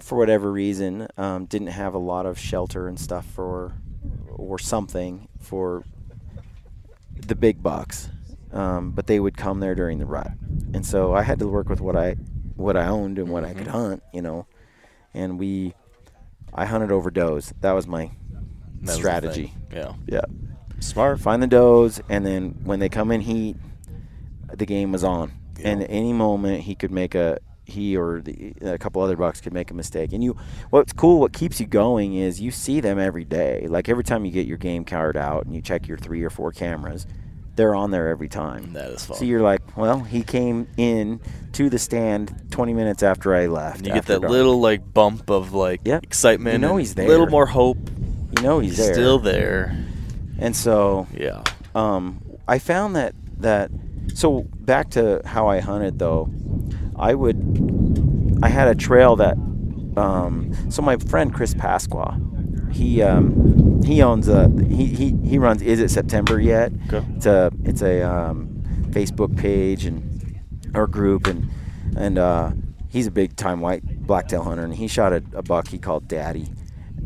[0.00, 3.74] for whatever reason, um, didn't have a lot of shelter and stuff for,
[4.28, 5.84] or something for
[7.26, 8.08] the big bucks,
[8.52, 10.30] um, but they would come there during the rut,
[10.72, 12.16] and so I had to work with what I
[12.56, 13.70] what I owned and what I could mm-hmm.
[13.70, 14.46] hunt, you know,
[15.12, 15.74] and we
[16.52, 17.52] I hunted over does.
[17.60, 18.10] That was my
[18.82, 19.52] That strategy.
[19.70, 19.78] thing.
[19.78, 19.94] Yeah.
[20.06, 20.24] Yeah,
[20.80, 21.20] Smart.
[21.20, 23.56] find the does, and then when they come in heat,
[24.52, 25.32] the game was on.
[25.62, 29.40] And at any moment, he could make a he or the, a couple other bucks
[29.40, 30.12] could make a mistake.
[30.12, 30.36] And you,
[30.70, 33.66] what's cool, what keeps you going is you see them every day.
[33.68, 36.30] Like every time you get your game card out and you check your three or
[36.30, 37.06] four cameras,
[37.56, 38.72] they're on there every time.
[38.72, 39.16] That is fun.
[39.18, 41.20] So you're like, well, he came in
[41.52, 43.78] to the stand 20 minutes after I left.
[43.78, 44.30] And you get that dark.
[44.30, 46.02] little like bump of like Yep.
[46.02, 46.52] excitement.
[46.54, 47.06] You know he's there.
[47.06, 47.78] A little more hope.
[48.36, 48.94] you know he's, He's there.
[48.94, 49.76] still there.
[50.38, 51.42] And so Yeah.
[51.74, 53.70] um, I found that that
[54.14, 56.28] so back to how I hunted though,
[56.96, 59.36] I would I had a trail that
[59.96, 62.18] um, so my friend Chris Pasqua,
[62.74, 66.72] he um, he owns a he, he he runs is it September yet?
[66.88, 67.06] Okay.
[67.16, 70.40] It's a it's a um, Facebook page and
[70.74, 71.48] or group and
[71.96, 72.50] and uh,
[72.88, 76.08] he's a big time white blacktail hunter and he shot a, a buck he called
[76.08, 76.48] Daddy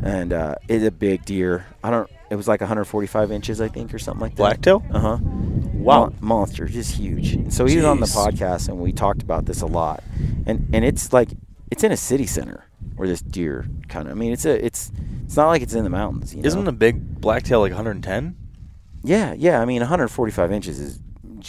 [0.01, 1.65] and uh, it's a big deer.
[1.83, 2.09] I don't.
[2.29, 4.37] It was like 145 inches, I think, or something like that.
[4.37, 4.83] Blacktail?
[4.91, 5.17] Uh huh.
[5.21, 6.13] Wow.
[6.19, 7.33] monster, just huge.
[7.33, 10.03] And so he was on the podcast, and we talked about this a lot.
[10.45, 11.29] And and it's like
[11.71, 12.65] it's in a city center
[12.95, 14.11] where this deer kind of.
[14.11, 14.91] I mean, it's a it's
[15.29, 16.33] it's not like it's in the mountains.
[16.33, 18.35] You Isn't a big blacktail like 110?
[19.03, 19.61] Yeah, yeah.
[19.61, 20.99] I mean, 145 inches is.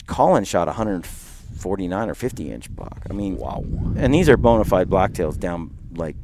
[0.07, 3.07] Colin shot 149 or 50 inch buck.
[3.09, 3.65] I mean, wow.
[3.97, 6.16] And these are bona fide blacktails down like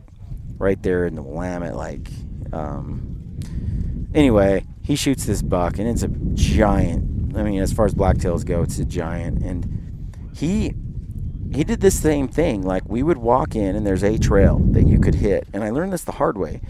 [0.59, 1.77] right there in the Willamette.
[1.77, 2.11] Like,
[2.53, 3.39] um,
[4.13, 7.35] anyway, he shoots this buck, and it's a giant.
[7.39, 10.75] I mean, as far as blacktails go, it's a giant, and he
[11.55, 12.61] he did this same thing.
[12.61, 15.71] Like we would walk in, and there's a trail that you could hit, and I
[15.71, 16.61] learned this the hard way.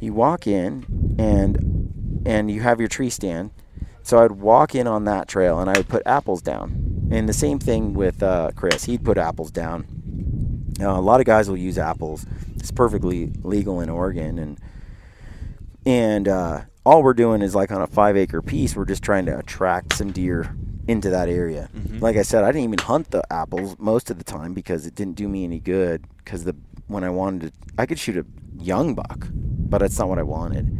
[0.00, 3.50] You walk in, and and you have your tree stand.
[4.02, 7.32] So I'd walk in on that trail, and I would put apples down, And the
[7.32, 8.84] same thing with uh, Chris.
[8.84, 9.84] He'd put apples down.
[10.80, 12.24] Uh, a lot of guys will use apples.
[12.56, 14.58] It's perfectly legal in Oregon, and
[15.86, 19.26] and uh, all we're doing is like on a five acre piece, we're just trying
[19.26, 20.54] to attract some deer
[20.88, 21.68] into that area.
[22.00, 24.94] Like I said, I didn't even hunt the apples most of the time because it
[24.94, 26.04] didn't do me any good.
[26.18, 26.56] Because the
[26.90, 28.26] when I wanted to, I could shoot a
[28.62, 30.76] young buck, but that's not what I wanted.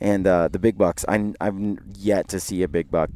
[0.00, 1.56] And uh, the big bucks, I, I've
[1.94, 3.10] yet to see a big buck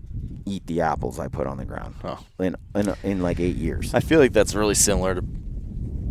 [0.46, 2.18] eat the apples I put on the ground Oh.
[2.38, 3.92] in, in in like eight years.
[3.94, 5.24] I feel like that's really similar to.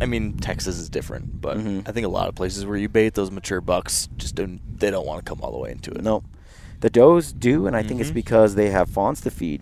[0.00, 1.86] I mean, Texas is different, but Mhm.
[1.88, 4.60] I think a lot of places where you bait those mature bucks just don't.
[4.78, 6.02] They don't want to come all the way into it.
[6.02, 6.24] Nope.
[6.80, 8.14] The does do, and I think it's Mhm.
[8.14, 9.60] because they have fawns to feed,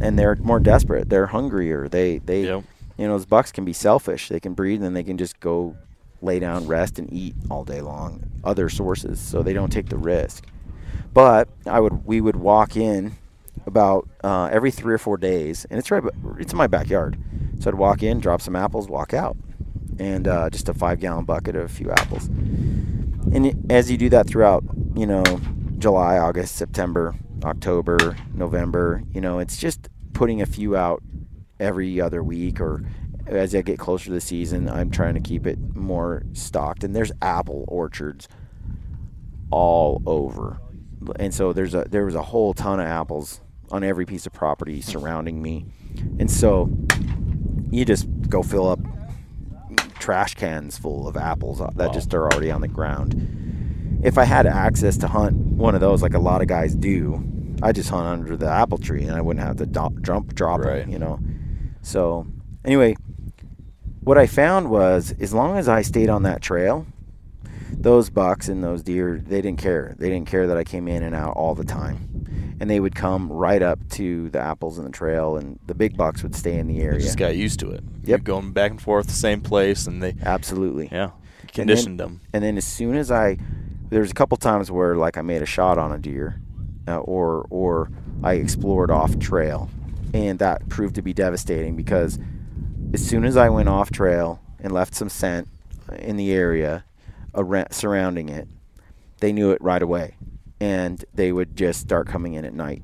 [0.00, 1.10] and they're more desperate.
[1.10, 1.88] They're hungrier.
[1.88, 2.64] They they Yep.
[2.96, 4.28] You know those bucks can be selfish.
[4.28, 5.76] They can breed, and then they can just go
[6.22, 8.24] lay down, rest, and eat all day long.
[8.44, 10.46] Other sources, so they don't take the risk.
[11.12, 13.16] But I would we would walk in
[13.66, 16.02] about uh, every three or four days, and it's right.
[16.38, 17.18] It's in my backyard,
[17.60, 19.36] so I'd walk in, drop some apples, walk out,
[19.98, 22.26] and uh, just a five gallon bucket of a few apples.
[22.26, 24.64] And as you do that throughout,
[24.94, 25.24] you know,
[25.78, 31.02] July, August, September, October, November, you know, it's just putting a few out
[31.64, 32.84] every other week or
[33.26, 36.84] as I get closer to the season, I'm trying to keep it more stocked.
[36.84, 38.28] And there's apple orchards
[39.50, 40.60] all over.
[41.18, 44.32] And so there's a there was a whole ton of apples on every piece of
[44.32, 45.66] property surrounding me.
[46.18, 46.70] And so
[47.70, 48.80] you just go fill up
[49.98, 54.00] trash cans full of apples that just are already on the ground.
[54.02, 57.24] If I had access to hunt one of those, like a lot of guys do,
[57.62, 60.60] I just hunt under the apple tree, and I wouldn't have to do- jump drop
[60.60, 60.80] Right.
[60.80, 61.18] it, you know.
[61.84, 62.26] So
[62.64, 62.96] anyway,
[64.00, 66.86] what I found was as long as I stayed on that trail,
[67.70, 69.94] those bucks and those deer, they didn't care.
[69.98, 72.56] They didn't care that I came in and out all the time.
[72.60, 75.96] And they would come right up to the apples in the trail, and the big
[75.96, 77.00] bucks would stay in the They area.
[77.00, 77.82] just got used to it.
[78.04, 78.06] Yep.
[78.06, 80.88] You're going back and forth the same place, and they Absolutely.
[80.90, 81.10] yeah
[81.42, 82.20] And conditioned then, them.
[82.32, 83.36] And then as soon as I,
[83.90, 86.40] there was a couple times where like I made a shot on a deer,
[86.88, 87.90] uh, or or
[88.22, 89.68] I explored off trail,
[90.14, 92.18] and that proved to be devastating because
[92.94, 95.48] as soon as I went off trail and left some scent
[95.98, 96.84] in the area
[97.34, 98.48] around, surrounding it,
[99.18, 100.16] they knew it right away,
[100.60, 102.82] and they would just start coming in at night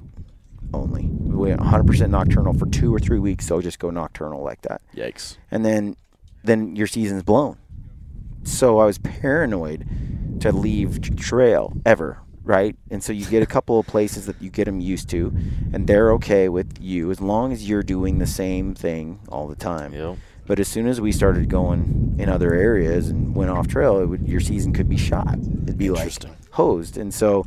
[0.74, 1.06] only.
[1.06, 3.46] We went 100% nocturnal for two or three weeks.
[3.46, 5.38] So just go nocturnal like that Yikes!
[5.50, 5.96] and then
[6.42, 7.58] then your season's blown.
[8.42, 9.86] So I was paranoid
[10.40, 12.76] to leave trail ever, right?
[12.90, 15.32] And so you get a couple of places that you get them used to,
[15.72, 19.56] and they're okay with you as long as you're doing the same thing all the
[19.56, 19.92] time.
[19.92, 20.16] Yep.
[20.46, 24.06] But as soon as we started going in other areas and went off trail, it
[24.06, 25.38] would, your season could be shot.
[25.64, 26.12] It'd be like
[26.50, 26.96] hosed.
[26.96, 27.46] And so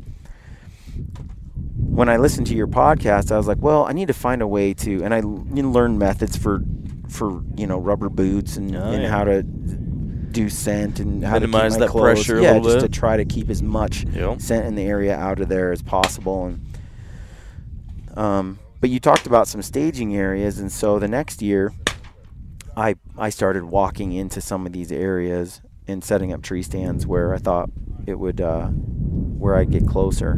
[1.76, 4.48] when I listened to your podcast, I was like, well, I need to find a
[4.48, 6.62] way to, and I learned methods for,
[7.10, 9.10] for you know, rubber boots and, Oh, and yeah.
[9.10, 9.44] how to
[10.34, 12.04] do scent and how Minimize to keep my that clothes.
[12.04, 12.92] pressure a yeah, little just bit.
[12.94, 14.42] to try to keep as much Yep.
[14.42, 16.46] scent in the area out of there as possible.
[16.48, 16.60] And
[18.18, 21.72] um, but you talked about some staging areas, and so the next year,
[22.76, 27.34] I I started walking into some of these areas and setting up tree stands where
[27.34, 27.70] I thought
[28.06, 30.32] it would uh, where I'd get closer,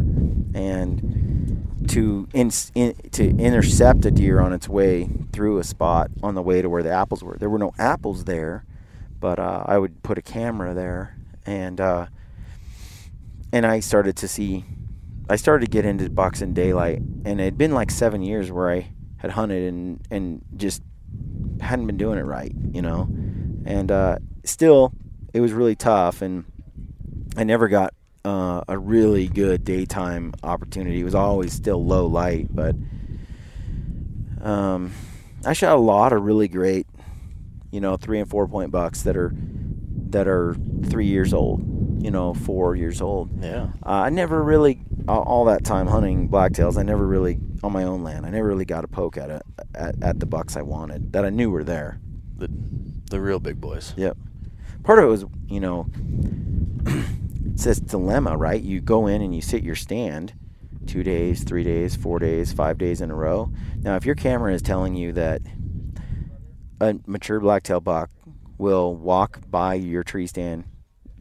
[0.53, 6.35] and to in, in, to intercept a deer on its way through a spot on
[6.35, 7.35] the way to where the apples were.
[7.37, 8.63] There were no apples there,
[9.25, 12.05] but uh, I would put a camera there, and uh,
[13.51, 14.63] and I started to see.
[15.27, 16.03] I started to get into
[16.43, 18.87] in daylight, and it had been like seven years where I
[19.17, 20.83] had hunted and and just
[21.59, 23.09] hadn't been doing it right, you know,
[23.65, 24.93] and uh, still
[25.33, 26.45] it was really tough, and
[27.35, 27.95] I never got
[28.25, 31.01] uh, a really good daytime opportunity.
[31.01, 32.75] It was always still low light, but
[34.43, 34.93] um,
[35.43, 36.85] I shot a lot of really great,
[37.75, 41.61] you know, three and four point bucks that are that are three years old,
[42.01, 43.43] you know, four years old.
[43.43, 43.67] Yeah.
[43.85, 44.79] Uh, I never really,
[45.09, 48.63] all, that time hunting blacktails, I never really, on my own land, I never really
[48.63, 49.41] got a poke at it,
[49.73, 51.99] at, at the bucks I wanted that I knew were there.
[52.37, 52.47] The
[53.11, 53.93] the real big boys.
[53.97, 54.17] Yep.
[54.83, 55.87] Part of it was, you know,
[57.51, 58.61] it's this dilemma, right?
[58.61, 60.33] You go in and you sit your stand
[60.87, 63.51] two days, three days, four days, five days in a row.
[63.81, 65.41] Now, if your camera is telling you that
[66.79, 68.09] a mature blacktail buck
[68.57, 70.63] will walk by your tree stand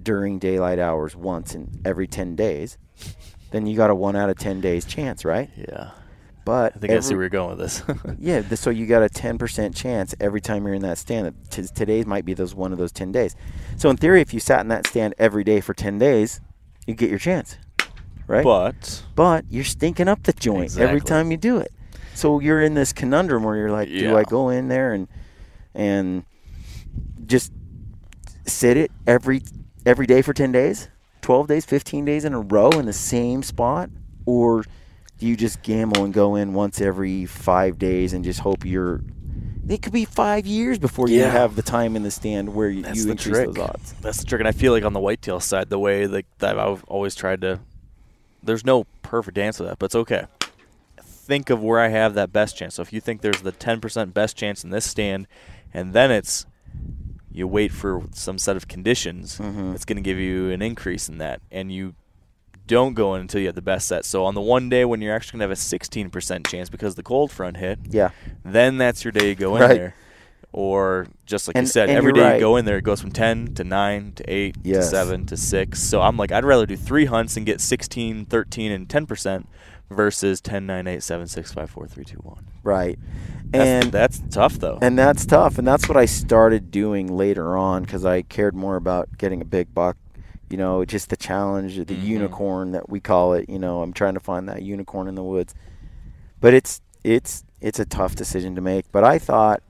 [0.02, 2.76] during daylight hours once in every 10 days,
[3.50, 5.50] then you got a one out of 10 days chance, right?
[5.56, 5.90] Yeah.
[6.44, 7.82] But I think I see where you're going with this.
[8.18, 11.26] yeah, th- so you got a 10% chance every time you're in that stand.
[11.26, 13.34] that t- Today might be those one of those 10 days.
[13.78, 16.40] So in theory, if you sat in that stand every day for 10 days,
[16.86, 17.56] you get your chance,
[18.26, 18.44] right?
[18.44, 21.72] but But you're stinking up the joint every time you do it.
[22.14, 24.14] so you're in this conundrum where you're like, do Yeah.
[24.16, 25.08] I go in there and
[25.74, 26.24] and
[27.26, 27.52] just
[28.46, 29.42] sit it every
[29.86, 30.88] every day for 10 days,
[31.22, 33.90] 12 days, 15 days in a row in the same spot
[34.26, 34.64] or
[35.18, 39.02] do you just gamble and go in once every 5 days and just hope you're
[39.68, 41.30] it could be 5 years before you Yeah.
[41.30, 43.46] have the time in the stand where you, That's you the increase trick.
[43.54, 43.94] those odds.
[44.02, 46.58] That's the trick, and I feel like on the whitetail side, the way like that
[46.58, 47.60] I've always tried to.
[48.42, 50.26] There's no perfect answer to that, but it's okay.
[51.02, 52.74] Think of where I have that best chance.
[52.74, 55.26] So if you think there's the 10% best chance in this stand,
[55.74, 56.46] and then it's
[57.32, 59.74] you wait for some set of conditions, Mhm.
[59.74, 61.94] it's going to give you an increase in that, and you
[62.68, 64.04] don't go in until you have the best set.
[64.04, 66.94] So on the one day when you're actually going to have a 16% chance because
[66.94, 68.10] the cold front hit, Yeah.
[68.44, 69.74] then that's your day you go in Right.
[69.76, 69.94] there.
[70.52, 72.34] Or just like And- you said, every day right.
[72.34, 74.84] you go in there, it goes from 10 to 9 to 8 Yes.
[74.84, 75.82] to 7 to 6.
[75.82, 79.48] So I'm like, I'd rather do three hunts and get 16, 13, and 10%
[79.94, 82.46] versus 10, 9, 8, 7, 6, 5, 4, 3, 2, 1.
[82.62, 82.98] Right.
[83.50, 84.78] That's, and that's tough, though.
[84.82, 85.58] And that's tough.
[85.58, 89.44] And that's what I started doing later on because I cared more about getting a
[89.44, 89.96] big buck.
[90.50, 92.02] You know, just the challenge, the Mhm.
[92.04, 93.48] unicorn that we call it.
[93.48, 95.54] You know, I'm trying to find that unicorn in the woods.
[96.40, 98.90] But it's it's it's a tough decision to make.
[98.92, 99.62] But I thought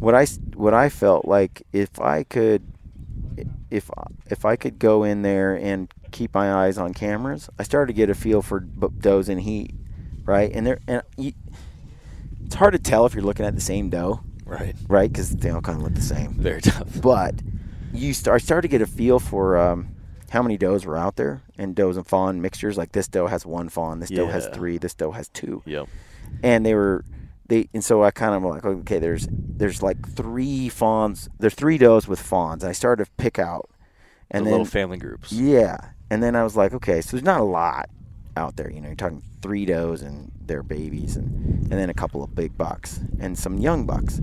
[0.00, 2.62] what I what I felt like if I could
[3.70, 3.90] if
[4.26, 7.96] if I could go in there and keep my eyes on cameras, I started to
[7.96, 9.74] get a feel for does and heat,
[10.24, 10.50] right?
[10.52, 11.32] And there and you,
[12.44, 14.74] it's hard to tell if you're looking at the same doe, right.
[14.88, 15.10] right?
[15.12, 16.34] Because they all kind of look the same.
[16.34, 16.88] Very tough.
[17.02, 17.34] But
[17.92, 19.94] you start, I started to get a feel for um,
[20.30, 22.76] how many does were out there and does and fawn mixtures.
[22.76, 25.88] Like this doe has one fawn, this doe has three, this doe has two, Yep.
[26.42, 27.04] and they were
[27.48, 27.68] they.
[27.74, 31.28] And so I kind of like okay, there's there's like three fawns.
[31.38, 32.64] There's three does with fawns.
[32.64, 33.68] I started to pick out,
[34.30, 35.32] and the then little family groups.
[35.32, 37.90] yeah, and then I was like, okay, so there's not a lot
[38.36, 38.70] out there.
[38.70, 41.28] You know, you're talking three does and their babies, and
[41.62, 44.20] and then a couple of big bucks and some young bucks.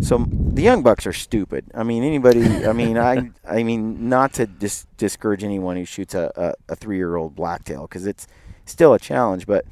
[0.00, 1.64] So the young bucks are stupid.
[1.74, 2.66] I mean, anybody.
[2.66, 3.30] I mean, I.
[3.48, 7.34] I mean, not to dis- discourage anyone who shoots a, a, a three year old
[7.34, 8.26] blacktail because it's
[8.64, 9.64] still a challenge, but.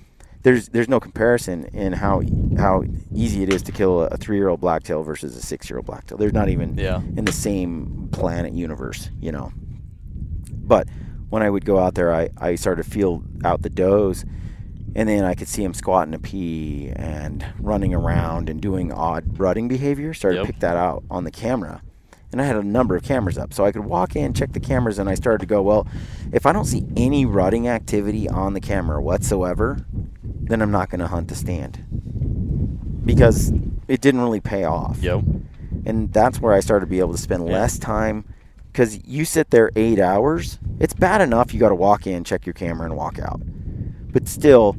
[0.46, 2.22] There's, there's no comparison in how
[2.56, 5.78] how easy it is to kill a, three year old blacktail versus a six year
[5.78, 6.16] old blacktail.
[6.18, 6.98] They're not even Yeah.
[7.16, 9.52] in the same planet universe, you know.
[10.52, 10.86] But
[11.30, 14.24] when I would go out there, I, I started to feel out the does,
[14.94, 19.40] and then I could see him squatting a pee and running around and doing odd
[19.40, 20.14] rutting behavior.
[20.14, 20.46] Started Yep.
[20.46, 21.82] to pick that out on the camera.
[22.30, 24.60] And I had a number of cameras up, so I could walk in, check the
[24.60, 25.88] cameras, and I started to go, well,
[26.32, 29.84] if I don't see any rutting activity on the camera whatsoever,
[30.46, 31.84] then I'm not going to hunt the stand
[33.04, 33.52] because
[33.88, 35.22] it didn't really pay off Yep.
[35.84, 38.24] and that's where I started to be able to spend less time
[38.72, 40.58] because you sit there eight hours.
[40.80, 43.40] It's bad enough you got to walk in, check your camera, and walk out,
[44.12, 44.76] but still,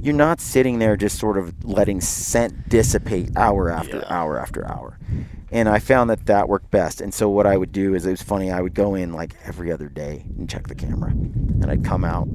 [0.00, 4.04] you're not sitting there just sort of letting scent dissipate hour after Yeah.
[4.08, 4.98] hour after hour.
[5.52, 7.00] And I found that that worked best.
[7.00, 8.50] And so what I would do is it was funny.
[8.50, 12.04] I would go in like every other day and check the camera, and I'd come
[12.04, 12.26] out.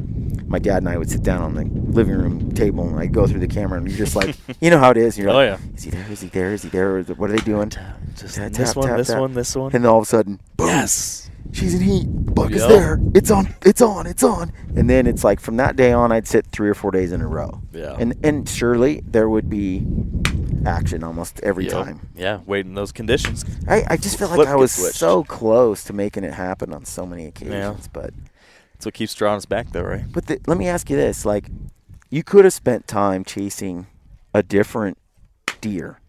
[0.47, 3.27] My dad and I would sit down on the living room table, and I'd go
[3.27, 5.17] through the camera, and you're just like, you know how it is.
[5.17, 5.75] You're Oh, like, yeah.
[5.75, 6.05] is he there?
[6.11, 6.53] Is he there?
[6.53, 6.97] Is he there?
[6.99, 7.69] Is it- What are they doing?
[8.15, 9.19] Just Tap, this tap, one, tap, this tap.
[9.19, 9.71] one, this one.
[9.73, 11.29] And then all of a sudden, boom, yes.
[11.51, 12.05] She's in heat.
[12.07, 12.99] Buck is there.
[13.13, 13.53] It's on.
[13.63, 14.07] It's on.
[14.07, 14.51] It's on.
[14.75, 17.21] And then it's like from that day on, I'd sit three or four days in
[17.21, 17.61] a row.
[17.73, 17.95] Yeah.
[17.99, 19.85] And and surely there would be
[20.65, 21.73] action almost every Yep.
[21.73, 22.09] time.
[22.15, 23.43] Yeah, waiting those conditions.
[23.67, 24.95] I, I just feel like Flip I was switched.
[24.97, 27.87] so close to making it happen on so many occasions.
[27.91, 28.13] But
[28.73, 30.03] That's what keeps drawing us back, though, right?
[30.11, 31.49] but the, let me ask you this: like,
[32.09, 33.87] you could have spent time chasing
[34.33, 34.97] a different
[35.61, 35.99] deer.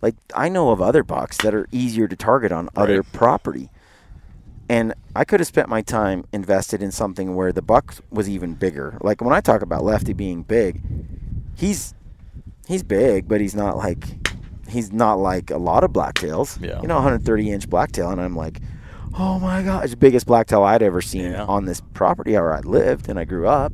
[0.00, 3.12] Like I know of other bucks that are easier to target on other Right.
[3.12, 3.70] property.
[4.72, 8.54] And I could have spent my time invested in something where the buck was even
[8.54, 8.96] bigger.
[9.02, 10.80] Like when I talk about Lefty being big,
[11.54, 11.94] he's
[12.66, 14.04] he's big, but he's not like
[14.68, 16.58] he's not like a lot of blacktails.
[16.60, 16.80] Yeah.
[16.80, 18.60] You know, 130 inch blacktail, and I'm like,
[19.18, 21.44] oh my god, it's the biggest blacktail I'd ever seen Yeah.
[21.44, 23.72] on this property where I lived and I grew up.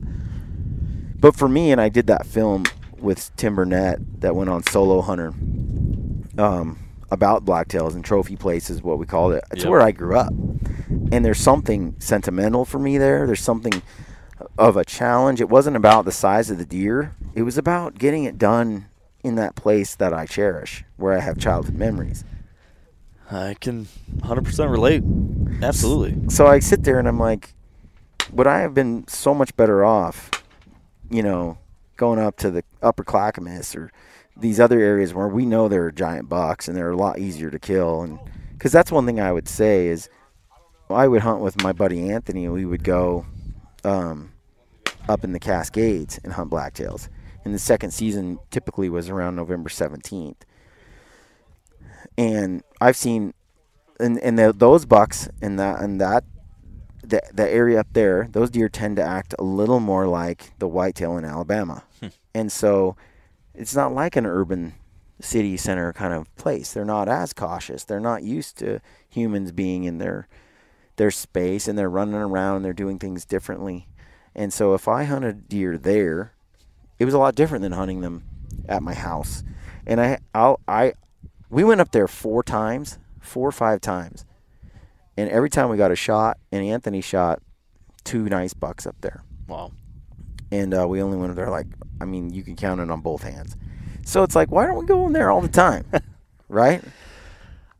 [1.20, 2.64] But for me, and I did that film
[2.98, 5.32] with Tim Burnett that went on Solo Hunter
[6.38, 6.78] um,
[7.10, 9.44] about blacktails and trophy places, what we called it.
[9.50, 9.70] It's Yep.
[9.70, 10.32] where I grew up,
[11.12, 13.26] and there's something sentimental for me there.
[13.26, 13.82] There's something
[14.58, 15.40] of a challenge.
[15.40, 17.14] It wasn't about the size of the deer.
[17.34, 18.86] It was about getting it done
[19.24, 22.24] in that place that I cherish, where I have childhood memories.
[23.30, 23.88] I can
[24.22, 25.02] 100% relate.
[25.62, 26.28] Absolutely.
[26.30, 27.54] So I sit there and I'm like,
[28.32, 30.30] would I have been so much better off,
[31.10, 31.58] you know,
[31.96, 33.90] going up to the upper Clackamas or
[34.38, 37.50] these other areas where we know there are giant bucks and they're a lot easier
[37.50, 38.02] to kill?
[38.02, 38.18] And
[38.52, 40.08] because that's one thing I would say is
[40.90, 42.44] I would hunt with my buddy Anthony.
[42.44, 43.26] and We would go
[43.84, 44.32] um,
[45.08, 47.08] up in the Cascades and hunt blacktails.
[47.44, 50.36] and the second season typically was around November 17th.
[52.16, 53.32] And I've seen,
[54.00, 56.24] and and the, those bucks and that and that,
[57.02, 60.68] the the area up there, those deer tend to act a little more like the
[60.68, 61.84] whitetail in Alabama,
[62.34, 62.96] and so
[63.58, 64.74] it's not like an urban
[65.20, 66.72] city center kind of place.
[66.72, 67.84] They're not as cautious.
[67.84, 70.28] They're not used to humans being in their
[70.96, 73.88] their space and they're running around and they're doing things differently.
[74.34, 76.32] And so if I hunted deer there,
[76.98, 78.24] it was a lot different than hunting them
[78.68, 79.42] at my house.
[79.86, 80.92] And I I'll, I
[81.50, 84.24] we went up there four times, four or five times.
[85.16, 87.42] And every time we got a shot, and Anthony shot
[88.04, 89.24] two nice bucks up there.
[89.48, 89.72] Wow.
[90.50, 91.66] And uh, we only went there like
[92.00, 93.56] I mean, you can count it on both hands.
[94.04, 95.84] So it's like, why don't we go in there all the time?
[96.48, 96.82] right?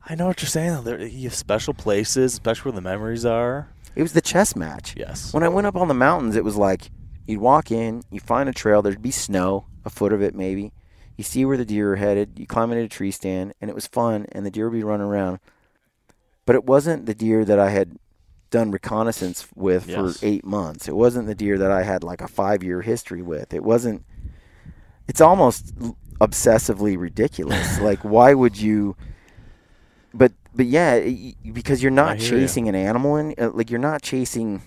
[0.06, 0.72] I know what you're saying.
[0.72, 0.82] though.
[0.82, 3.68] There, you have special places, especially where the memories are.
[3.94, 4.94] It was the chess match.
[4.96, 5.32] Yes.
[5.32, 6.90] When I went up on the mountains, it was like
[7.26, 10.72] you'd walk in, you find a trail, there'd be snow, a foot of it maybe.
[11.16, 13.74] You see where the deer are headed, you climb into a tree stand, and it
[13.74, 15.40] was fun, and the deer would be running around.
[16.46, 17.98] But it wasn't the deer that I had
[18.50, 20.18] done reconnaissance with Yes.
[20.20, 20.88] for eight months.
[20.88, 23.52] It wasn't the deer that I had like a five year history with.
[23.54, 24.04] It wasn't.
[25.06, 25.74] It's almost
[26.20, 27.80] obsessively ridiculous.
[27.80, 28.96] like, why would you?
[30.14, 30.98] But but yeah,
[31.52, 34.62] because you're not chasing an animal, in, uh, like you're not chasing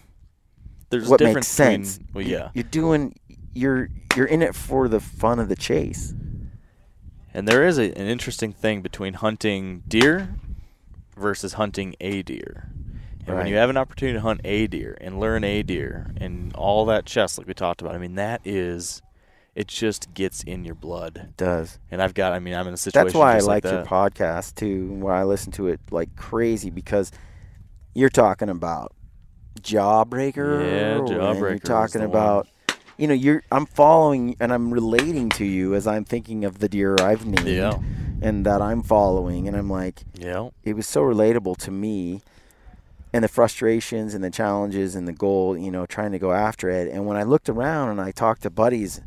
[0.90, 2.50] There's what makes difference between- well, yeah.
[2.54, 3.16] you're doing.
[3.54, 6.14] You're you're in it for the fun of the chase.
[7.34, 10.36] And there is a, an interesting thing between hunting deer
[11.18, 12.70] versus hunting a deer.
[13.28, 16.54] And when you have an opportunity to hunt a deer and learn a deer and
[16.56, 19.02] all that chest like we talked about, I mean that is
[19.54, 21.18] it just gets in your blood.
[21.18, 21.78] It does.
[21.92, 24.56] And I've got I mean I'm in a situation That's why I like your podcast
[24.56, 27.12] too, where I listen to it like crazy because
[27.94, 28.94] you're talking about
[29.62, 30.62] Jawbreaker.
[30.64, 32.48] Yeah, and You're talking about,
[32.98, 33.44] you know, you're.
[33.52, 37.48] I'm following and I'm relating to you as I'm thinking of the deer I've named.
[37.48, 37.80] Yeah.
[38.24, 40.50] And that I'm following, and I'm like, Yeah.
[40.64, 42.22] it was so relatable to me
[43.14, 46.70] and the frustrations and the challenges and the goal, you know, trying to go after
[46.70, 46.88] it.
[46.92, 49.02] And when I looked around and I talked to buddies,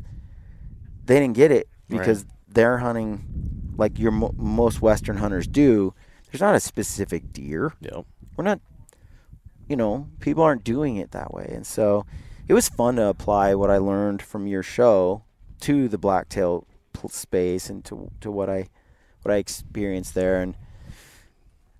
[1.05, 1.99] they didn't get it Right.
[1.99, 5.93] because they're hunting like your mo- most Western hunters do.
[6.31, 7.73] There's not a specific deer.
[7.81, 8.05] Yep.
[8.35, 8.59] We're not,
[9.67, 11.51] you know, people aren't doing it that way.
[11.53, 12.05] And so
[12.47, 15.23] it was fun to apply what I learned from your show
[15.61, 16.67] to the blacktail
[17.09, 18.67] space and to to what I
[19.21, 20.41] what I experienced there.
[20.41, 20.55] And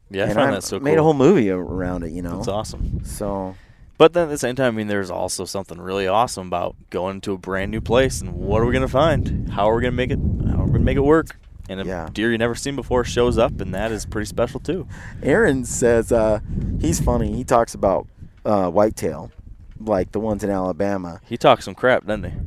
[0.09, 2.11] Yeah, I and found I that so made a whole movie around it.
[2.11, 3.03] You know, it's awesome.
[3.05, 3.55] So
[3.97, 7.21] But then at the same time, I mean, there's also something really awesome about going
[7.21, 9.49] to a brand new place and what are we gonna find?
[9.49, 10.19] How are we gonna make it?
[10.49, 11.37] How are we gonna make it work?
[11.67, 12.09] And a Yeah.
[12.13, 14.87] deer you never seen before shows up, and that is pretty special too.
[15.23, 16.39] Aaron says uh,
[16.79, 17.33] he's funny.
[17.33, 18.07] He talks about
[18.45, 19.31] uh, whitetail,
[19.79, 21.19] like the ones in Alabama.
[21.25, 22.37] He talks some crap, doesn't he?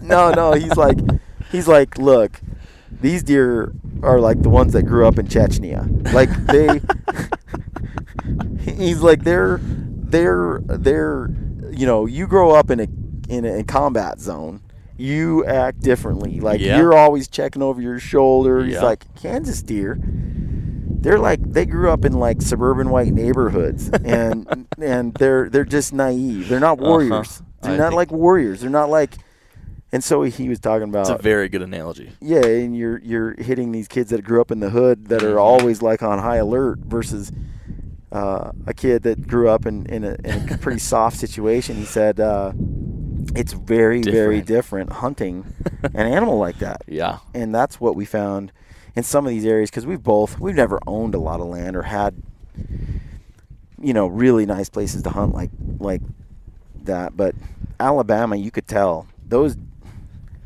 [0.02, 0.96] no, no, he's like,
[1.50, 2.40] he's like, look,
[3.02, 3.72] these deer
[4.02, 6.12] are like the ones that grew up in Chechnya.
[6.12, 6.80] Like they,
[8.72, 11.30] he's like they're, they're, they're,
[11.70, 12.86] you know, you grow up in a
[13.28, 14.62] in a combat zone.
[14.96, 16.40] You act differently.
[16.40, 16.76] Like Yeah.
[16.78, 18.64] you're always checking over your shoulder.
[18.64, 18.82] He's Yeah.
[18.82, 19.98] like Kansas deer.
[20.02, 25.92] They're like they grew up in like suburban white neighborhoods, and and they're they're just
[25.92, 26.48] naive.
[26.48, 26.88] They're not Uh-huh.
[26.90, 27.42] warriors.
[27.62, 28.60] They're I not think- like warriors.
[28.60, 29.14] They're not like.
[29.94, 32.12] And so he was talking about It's a very good analogy.
[32.20, 35.34] yeah, and you're you're hitting these kids that grew up in the hood that Mm-hmm.
[35.34, 37.30] are always like on high alert versus
[38.10, 41.76] uh, a kid that grew up in in a, in a pretty soft situation.
[41.76, 42.52] He said uh,
[43.34, 44.46] it's very very Different.
[44.46, 45.44] different hunting
[45.82, 47.18] an animal like that, Yeah.
[47.34, 48.50] and that's what we found
[48.96, 51.76] in some of these areas because we've both we've never owned a lot of land
[51.76, 52.14] or had
[53.80, 56.00] you know really nice places to hunt like like
[56.84, 57.34] that, but
[57.78, 59.56] Alabama you could tell those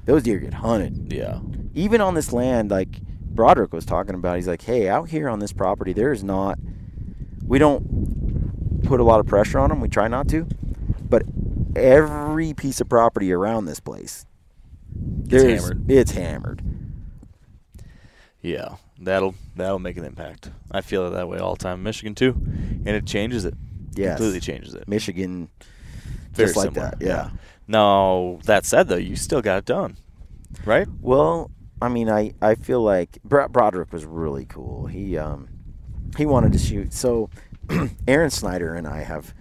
[0.06, 1.40] those deer get hunted Yeah.
[1.74, 5.38] even on this land, like Broderick was talking about, he's like, hey, out here on
[5.40, 6.58] this property, there is not,
[7.46, 9.80] we don't put a lot of pressure on them.
[9.80, 10.46] We try not to.
[11.08, 11.24] But
[11.76, 14.24] every piece of property around this place,
[14.94, 15.90] there's, hammered.
[15.90, 16.62] It's hammered.
[18.40, 18.76] Yeah.
[18.98, 20.50] That'll that'll make an impact.
[20.72, 23.52] I feel it that way all the time Michigan too, and it changes it.
[23.94, 24.88] Yeah, Completely changes it.
[24.88, 25.48] Michigan,
[26.32, 26.92] Very just like similar.
[26.98, 27.04] that.
[27.06, 27.30] Yeah.
[27.68, 29.96] Now that said, though, you still got it done,
[30.64, 30.86] right?
[31.00, 31.50] Well,
[31.82, 34.86] I mean, I, I feel like Bro- Broderick was really cool.
[34.86, 35.48] He um
[36.16, 36.92] he wanted to shoot.
[36.92, 37.28] So
[38.08, 39.34] Aaron Snyder and I have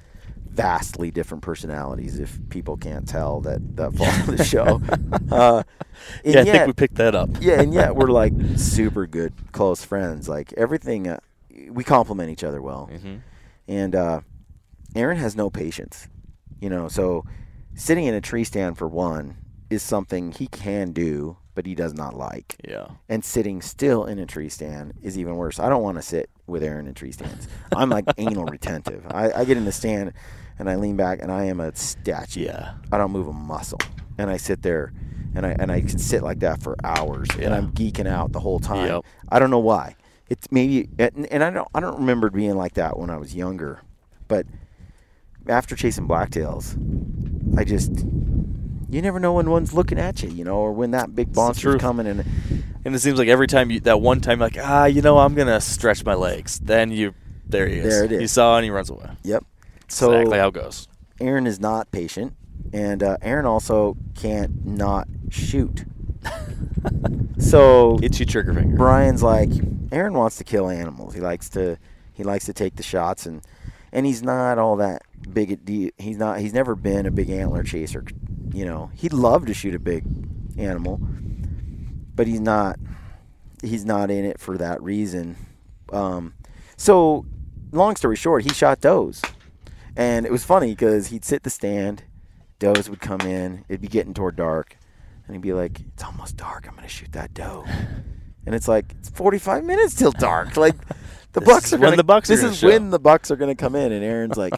[0.50, 2.18] vastly different personalities.
[2.20, 4.82] If people can't tell that that follow the show,
[5.32, 5.64] uh,
[6.24, 7.30] yeah, I yet- think we picked that up.
[7.42, 10.28] yeah, and yet we're like super good, close friends.
[10.28, 11.20] Like everything, uh,
[11.70, 12.90] we complement each other well.
[12.92, 13.22] Mhm.
[13.68, 14.22] And uh,
[14.96, 16.08] Aaron has no patience,
[16.60, 16.88] you know.
[16.88, 17.26] So
[17.76, 19.38] sitting in a tree stand for one
[19.70, 22.56] is something he can do, but he does not like.
[22.68, 22.88] Yeah.
[23.10, 25.60] And sitting still in a tree stand is even worse.
[25.60, 27.48] I don't want to sit with Aaron in tree stands.
[27.76, 29.06] I'm like anal retentive.
[29.10, 30.14] I, I get in the stand
[30.58, 32.42] and I lean back and I am a statue.
[32.42, 32.76] Yeah.
[32.92, 33.80] I don't move a muscle.
[34.18, 34.94] And I sit there
[35.36, 38.40] and I and I can sit like that for hours and I'm geeking out the
[38.40, 38.88] whole time.
[38.88, 39.06] Yep.
[39.30, 39.96] I don't know why.
[40.30, 43.36] It's maybe and, and I don't I don't remember being like that when I was
[43.36, 43.82] younger,
[44.30, 44.46] but
[45.48, 46.76] after chasing blacktails,
[47.58, 47.92] I just
[48.90, 51.82] you never know when one's looking at you, you know, or when that big monster's
[51.82, 52.24] coming and
[52.86, 55.36] And it seems like every time you that one time like ah you know I'm
[55.36, 57.14] gonna stretch my legs then you
[57.48, 58.22] there he is There it is.
[58.22, 59.44] you saw and he runs away yep.
[59.88, 60.88] So exactly how it goes
[61.22, 62.34] Aaron is not patient,
[62.74, 65.86] and uh, Aaron also can't not shoot.
[67.38, 69.50] so it's your trigger finger Brian's like,
[69.92, 71.14] Aaron wants to kill animals.
[71.14, 71.78] He likes to
[72.14, 73.42] he likes to take the shots, and
[73.96, 75.04] and he's not all that
[75.34, 76.40] big a de- He's not.
[76.40, 78.04] He's never been a big antler chaser.
[78.54, 80.04] You know, he'd love to shoot a big
[80.58, 81.00] animal,
[82.14, 82.78] but he's not.
[83.64, 85.38] He's not in it for that reason.
[85.94, 86.34] Um,
[86.76, 87.26] so,
[87.72, 89.22] long story short, he shot does.
[89.96, 92.04] And it was funny because he'd sit the stand,
[92.60, 94.78] does would come in, it'd be getting toward dark,
[95.26, 96.68] and he'd be like, "It's almost dark.
[96.68, 97.64] I'm gonna shoot that doe."
[98.46, 100.58] And it's like it's 45 minutes till dark.
[100.58, 100.76] Like
[101.36, 102.68] the This bucks are when gonna, the bucks This is show.
[102.68, 104.54] when the bucks are gonna come in, and Aaron's like,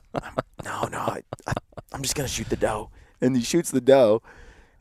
[0.63, 1.53] "No, no, I, I,
[1.91, 2.89] I'm just gonna shoot the doe."
[3.19, 4.21] And he shoots the doe,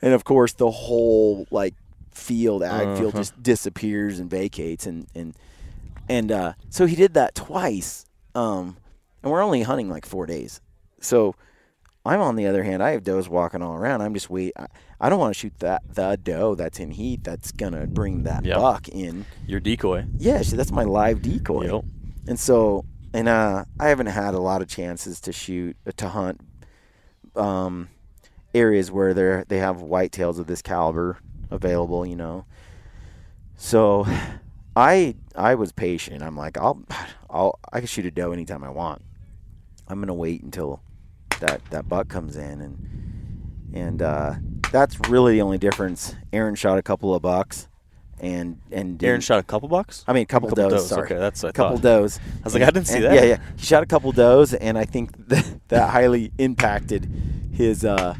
[0.00, 1.74] and of course the whole like
[2.12, 3.18] field, ag field, Uh-huh.
[3.18, 5.34] just disappears and vacates, and and
[6.08, 8.06] and uh, so he did that twice.
[8.34, 8.76] Um,
[9.22, 10.60] and we're only hunting like four days,
[11.00, 11.34] so
[12.06, 12.82] I'm on the other hand.
[12.82, 14.00] I have does walking all around.
[14.00, 14.52] I'm just wait.
[14.56, 14.66] I,
[15.00, 17.24] I don't want to shoot that the doe that's in heat.
[17.24, 18.56] That's gonna bring that Yep.
[18.56, 19.26] buck in.
[19.46, 21.72] your decoy Yeah, that's my live decoy.
[21.72, 21.84] Yep.
[22.28, 26.40] And so, and uh, I haven't had a lot of chances to shoot to hunt
[27.34, 27.88] um,
[28.54, 31.18] areas where they they have whitetails of this caliber
[31.50, 32.04] available.
[32.06, 32.44] You know,
[33.56, 34.06] so
[34.74, 36.22] I I was patient.
[36.22, 36.82] I'm like, I'll
[37.30, 39.02] I'll I can shoot a doe anytime I want.
[39.88, 40.80] I'm gonna wait until
[41.40, 44.34] that that buck comes in and and uh,
[44.72, 46.14] that's really the only difference.
[46.32, 47.68] Aaron shot a couple of bucks.
[48.18, 50.72] And and Aaron shot a couple bucks I mean, a couple, Couple does.
[50.84, 51.82] does, Sorry, okay, that's I couple thought.
[51.82, 52.18] does.
[52.18, 53.14] I was like, I didn't see And- that.
[53.14, 53.38] Yeah, yeah.
[53.58, 57.10] He shot a couple does, and I think that, that highly impacted
[57.52, 57.84] his.
[57.84, 58.14] Uh,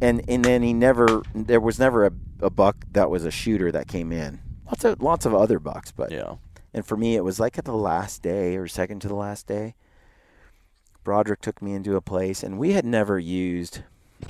[0.00, 1.22] and and then he never.
[1.34, 4.40] There was never a, a buck that was a shooter that came in.
[4.66, 6.34] Lots of lots of other bucks, but yeah
[6.74, 9.46] and for me, it was like at the last day or second to the last
[9.46, 9.74] day.
[11.04, 13.82] Broderick took me into a place, and we had never used.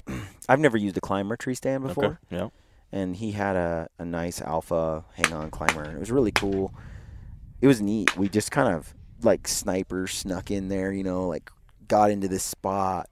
[0.48, 2.04] I've never used a climber tree stand before.
[2.04, 2.48] okay yeah.
[2.94, 6.74] And he had a, a nice alpha hang on climber and it was really cool.
[7.60, 8.16] It was neat.
[8.16, 11.50] We just kind of like snipers snuck in there you know like
[11.86, 13.08] got into this spot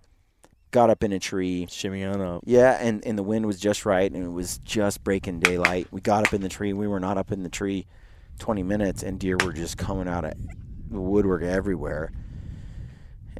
[0.70, 1.66] got up in a tree.
[1.70, 2.43] Shimmy on up.
[2.45, 5.87] Yeah and, and the wind was just right and it was just breaking daylight.
[5.91, 6.73] We got up in the tree.
[6.73, 7.87] We were not up in the tree
[8.39, 10.35] 20 minutes and deer were just coming out of
[10.91, 12.12] the woodwork everywhere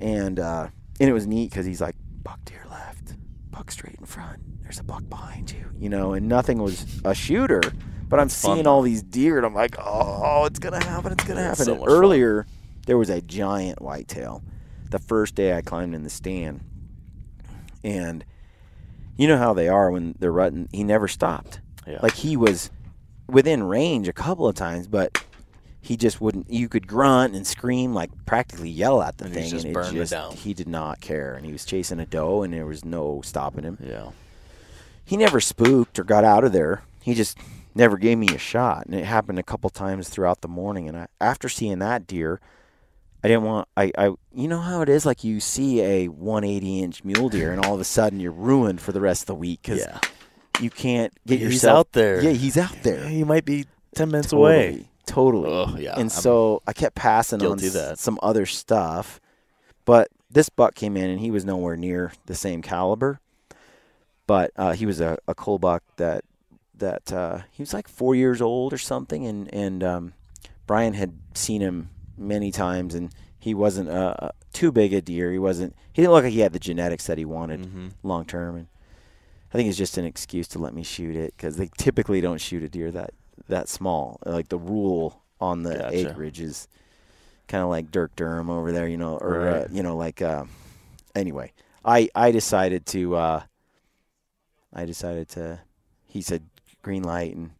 [0.01, 0.68] and uh
[1.01, 3.14] and it was neat because he's like buck deer left
[3.51, 7.14] buck straight in front there's a buck behind you you know and nothing was a
[7.14, 7.60] shooter
[8.09, 11.40] but i'm seeing all these deer and i'm like oh it's gonna happen it's gonna
[11.40, 11.64] It's happen.
[11.64, 11.98] so and much fun.
[11.98, 12.47] earlier
[12.86, 14.43] there was a giant whitetail
[14.90, 16.60] the first day i climbed in the stand.
[17.85, 18.24] And
[19.16, 21.60] you know how they are when they're rutting he never stopped.
[21.86, 21.98] Yeah.
[22.02, 22.70] Like he was
[23.28, 25.22] within range a couple of times, but
[25.81, 26.51] he just wouldn't.
[26.51, 29.81] You could grunt and scream, like practically yell at the And thing, just and it
[29.81, 30.32] it just down.
[30.32, 31.35] he did not care.
[31.35, 33.78] And he was chasing a doe, and there was no stopping him.
[33.82, 34.11] yeah
[35.05, 36.82] He never spooked or got out of there.
[37.02, 37.39] He just
[37.74, 40.89] never gave me a shot, and it happened a couple times throughout the morning.
[40.89, 42.40] And I, after seeing that deer,
[43.24, 43.69] I didn't want.
[43.77, 44.05] I, I,
[44.35, 45.07] you know how it is.
[45.07, 48.81] Like you see a 180 inch mule deer, and all of a sudden you're ruined
[48.82, 49.98] for the rest of the week because yeah
[50.61, 52.23] you can't get He's yourself out there.
[52.23, 53.09] Yeah, he's out there.
[53.09, 55.51] he might be 10 minutes Totally, away Totally.
[55.53, 59.20] Ugh, yeah, And I'm so I kept passing on s- some other stuff,
[59.85, 63.19] but this buck came in and he was nowhere near the same caliber.
[64.27, 66.24] But uh, he was a, a cull buck that
[66.77, 70.12] that uh, he was like four years old or something, and and um,
[70.66, 75.32] Brian had seen him many times, and he wasn't uh, uh, too big a deer.
[75.32, 75.74] He wasn't.
[75.93, 77.89] He didn't look like he had the genetics that he wanted Mm-hmm.
[78.05, 78.66] long term, and
[79.53, 82.41] I think it's just an excuse to let me shoot it because they typically don't
[82.41, 83.11] shoot a deer that
[83.51, 84.18] that small.
[84.24, 85.97] Like the rule on the Gotcha.
[85.97, 86.68] acreage is
[87.48, 90.44] kind of like Dirk Durham over there, you know, or uh, you know, like uh,
[91.14, 91.52] anyway.
[91.85, 93.43] I I decided to uh,
[94.72, 95.60] I decided to.
[96.06, 96.43] He said
[96.82, 97.51] green light, and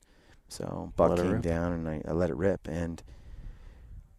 [0.49, 3.03] so buck came down, and I, I let it rip, and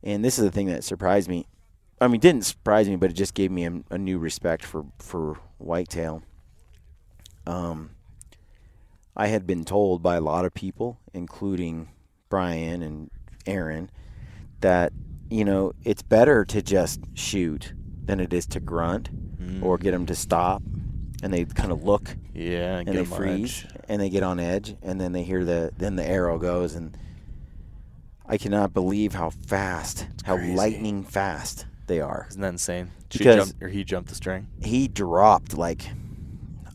[0.03, 1.47] and this is the thing that surprised me.
[1.99, 4.85] I mean, didn't surprise me, but it just gave me a, a new respect for
[4.97, 6.23] for whitetail.
[7.45, 7.91] Um,
[9.15, 11.89] I had been told by a lot of people, including
[12.29, 13.09] Brian and
[13.45, 13.89] Aaron,
[14.61, 14.93] that
[15.29, 17.73] you know it's better to just shoot
[18.05, 19.09] than it is to grunt
[19.61, 20.17] or get them to mm.
[20.17, 20.61] stop,
[21.23, 23.81] and they kind of look Yeah, and get they freeze edge.
[23.89, 26.95] and they get on edge and then they hear the then the arrow goes and
[28.25, 30.55] I cannot believe how fast, how crazy.
[30.55, 32.27] lightning fast they are.
[32.29, 32.91] Isn't that insane?
[33.09, 34.47] She Because- jumped, or he jumped the string.
[34.61, 35.89] He dropped like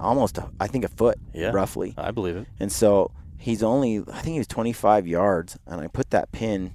[0.01, 1.95] almost a, I think a foot Yeah, roughly.
[1.97, 2.47] I believe it.
[2.61, 6.75] And so he's only I think he was 25 yards and I put that pin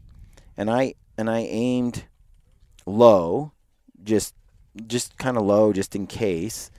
[0.56, 2.06] and I and I aimed
[2.86, 3.52] low
[4.04, 4.36] just
[4.88, 6.72] just kind of low just in case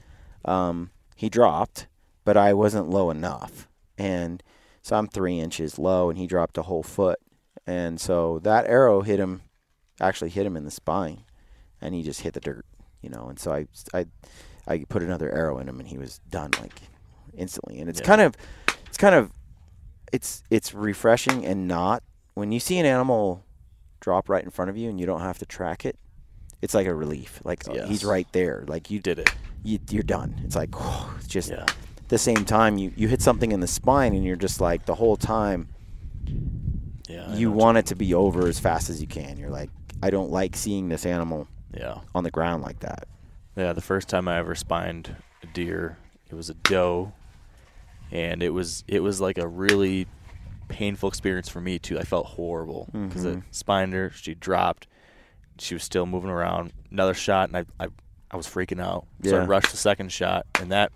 [0.44, 1.86] um, he dropped
[2.24, 4.42] but I wasn't low enough and
[4.82, 7.18] so I'm 3 inches low and he dropped a whole foot
[7.66, 9.42] and so that arrow hit him
[10.00, 11.24] actually hit him in the spine
[11.80, 12.64] and he just hit the dirt
[13.02, 14.06] you know and so I I
[14.66, 16.80] I put another arrow in him and he was done like
[17.34, 18.06] instantly and it's Yeah.
[18.06, 18.34] kind of
[18.86, 19.32] it's kind of
[20.12, 22.02] it's it's refreshing and not
[22.34, 23.44] when you see an animal
[24.00, 25.96] drop right in front of you and you don't have to track it
[26.60, 29.30] it's like a relief like uh, he's right there like you Did it.
[29.64, 30.70] you, you're done it's like
[31.18, 31.62] it's just Yeah.
[31.62, 31.74] at
[32.08, 34.94] the same time you you hit something in the spine and you're just like the
[34.96, 35.68] whole time
[37.08, 37.34] Yeah.
[37.34, 39.70] You want it to be over as fast as you can you're like
[40.02, 41.98] i don't like seeing this animal Yeah.
[42.14, 43.08] on the ground like that
[43.56, 45.98] Yeah, the first time I ever spined a deer,
[46.30, 47.12] it was a doe,
[48.10, 50.06] and it was it was like a really
[50.68, 51.98] painful experience for me too.
[51.98, 53.38] I felt horrible because Mm-hmm.
[53.40, 54.86] I spined her, she dropped,
[55.58, 56.72] she was still moving around.
[56.90, 57.88] Another shot, and I I,
[58.30, 59.06] I was freaking out.
[59.24, 60.90] So I rushed the second shot, and that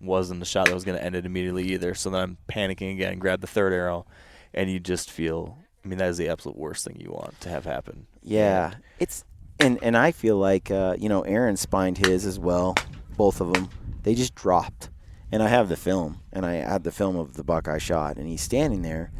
[0.00, 1.92] wasn't the shot that was going to end it immediately either.
[1.94, 4.06] So then I'm panicking again, grab the third arrow,
[4.54, 5.58] and you just feel.
[5.84, 8.06] I mean, that is the absolute worst thing you want to have happen.
[8.22, 9.24] Yeah, it's
[9.60, 12.74] and and I feel like uh, you know Aaron spined his as well.
[13.16, 13.68] Both of them,
[14.02, 14.90] they just dropped,
[15.32, 18.16] and I have the film, and I had the film of the buck I shot,
[18.16, 19.10] and he's standing there,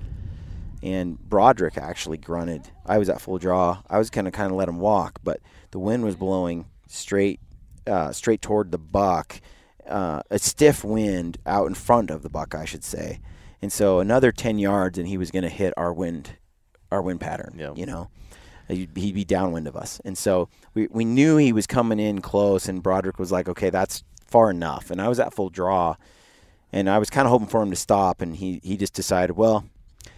[0.83, 2.71] and Broderick actually grunted.
[2.87, 3.83] I was at full draw.
[3.89, 5.41] I was gonna kind of let him walk, but
[5.71, 7.41] the wind was blowing straight,
[7.87, 9.41] uh, straight toward the buck,
[9.89, 13.21] uh, a stiff wind out in front of the buck, I should say,
[13.61, 16.37] and so another ten yards, and he was gonna hit our wind,
[16.93, 17.57] our wind pattern.
[17.59, 17.75] Yeah.
[17.75, 18.11] You know
[18.77, 20.01] he'd, be downwind of us.
[20.05, 23.71] And so we, we knew he was coming in close, and Broderick was like, okay,
[23.71, 24.91] that's far enough.
[24.91, 25.97] And I was at full draw,
[26.73, 29.37] and I was kind of hoping for him to stop, and he, he just decided,
[29.37, 29.65] well,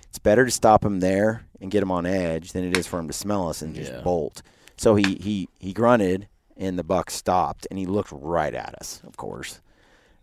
[0.08, 2.98] it's better to stop him there and get him on edge than it is for
[2.98, 4.00] him to smell us and just Yeah.
[4.00, 4.42] bolt.
[4.76, 9.00] So he, he, he grunted, and the buck stopped, and he looked right at us,
[9.06, 9.60] of course.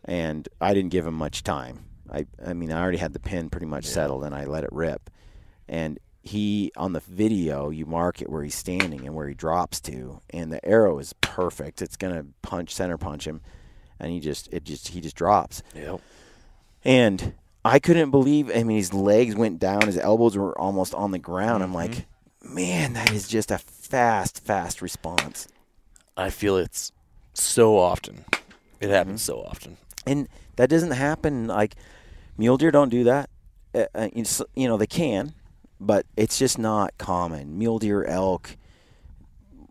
[0.04, 1.86] And I didn't give him much time.
[2.12, 4.72] I, I mean, I already had the pin pretty much settled, and I let it
[4.72, 5.10] rip.
[5.68, 9.80] And he on the video you mark it where he's standing and where he drops
[9.82, 13.42] to and the arrow is perfect it's going to punch center punch him
[14.00, 16.02] and he just it just he just drops Yep.
[16.84, 17.34] and
[17.66, 21.20] i couldn't believe i mean his legs went down his elbows were almost on the
[21.20, 22.06] ground i'm like
[22.44, 25.48] man that is just a fast fast response
[26.20, 26.92] I feel it's
[27.36, 28.26] so often.
[28.82, 29.40] It happens Mm-hmm.
[29.40, 29.78] so often.
[30.08, 31.76] and that doesn't happen like
[32.40, 33.30] mule deer don't do that
[33.76, 34.10] uh, uh,
[34.56, 35.34] you know they can
[35.80, 38.58] but it's just not common mule deer elk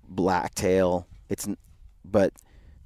[0.08, 1.48] blacktail it's
[2.04, 2.32] but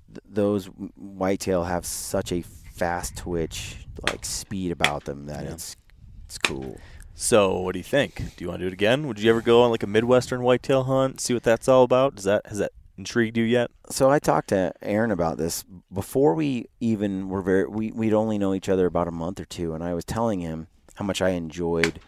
[0.08, 0.66] th- those
[0.96, 5.76] whitetail have such a fast twitch like speed about them that it's
[6.24, 6.78] it's cool
[7.14, 8.14] So, what do you think?
[8.36, 9.06] Do you want to do it again?
[9.06, 12.14] Would you ever go on like a midwestern whitetail hunt, see what that's all about?
[12.14, 13.70] Does that has that intrigued you yet?
[13.90, 18.38] so I talked to Aaron about this before we even were very we we'd only
[18.38, 21.20] know each other about a month or two and I was telling him how much
[21.20, 22.00] I enjoyed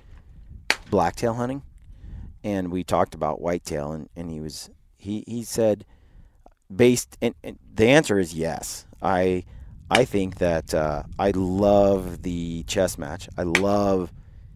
[0.93, 1.63] blacktail hunting
[2.45, 5.87] and we talked about whitetail and, and he was he, he said
[6.75, 8.87] based and, and the answer is yes.
[9.01, 9.45] I
[9.91, 13.29] I think that uh, I love the chess match.
[13.39, 14.13] I love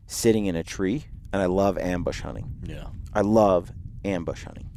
[0.07, 2.55] sitting in a tree and I love ambush hunting.
[2.63, 2.89] Yeah.
[3.15, 3.73] I love
[4.05, 4.69] ambush hunting.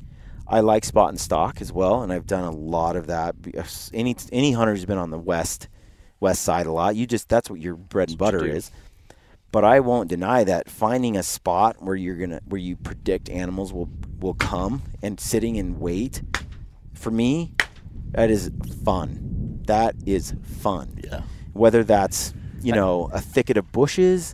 [0.47, 3.35] I like spot and stock as well, and I've done a lot of that.
[3.93, 5.67] Any any hunter who's been on the west
[6.21, 8.71] west side a lot, you just that's what your bread and butter is.
[9.51, 13.73] But I won't deny that finding a spot where you're gonna where you predict animals
[13.73, 13.89] will
[14.19, 16.21] will come and sitting and wait,
[16.93, 17.53] for me,
[18.11, 18.51] that is
[18.85, 19.61] fun.
[19.65, 21.21] That is fun Yeah.
[21.53, 24.33] whether that's you know a thicket of bushes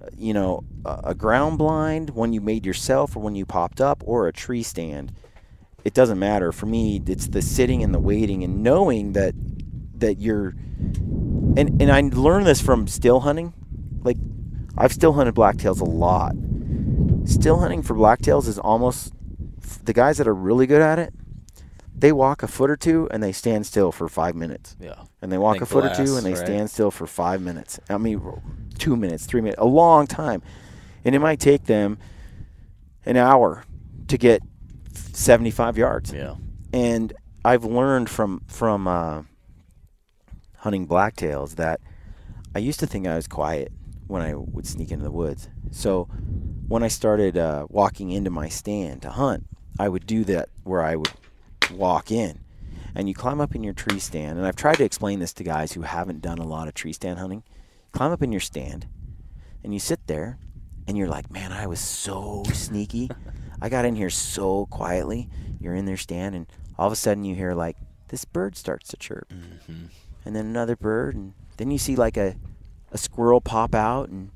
[0.00, 3.80] uh, you know a, a ground blind one you made yourself or one you popped
[3.80, 5.12] up or a tree stand
[5.84, 9.34] it doesn't matter for me it's the sitting and the waiting and knowing that
[9.98, 10.48] that you're
[11.56, 13.54] and and I learned this from still hunting
[14.02, 14.16] like
[14.76, 16.34] I've still hunted blacktails a lot
[17.24, 19.12] still hunting for blacktails is almost
[19.84, 21.14] the guys that are really good at it
[21.94, 25.04] they walk a foot or two and they stand still for five minutes Yeah.
[25.20, 26.44] and they walk Think a foot or two and they right?
[26.44, 27.78] stand still for five minutes.
[27.88, 28.20] I mean,
[28.76, 30.42] two minutes, three minutes, a long time,
[31.04, 31.98] and it might take them
[33.06, 33.62] an hour
[34.08, 34.42] to get
[34.94, 36.12] 75 yards.
[36.12, 36.34] Yeah.
[36.72, 37.12] And
[37.44, 39.22] I've learned from from uh,
[40.56, 41.80] hunting blacktails that
[42.54, 43.70] I used to think I was quiet
[44.12, 45.48] when I would sneak into the woods.
[45.70, 46.04] So
[46.68, 49.46] when I started uh, walking into my stand to hunt,
[49.78, 51.10] I would do that where I would
[51.72, 52.40] walk in.
[52.94, 55.44] And you climb up in your tree stand, and I've tried to explain this to
[55.44, 57.42] guys who haven't done a lot of tree stand hunting.
[57.92, 58.86] Climb up in your stand,
[59.64, 60.38] and you sit there,
[60.86, 63.08] and you're like, man, I was so sneaky.
[63.62, 65.30] I got in here so quietly.
[65.58, 66.46] You're in their stand, and
[66.78, 67.78] all of a sudden you hear like
[68.08, 69.32] this bird starts to chirp,
[70.26, 72.36] and then another bird, and then you see like a,
[72.92, 74.30] a squirrel pop out, and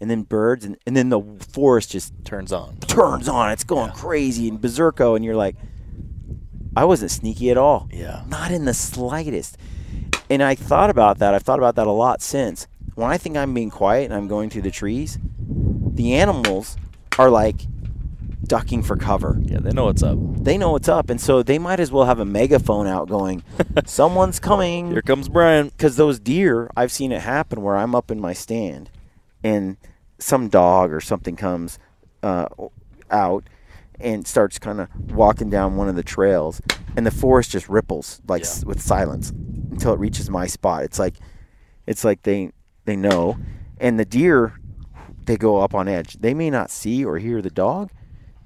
[0.00, 2.76] and then birds, and, and then the forest just Turns on.
[2.80, 3.50] turns on.
[3.50, 5.56] It's going crazy and berserko, and you're like,
[6.76, 7.88] I wasn't sneaky at all.
[7.90, 8.22] Yeah.
[8.28, 9.56] Not in the slightest.
[10.28, 11.34] And I thought about that.
[11.34, 12.66] I've thought about that a lot since.
[12.94, 16.76] When I think I'm being quiet and I'm going through the trees, the animals
[17.18, 17.62] are like
[18.46, 19.38] ducking for cover.
[19.42, 20.18] Yeah, they know what's up.
[20.20, 23.42] They know what's up, and so they might as well have a megaphone out going,
[23.86, 25.68] "Someone's coming." Here comes Brian.
[25.68, 28.90] because those deer, I've seen it happen where I'm up in my stand,
[29.42, 29.76] and
[30.18, 31.78] some dog or something comes
[32.22, 32.46] uh,
[33.10, 33.44] out
[34.00, 36.60] and starts kind of walking down one of the trails,
[36.96, 39.30] and the forest just ripples like s with silence
[39.70, 40.82] until it reaches my spot.
[40.84, 41.14] It's like,
[41.86, 42.52] it's like they
[42.84, 43.38] they know,
[43.78, 44.54] and the deer,
[45.24, 46.14] they go up on edge.
[46.20, 47.90] They may not see or hear the dog,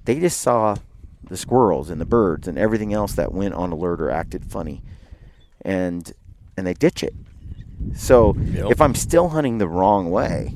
[0.05, 0.77] they just saw
[1.23, 4.83] the squirrels and the birds and everything else that went on alert or acted funny,
[5.63, 6.13] and
[6.57, 7.15] and they ditch it.
[7.95, 8.71] So Yep.
[8.73, 10.55] if I'm still hunting the wrong way,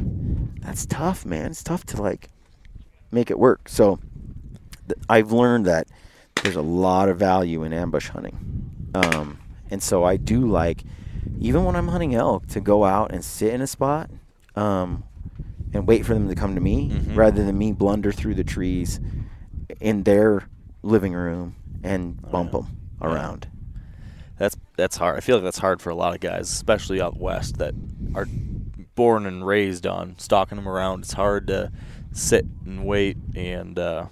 [0.60, 1.46] that's tough, man.
[1.50, 2.28] It's tough to like
[3.10, 3.68] make it work.
[3.68, 3.98] So
[4.88, 5.86] th- I've learned that
[6.42, 9.38] there's a lot of value in ambush hunting, um,
[9.70, 10.82] and so I do like
[11.38, 14.10] even when I'm hunting elk to go out and sit in a spot.
[14.56, 15.04] Um,
[15.72, 17.16] and wait for them to come to me Mhm.
[17.16, 19.00] rather than me blunder through the trees
[19.80, 20.48] in their
[20.82, 22.66] living room and bump them
[23.00, 23.48] around.
[24.38, 25.16] That's that's hard.
[25.16, 27.74] I feel like that's hard for a lot of guys, especially out west that
[28.14, 28.26] are
[28.94, 31.00] born and raised on stalking them around.
[31.00, 31.70] It's hard to
[32.12, 34.06] sit and wait, and uh,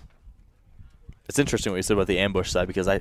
[1.28, 3.00] it's interesting what you said about the ambush side because I,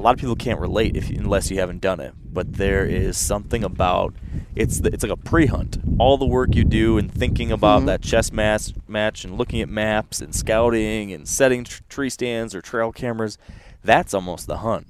[0.00, 2.14] a lot of people can't relate if unless you haven't done it.
[2.32, 4.14] But there is something about
[4.56, 5.78] it's the, it's like a pre-hunt.
[5.98, 7.86] All the work you do and thinking about Mhm.
[7.86, 12.54] that chess match match and looking at maps and scouting and setting tr- tree stands
[12.54, 13.36] or trail cameras,
[13.84, 14.86] that's almost the hunt.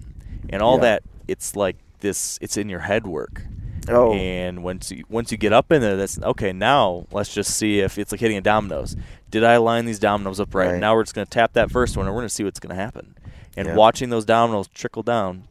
[0.48, 0.82] And all Yeah.
[0.82, 3.42] that it's like this it's in your head work.
[3.88, 4.12] Oh.
[4.12, 6.52] And once you once you get up in there, that's okay.
[6.52, 8.94] Now let's just see if it's like hitting a dominoes.
[9.30, 10.72] Did I line these dominoes up right?
[10.72, 10.80] Right.
[10.80, 13.14] Now we're just gonna tap that first one, and we're gonna see what's gonna happen.
[13.56, 13.74] And Yeah.
[13.74, 15.44] watching those dominoes trickle down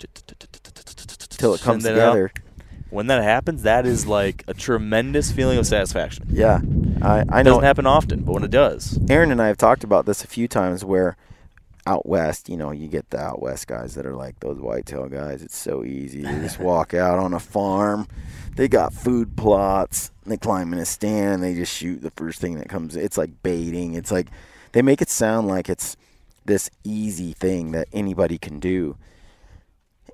[1.30, 2.32] Till it comes it together.
[2.90, 6.26] When that happens, that is like a tremendous feeling of satisfaction.
[6.30, 6.60] Yeah,
[7.02, 7.44] I, I It know.
[7.44, 10.28] doesn't happen often, but when it does, Aaron and I have talked about this a
[10.28, 11.16] few times where
[11.86, 15.08] out west, you know, you get the out west guys that are like those whitetail
[15.08, 15.42] guys.
[15.42, 16.24] It's so easy.
[16.24, 18.08] They just walk out on a farm.
[18.56, 20.12] They got food plots.
[20.26, 22.96] They climb in a stand they just shoot the first thing that comes.
[22.96, 23.94] It's like baiting.
[23.94, 24.28] It's like
[24.74, 25.96] they make it sound like it's
[26.46, 28.98] this easy thing that anybody can do.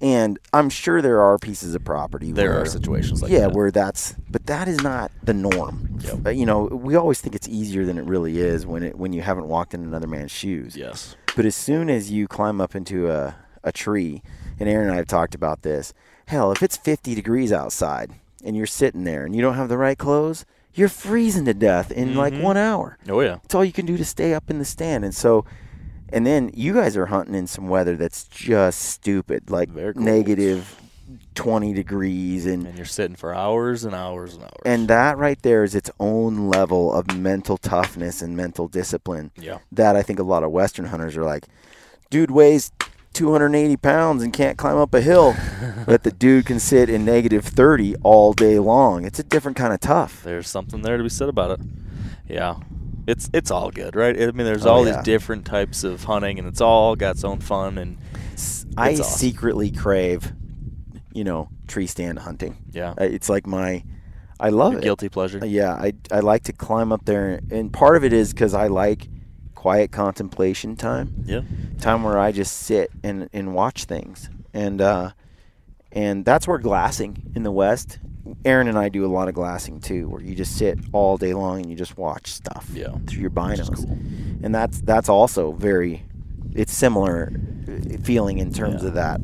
[0.01, 3.53] And I'm sure there are pieces of property there where, are situations like yeah, that.
[3.53, 5.97] where that's but that is not the norm.
[6.01, 6.17] Yep.
[6.21, 9.13] But, you know, we always think it's easier than it really is when it when
[9.13, 10.75] you haven't walked in another man's shoes.
[10.75, 14.21] yes, But as soon as you climb up into a a tree,
[14.59, 15.91] and Aaron and I have talked about this.
[16.27, 18.11] Hell, if it's 50 degrees outside
[18.43, 21.91] and you're sitting there and you don't have the right clothes, you're freezing to death
[21.91, 22.41] in like Mhm.
[22.43, 22.97] one hour.
[23.09, 25.03] oh yeah, It's all you can do to stay up in the stand.
[25.05, 25.45] And so,
[26.09, 30.81] and then you guys are hunting in some weather that's just stupid, like negative
[31.35, 34.61] 20 degrees and and you're sitting for hours and hours and hours.
[34.65, 39.59] and that right there is its own level of mental toughness and mental discipline yeah,
[39.71, 41.45] that I think a lot of Western hunters are like,
[42.09, 42.71] dude weighs
[43.13, 45.35] 280 pounds and can't climb up a hill,
[45.85, 49.05] but the dude can sit in negative 30 all day long.
[49.05, 50.23] It's a different kind of tough.
[50.23, 51.65] there's something there to be said about it.
[52.27, 52.55] Yeah.
[53.07, 54.15] It's it's all good, right?
[54.19, 54.95] I mean, there's Oh, all yeah.
[54.97, 57.77] these different types of hunting, and it's all got its own fun.
[57.77, 57.97] And
[58.77, 59.03] I awesome.
[59.05, 60.33] secretly crave,
[61.13, 62.57] you know, tree stand hunting.
[62.71, 63.83] yeah, It's like my,
[64.39, 64.83] I love your it.
[64.83, 65.39] guilty pleasure.
[65.41, 68.53] Uh, Yeah, I, I like to climb up there, and part of it is because
[68.53, 69.07] I like
[69.53, 71.23] quiet contemplation time.
[71.25, 71.41] Yeah,
[71.79, 74.29] time where I just sit and, and watch things.
[74.53, 75.11] And uh,
[75.91, 77.99] and that's where glassing in the West.
[78.43, 81.33] Aaron and I do a lot of glassing too, where you just sit all day
[81.33, 82.95] long and you just watch stuff Yeah.
[83.07, 83.83] through your binos.
[84.43, 86.03] And that's that's also very
[86.53, 87.33] it's similar
[87.67, 88.87] uh, feeling in terms Yeah.
[88.89, 89.21] of that.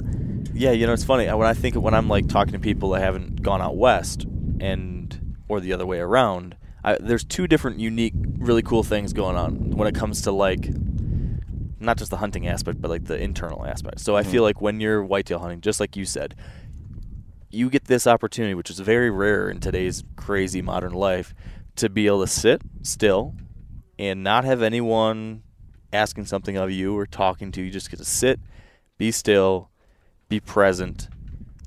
[0.53, 0.71] yeah.
[0.71, 3.41] You know, it's funny when I think when I'm like talking to people that haven't
[3.41, 4.25] gone out west,
[4.59, 6.55] and or the other way around.
[6.83, 10.67] I, there's two different unique, really cool things going on when it comes to like
[11.79, 13.99] not just the hunting aspect, but like the internal aspect.
[13.99, 16.35] So I feel like when you're whitetail hunting, just like you said,
[17.51, 21.33] you get this opportunity, which is very rare in today's crazy modern life,
[21.75, 23.35] to be able to sit still
[23.99, 25.43] and not have anyone
[25.93, 27.67] asking something of you or talking to you.
[27.67, 28.39] You just get to sit,
[28.97, 29.69] be still,
[30.29, 31.09] be present,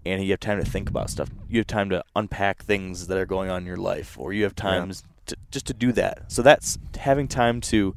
[0.06, 1.30] and you have time to think about stuff.
[1.48, 4.44] You have time to unpack things that are going on in your life, or you
[4.44, 6.30] have times to, just to do that.
[6.32, 7.94] So that's having time to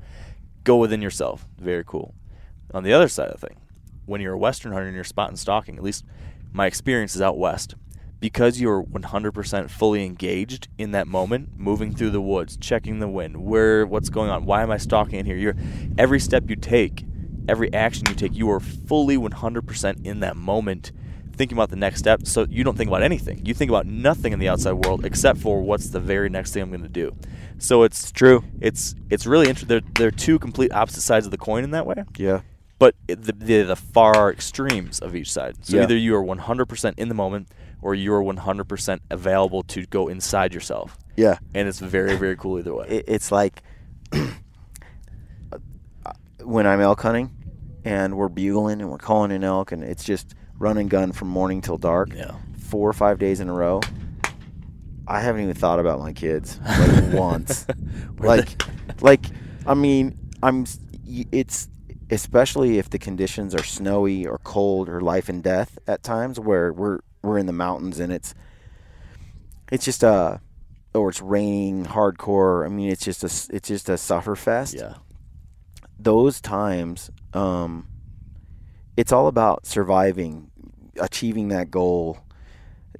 [0.63, 1.47] go within yourself.
[1.59, 2.13] Very cool.
[2.73, 3.57] On the other side of the thing,
[4.05, 6.05] when you're a Western hunter and you're spot and stalking, at least
[6.57, 7.75] my experience is out west,
[8.19, 13.37] because you're 100% fully engaged in that moment, moving through the woods, checking the wind,
[13.37, 15.37] where, what's going on, why am I stalking in here?
[15.37, 15.55] You're
[15.99, 17.05] every step you take,
[17.47, 20.91] every action you take, you are fully 100% in that moment,
[21.31, 22.25] thinking about the next step.
[22.25, 23.45] So you don't think about anything.
[23.45, 26.63] You think about nothing in the outside world except for what's the very next thing
[26.63, 27.15] I'm going to do.
[27.59, 28.43] So it's True.
[28.59, 29.67] It's it's really interesting.
[29.67, 32.41] They're, they're two complete opposite sides of the coin in that way Yeah.
[32.79, 35.65] But the, the the far extremes of each side.
[35.65, 35.83] So Yeah.
[35.83, 37.49] either you are 100% in the moment,
[37.81, 41.37] or you are 100% available to go inside yourself, Yeah.
[41.53, 42.87] and it's very very cool either way.
[42.89, 43.61] it, it's like
[44.11, 44.17] uh,
[46.43, 47.31] when I'm elk hunting
[47.83, 51.27] and we're bugling and we're calling an elk and it's just run and gun from
[51.29, 52.35] morning till dark, Yeah.
[52.59, 53.81] four or five days in a row.
[55.07, 57.65] I haven't even thought about my kids like once.
[58.19, 58.61] like,
[59.01, 59.25] like
[59.65, 60.65] I mean, I'm.
[61.31, 61.69] It's
[62.09, 66.71] especially if the conditions are snowy or cold or life and death at times where
[66.71, 68.33] we're we're in the mountains and it's
[69.71, 70.39] it's just a
[70.93, 72.65] or it's raining hardcore.
[72.65, 74.75] I mean, it's just a it's just a suffer fest.
[74.75, 74.95] yeah,
[75.99, 77.87] Those times, um,
[78.95, 80.49] it's all about surviving,
[80.99, 82.19] achieving that goal.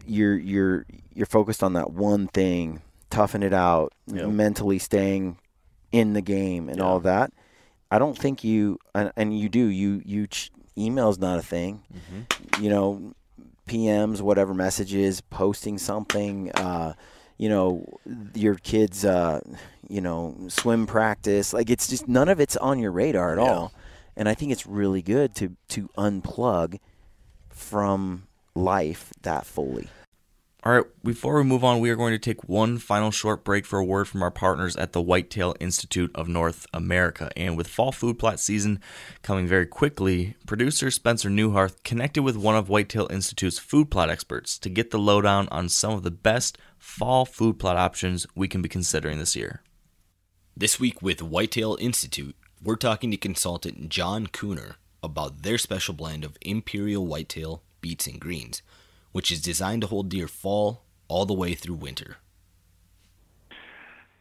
[0.05, 4.29] You're you're you're focused on that one thing, toughing it out, Yep.
[4.29, 5.37] mentally staying
[5.91, 7.31] in the game, and all that.
[7.91, 11.83] I don't think you and, and you do you you ch- email's not a thing.
[12.59, 13.13] You know,
[13.67, 16.51] PMs, whatever messages, posting something.
[16.51, 16.93] Uh,
[17.37, 17.99] you know,
[18.33, 19.39] your kids, uh,
[19.87, 21.53] you know, swim practice.
[21.53, 23.43] Like it's just none of it's on your radar at Yeah.
[23.51, 23.73] all.
[24.15, 26.79] And I think it's really good to to unplug
[27.49, 28.23] from
[28.55, 29.87] life that fully.
[30.67, 33.65] All right, before we move on, we are going to take one final short break
[33.65, 37.31] for a word from our partners at the Whitetail Institute of North America.
[37.37, 38.81] And with fall food plot season
[39.21, 44.59] coming very quickly, producer Spencer Neuharth connected with one of Whitetail Institute's food plot experts
[44.59, 48.61] to get the lowdown on some of the best fall food plot options we can
[48.61, 49.61] be considering this year.
[50.57, 56.25] This week with Whitetail Institute, we're talking to consultant John Cooner about their special blend
[56.25, 58.61] of Imperial Whitetail beets and greens,
[59.11, 62.17] which is designed to hold deer fall all the way through winter.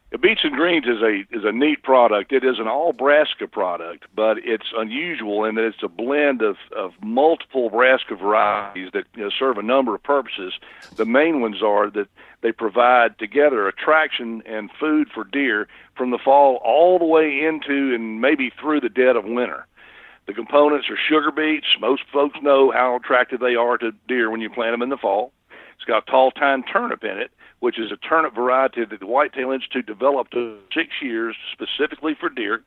[0.09, 2.31] The Beets and Greens is a is a neat product.
[2.31, 6.55] It is an all brassica product, but it's unusual in that it's a blend of,
[6.73, 10.53] of multiple brassica varieties that you know, serve a number of purposes.
[10.95, 12.07] The main ones are that
[12.39, 17.93] they provide together attraction and food for deer from the fall all the way into
[17.93, 19.65] and maybe through the dead of winter.
[20.27, 21.67] The components are sugar beets.
[21.79, 24.97] Most folks know how attractive they are to deer when you plant them in the
[24.97, 25.31] fall.
[25.75, 29.51] It's got tall tine turnip in it, which is a turnip variety that the Whitetail
[29.51, 30.35] Institute developed
[30.73, 32.63] six years specifically for deer.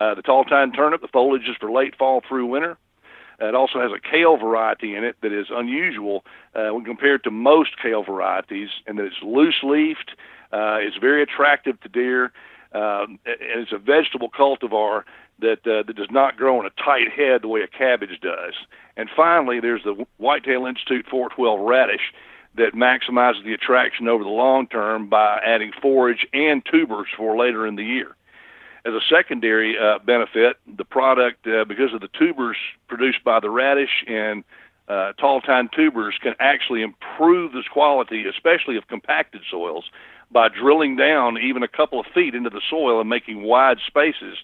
[0.00, 2.78] Uh, the tall tine turnip, the foliage is for late fall through winter.
[3.42, 7.24] Uh, it also has a kale variety in it that is unusual uh, when compared
[7.24, 10.12] to most kale varieties, and that it's loose leafed.
[10.52, 12.32] Uh, it's very attractive to deer,
[12.72, 15.02] um, and it's a vegetable cultivar
[15.40, 18.54] that uh, that does not grow in a tight head the way a cabbage does.
[18.96, 22.12] And finally, there's the Whitetail Institute 412 radish
[22.56, 27.66] that maximizes the attraction over the long term by adding forage and tubers for later
[27.66, 28.16] in the year.
[28.86, 32.56] As a secondary uh, benefit, the product, uh, because of the tubers
[32.88, 34.44] produced by the radish and
[34.88, 39.90] uh, tall tine tubers, can actually improve this quality, especially of compacted soils,
[40.30, 44.38] by drilling down even a couple of feet into the soil and making wide spaces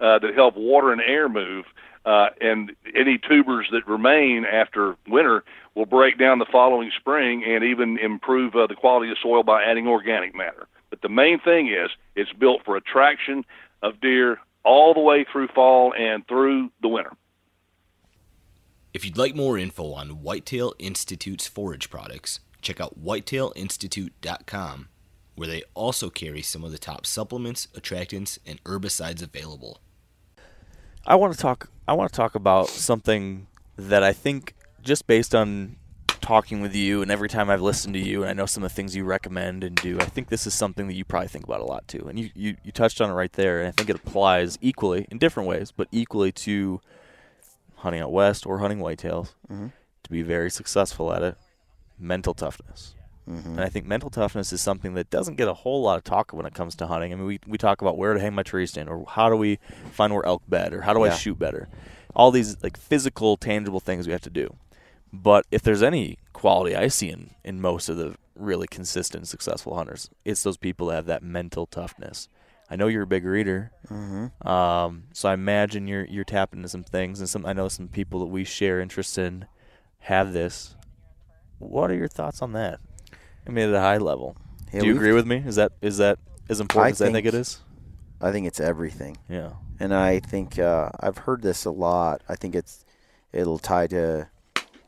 [0.00, 1.64] uh, that help water and air move.
[2.04, 5.42] Uh, and any tubers that remain after winter
[5.74, 9.62] will break down the following spring and even improve uh, the quality of soil by
[9.62, 10.66] adding organic matter.
[10.90, 13.44] But the main thing is it's built for attraction
[13.82, 17.12] of deer all the way through fall and through the winter.
[18.92, 24.88] If you'd like more info on Whitetail Institute's forage products, check out whitetailinstitute.com,
[25.34, 29.80] where they also carry some of the top supplements, attractants, and herbicides available.
[31.06, 31.68] I want to talk.
[31.86, 33.46] I want to talk about something
[33.76, 35.76] that I think, just based on
[36.08, 38.70] talking with you, and every time I've listened to you, and I know some of
[38.70, 41.44] the things you recommend and do, I think this is something that you probably think
[41.44, 42.06] about a lot too.
[42.08, 45.06] And you, you, you touched on it right there, and I think it applies equally
[45.10, 46.80] in different ways, but equally to
[47.76, 49.72] hunting out west or hunting whitetails Mhm.
[50.04, 51.36] to be very successful at it.
[51.98, 52.94] Mental toughness.
[53.28, 53.46] Mhm.
[53.46, 56.32] And I think mental toughness is something that doesn't get a whole lot of talk
[56.32, 57.12] when it comes to hunting.
[57.12, 59.36] I mean, we, we talk about where to hang my tree stand, or how do
[59.36, 59.58] we
[59.92, 61.68] find where elk bed, or how do I shoot better.
[62.14, 64.56] All these like physical, tangible things we have to do.
[65.12, 69.74] But if there's any quality I see in, in most of the really consistent, successful
[69.76, 72.28] hunters, it's those people that have that mental toughness.
[72.68, 74.46] I know you're a big reader, Mhm.
[74.46, 77.88] um, so I imagine you're you're tapping into some things, and some I know some
[77.88, 79.46] people that we share interest in
[80.00, 80.74] have this.
[81.58, 82.80] What are your thoughts on that?
[83.46, 84.36] I mean, at a high level,
[84.72, 85.42] do you agree with me?
[85.44, 86.18] Is that is that
[86.48, 87.60] as important as I think it is?
[88.20, 89.18] I think it's everything.
[89.28, 89.50] Yeah.
[89.80, 92.22] And I think uh, I've heard this a lot.
[92.28, 92.84] I think it's
[93.32, 94.28] it'll tie to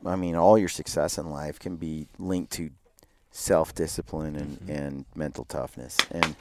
[0.04, 2.70] I mean, all your success in life can be linked to
[3.30, 4.70] self discipline and, Mm-hmm.
[4.70, 5.96] and mental toughness.
[6.10, 6.36] And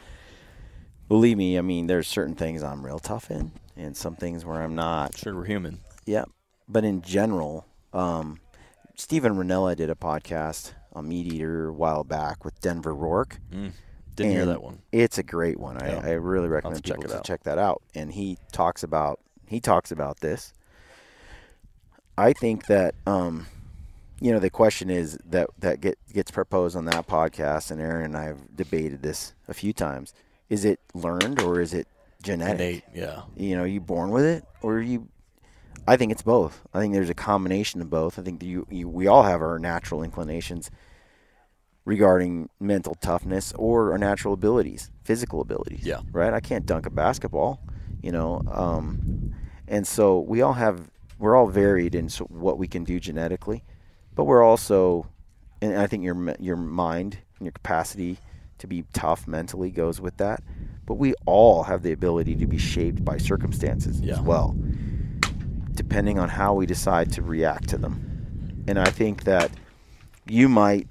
[1.07, 4.61] believe me, I mean, there's certain things I'm real tough in and some things where
[4.61, 5.17] I'm not.
[5.17, 5.79] Sure, we're human.
[6.05, 6.25] Yeah.
[6.67, 8.39] But in general, um,
[8.95, 13.39] Steven Rinella did a podcast on MeatEater a while back with Denver Rourke.
[13.53, 13.72] Mm,
[14.15, 14.81] didn't hear that one.
[14.91, 15.77] It's a great one.
[15.80, 16.01] Yeah.
[16.03, 17.26] I, I really recommend check people it to out.
[17.26, 17.81] check that out.
[17.93, 20.53] And he talks about he talks about this.
[22.17, 23.47] I think that um,
[24.22, 28.05] you know the question is that that get, gets proposed on that podcast, and Aaron
[28.05, 30.13] and I have debated this a few times.
[30.49, 31.88] Is it learned or is it
[32.23, 32.59] genetic?
[32.59, 33.23] Innate, yeah.
[33.35, 35.09] You know, you born with it or you.
[35.88, 36.61] I think it's both.
[36.73, 38.17] I think there's a combination of both.
[38.17, 40.72] I think you, you we all have our natural inclinations
[41.85, 45.85] regarding mental toughness or our natural abilities, physical abilities.
[45.85, 46.01] Yeah.
[46.11, 46.33] Right.
[46.33, 47.61] I can't dunk a basketball.
[48.01, 49.33] You know, um,
[49.67, 53.63] and so we all have we're all varied in so what we can do genetically,
[54.13, 55.07] but we're also,
[55.61, 58.17] and I think your your mind and your capacity
[58.59, 60.43] to be tough mentally goes with that.
[60.85, 64.13] But we all have the ability to be shaped by circumstances Yeah.
[64.15, 64.55] as well,
[65.73, 68.63] depending on how we decide to react to them.
[68.67, 69.51] And I think that
[70.27, 70.87] you might.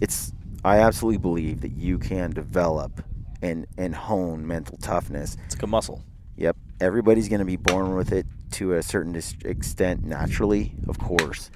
[0.00, 0.32] It's.
[0.62, 3.02] I absolutely believe that you can develop
[3.42, 5.36] and and hone mental toughness.
[5.46, 6.02] It's like a muscle.
[6.36, 6.56] Yep.
[6.80, 9.14] Everybody's going to be born with it to a certain
[9.44, 11.50] extent naturally, of course.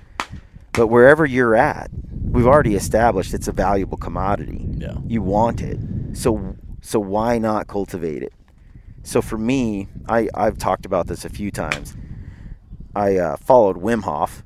[0.72, 1.90] But wherever you're at,
[2.22, 4.66] we've already established it's a valuable commodity.
[4.76, 4.96] Yeah.
[5.06, 5.78] You want it.
[6.14, 8.32] So so why not cultivate it?
[9.02, 11.96] So for me, I I've talked about this a few times.
[12.96, 14.44] I uh, followed Wim Hof.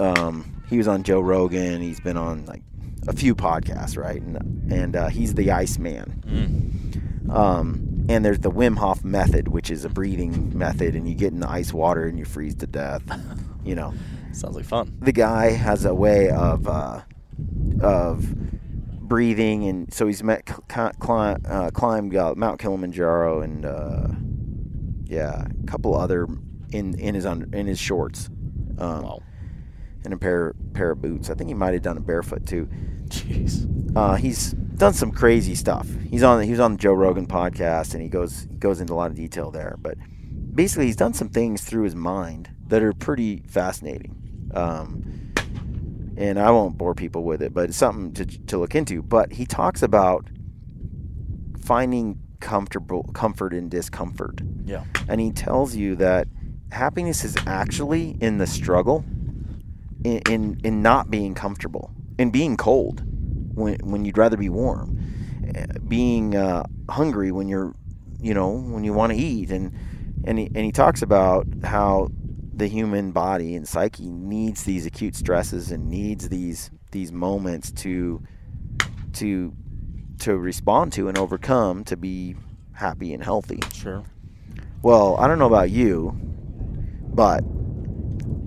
[0.00, 1.80] Um, he was on Joe Rogan.
[1.80, 2.62] He's been on like
[3.08, 4.20] a few podcasts, right?
[4.20, 6.20] And and uh, he's the Iceman.
[7.30, 11.32] Um, and there's the Wim Hof method, which is a breathing method, and you get
[11.32, 13.02] in the ice water and you freeze to death.
[13.64, 13.94] You know,
[14.32, 14.94] Sounds like fun.
[15.00, 17.00] the guy has a way of uh,
[17.80, 18.26] of
[19.00, 24.08] breathing, and so he's met cl- cli- uh, climbed uh, Mount Kilimanjaro and uh,
[25.04, 26.28] yeah, a couple other
[26.72, 28.28] in in his under, in his shorts.
[28.76, 29.22] Um, Wow.
[30.04, 31.30] and a pair pair of boots.
[31.30, 32.68] I think he might have done it barefoot too.
[33.08, 33.96] Jeez.
[33.96, 35.86] Uh, he's done some crazy stuff.
[36.10, 38.92] He's on he was on the Joe Rogan podcast and he goes he goes into
[38.92, 39.76] a lot of detail there.
[39.80, 39.96] But
[40.54, 44.50] basically, he's done some things through his mind that are pretty fascinating.
[44.54, 45.32] Um,
[46.16, 49.02] and I won't bore people with it, but it's something to to look into.
[49.02, 50.28] But he talks about
[51.60, 54.84] finding comfortable comfort in discomfort Yeah.
[55.08, 56.28] and he tells you that
[56.70, 59.02] happiness is actually in the struggle
[60.04, 63.02] in in, in not being comfortable in being cold
[63.54, 64.98] when when you'd rather be warm
[65.86, 67.74] being uh, hungry when you're
[68.20, 69.72] you know when you want to eat and
[70.26, 72.08] and he, and he talks about how
[72.56, 78.22] the human body and psyche needs these acute stresses and needs these these moments to
[79.12, 79.52] to
[80.20, 82.36] to respond to and overcome to be
[82.72, 83.60] happy and healthy.
[83.72, 84.04] Sure.
[84.82, 86.16] Well, I don't know about you,
[87.12, 87.42] but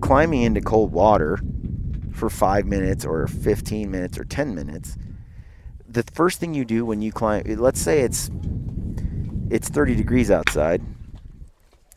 [0.02, 1.39] climbing into cold water
[2.18, 4.98] for five minutes or 15 minutes or 10 minutes,
[5.88, 8.30] the first thing you do when you climb, let's say it's
[9.49, 10.81] it's 30 degrees outside,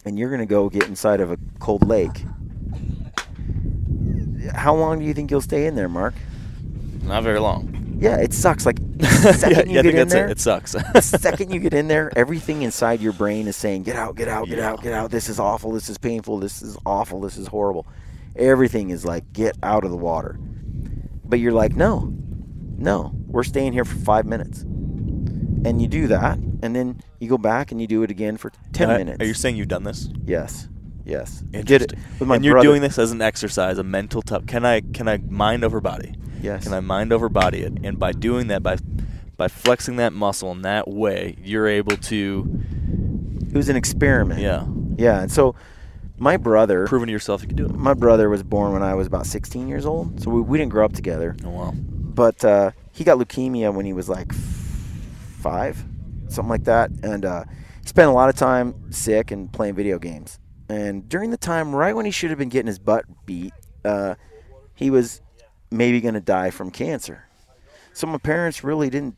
[0.05, 2.23] and you're gonna go get inside of a cold lake.
[4.55, 6.15] How long do you think you'll stay in there, Mark?
[7.03, 7.77] Not very long.
[8.01, 8.65] Yeah, it sucks.
[8.65, 10.33] Like second yeah, you get in there, it.
[10.33, 10.73] It sucks.
[10.73, 14.29] the second you get in there, everything inside your brain is saying, "Get out, get
[14.29, 14.71] out, get Yeah.
[14.71, 15.11] out, get out.
[15.11, 15.73] This is awful.
[15.73, 16.39] This is painful.
[16.39, 17.21] This is awful.
[17.21, 17.87] This is horrible."
[18.37, 20.39] Everything is like, "Get out of the water."
[21.25, 22.13] But you're like, "No,
[22.79, 24.63] no, we're staying here for five minutes."
[25.63, 28.51] And you do that, and then you go back and you do it again for
[28.73, 29.19] ten Uh, minutes.
[29.23, 30.09] Are you saying you've done this?
[30.25, 30.69] yes,
[31.05, 31.99] Yes, I did it Interesting.
[32.21, 32.69] with my and you're brother.
[32.69, 34.47] doing this as an exercise, a mental tough.
[34.47, 36.15] Can I can I mind over body?
[36.41, 36.65] Yes.
[36.65, 37.73] Can I mind over body it?
[37.83, 38.77] And by doing that, by
[39.37, 42.61] by flexing that muscle in that way, you're able to
[43.49, 44.41] It was an experiment.
[44.41, 44.67] yeah
[44.97, 45.55] Yeah, and so
[46.21, 47.75] my brother, proving to yourself you can do it.
[47.75, 50.71] my brother was born when I was about 16 years old, so we, we didn't
[50.71, 51.35] grow up together.
[51.45, 51.73] Oh wow.
[51.75, 55.83] But uh, he got leukemia when he was like f- five,
[56.29, 57.45] something like that, and uh,
[57.81, 60.39] he spent a lot of time sick and playing video games.
[60.69, 63.53] And during the time, right when he should have been getting his butt beat,
[63.85, 64.15] uh,
[64.75, 65.21] he was
[65.71, 67.25] maybe going to die from cancer.
[67.93, 69.17] So my parents really didn't.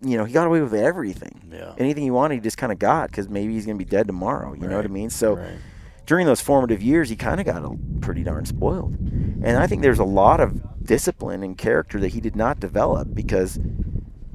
[0.00, 1.50] You know, he got away with everything.
[1.52, 1.74] Yeah.
[1.78, 4.06] Anything he wanted, he just kind of got because maybe he's going to be dead
[4.06, 4.54] tomorrow.
[4.54, 5.10] You know what I mean?
[5.10, 5.58] So right.
[6.06, 8.96] during those formative years, he kind of got a, pretty darn spoiled.
[8.98, 13.12] And I think there's a lot of discipline and character that he did not develop
[13.12, 13.58] because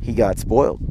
[0.01, 0.81] he got spoiled.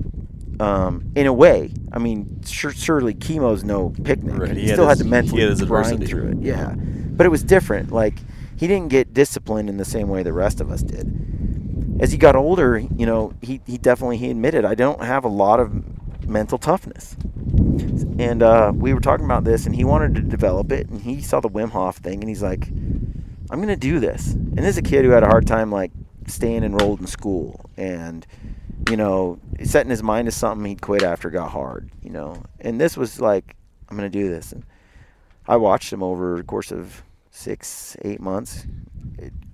[0.61, 4.39] Um, in a way, I mean, sure, surely chemo's no picnic.
[4.39, 6.39] Right, he He, had still his- had to mentally had grind through it.
[6.41, 7.91] Yeah, but it was different.
[7.91, 8.15] Like
[8.57, 11.52] he didn't get disciplined in the same way the rest of us did.
[12.03, 15.29] As he got older, you know, he, he definitely he admitted I don't have a
[15.29, 17.17] lot of mental toughness
[18.19, 21.21] and uh, we were talking about this, and he wanted to develop it, and he
[21.21, 22.69] saw the Wim Hof thing, and he's like,
[23.51, 25.91] "I'm gonna do this." And this is a kid who had a hard time like
[26.27, 28.27] staying enrolled in school, and
[28.89, 32.43] you know, setting his mind to something he'd quit after it got hard, you know.
[32.61, 33.57] And this was like,
[33.89, 34.65] "I'm gonna do this," and
[35.47, 38.67] I watched him over the course of six, eight months,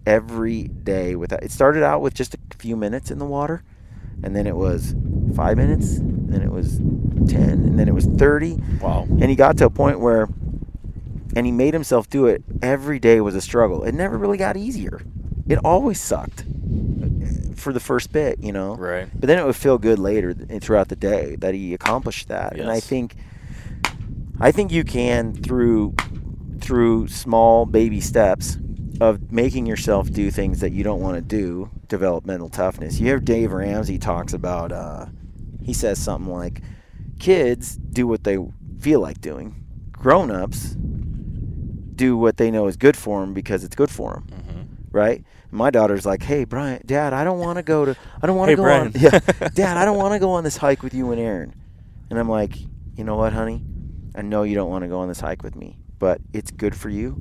[0.09, 1.15] every day.
[1.15, 3.63] With it started out with just a few minutes in the water,
[4.23, 4.95] and then it was
[5.37, 6.79] five minutes, and then it was
[7.29, 8.59] ten, and then it was thirty.
[8.81, 9.07] Wow.
[9.09, 10.29] And he got to a point where,
[11.37, 12.43] and he made himself do it.
[12.63, 13.85] Every day was a struggle.
[13.85, 15.03] It never really got easier.
[15.47, 18.75] It always sucked uh, for the first bit, you know.
[18.77, 19.09] Right.
[19.15, 22.55] But then it would feel good later eh, throughout the day that he accomplished that.
[22.55, 22.63] yes.
[22.63, 23.15] And I think,
[24.41, 25.95] I think you can through
[26.61, 28.59] through small baby steps
[29.01, 32.99] of making yourself do things that you don't want to do develop mental toughness.
[32.99, 34.73] You hear Dave Ramsey talks about.
[34.73, 35.07] Uh,
[35.63, 36.63] he says something like,
[37.19, 38.39] "Kids do what they
[38.81, 39.65] feel like doing.
[39.93, 40.77] Grown-ups
[41.95, 44.63] do what they know is good for them because it's good for them." Mm-hmm.
[44.97, 45.25] Right?
[45.51, 47.97] My daughter's like, "Hey, Brian, Dad, I don't want to go to.
[48.23, 48.87] I don't want to Hey, go Brian.
[48.89, 48.93] on.
[48.95, 51.55] Yeah, Dad, I don't want to go on this hike with you and Aaron."
[52.11, 52.59] And I'm like,
[52.97, 53.63] "You know what, honey?
[54.15, 56.75] I know you don't want to go on this hike with me, but it's good
[56.77, 57.21] for you."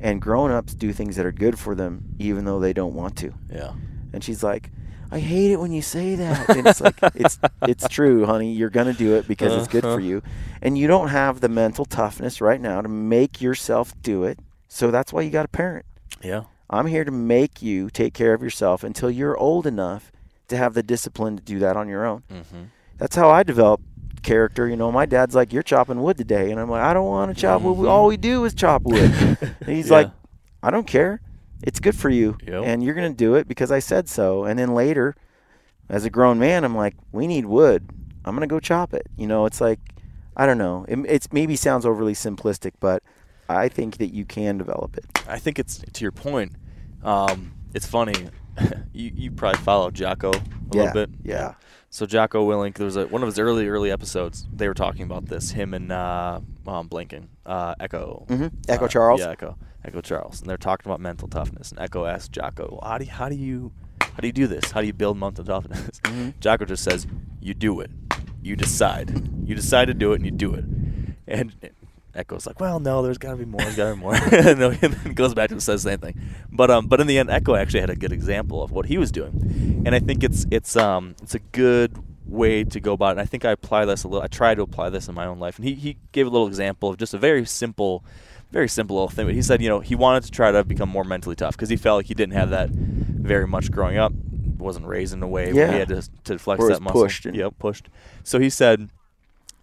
[0.00, 3.32] And grown-ups do things that are good for them even though they don't want to.
[3.50, 3.72] Yeah.
[4.12, 4.70] And she's like,
[5.10, 6.48] I hate it when you say that.
[6.50, 8.52] And it's like it's it's true, honey.
[8.52, 9.98] You're gonna do it because it's good for Uh-huh.
[9.98, 10.22] you.
[10.60, 14.38] And you don't have the mental toughness right now to make yourself do it.
[14.68, 15.86] So that's why you got a parent.
[16.22, 16.44] Yeah.
[16.68, 20.10] I'm here to make you take care of yourself until you're old enough
[20.48, 22.24] to have the discipline to do that on your own.
[22.30, 22.62] Mm-hmm.
[22.98, 23.84] That's how I developed
[24.24, 24.68] character.
[24.68, 27.34] You know, my dad's like, "You're chopping wood today," and I'm like, "I don't want
[27.34, 27.86] to chop wood.
[27.86, 29.96] All we do is chop wood." and he's Yeah.
[29.98, 30.10] like,
[30.62, 31.20] "I don't care.
[31.62, 32.62] It's good for you, Yep.
[32.64, 35.14] and you're gonna do it because I said so." And then later,
[35.88, 37.88] as a grown man, I'm like, "We need wood.
[38.24, 39.78] I'm gonna go chop it." You know, it's like,
[40.36, 40.84] I don't know.
[40.88, 43.02] It it's maybe sounds overly simplistic, but
[43.48, 45.04] I think that you can develop it.
[45.28, 46.52] I think it's to your point.
[47.02, 48.14] Um, it's funny.
[48.92, 50.34] you you probably follow Jocko a
[50.72, 51.10] Yeah, little bit.
[51.22, 51.54] yeah.
[51.94, 54.48] So Jocko Willink, there was a, one of his early early episodes.
[54.52, 55.52] They were talking about this.
[55.52, 58.26] Him and uh, well, I'm blinking uh, Echo.
[58.28, 58.50] Mhm.
[58.68, 59.20] Echo uh, Charles.
[59.20, 59.56] Yeah, Echo.
[59.84, 61.70] Echo Charles, and they're talking about mental toughness.
[61.70, 64.48] And Echo asks Jocko, well, "How do you, how do you how do you do
[64.48, 64.72] this?
[64.72, 66.30] How do you build mental toughness?" Mm-hmm.
[66.40, 67.06] Jocko just says,
[67.40, 67.92] "You do it.
[68.42, 69.30] You decide.
[69.48, 70.64] You decide to do it, and you do it."
[71.28, 71.54] And
[72.14, 73.60] Echo's like, "Well, no, there's got to be more.
[73.60, 76.20] There's got to be more." and then goes back and says the same thing.
[76.50, 78.98] But um, but in the end, Echo actually had a good example of what he
[78.98, 83.08] was doing, and I think it's it's um it's a good way to go about
[83.08, 83.12] it.
[83.12, 84.22] And I think I apply this a little.
[84.22, 86.46] I try to apply this in my own life, and he he gave a little
[86.46, 88.04] example of just a very simple.
[88.50, 90.88] Very simple little thing, but he said, you know, he wanted to try to become
[90.88, 94.12] more mentally tough because he felt like he didn't have that very much growing up.
[94.58, 97.02] Wasn't raised in a way where he had to, to flex Or that muscle.
[97.02, 97.88] pushed Yep, pushed.
[98.22, 98.90] So he said,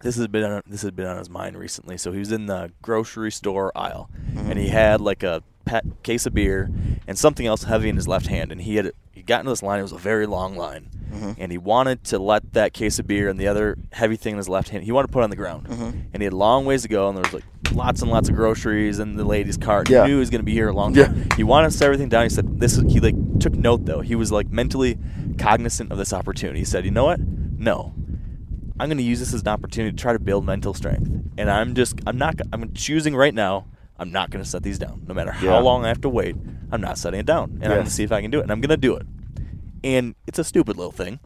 [0.02, 1.96] this has been on, this has been on his mind recently.
[1.96, 4.74] So he was in the grocery store aisle, and he mm-hmm.
[4.74, 6.70] had like a pet case of beer
[7.06, 9.62] and something else heavy in his left hand, and he had he got into this
[9.62, 9.78] line.
[9.78, 11.32] It was a very long line, mm-hmm.
[11.38, 14.38] and he wanted to let that case of beer and the other heavy thing in
[14.38, 14.84] his left hand.
[14.84, 16.00] He wanted to put it on the ground, mm-hmm.
[16.12, 18.34] and he had long ways to go, and there was like lots and lots of
[18.34, 19.88] groceries in the lady's cart.
[19.88, 20.02] Yeah.
[20.02, 21.06] He knew he was going to be here a long Yeah.
[21.06, 21.28] time.
[21.36, 22.24] He wanted to set everything down.
[22.24, 22.76] He said this.
[22.76, 24.00] Is, he like took note though.
[24.00, 24.98] He was like mentally
[25.38, 26.58] cognizant of this opportunity.
[26.58, 27.20] He said, you know what?
[27.20, 27.94] No,
[28.82, 31.08] I'm going to use this as an opportunity to try to build mental strength.
[31.38, 34.76] And I'm just, I'm not, I'm choosing right now, I'm not going to set these
[34.76, 35.04] down.
[35.06, 35.58] No matter how Yeah.
[35.58, 36.34] long I have to wait,
[36.72, 37.60] I'm not setting it down.
[37.62, 38.42] And I'm going to see if I can do it.
[38.42, 39.06] And I'm going to do it.
[39.84, 41.20] And it's a stupid little thing,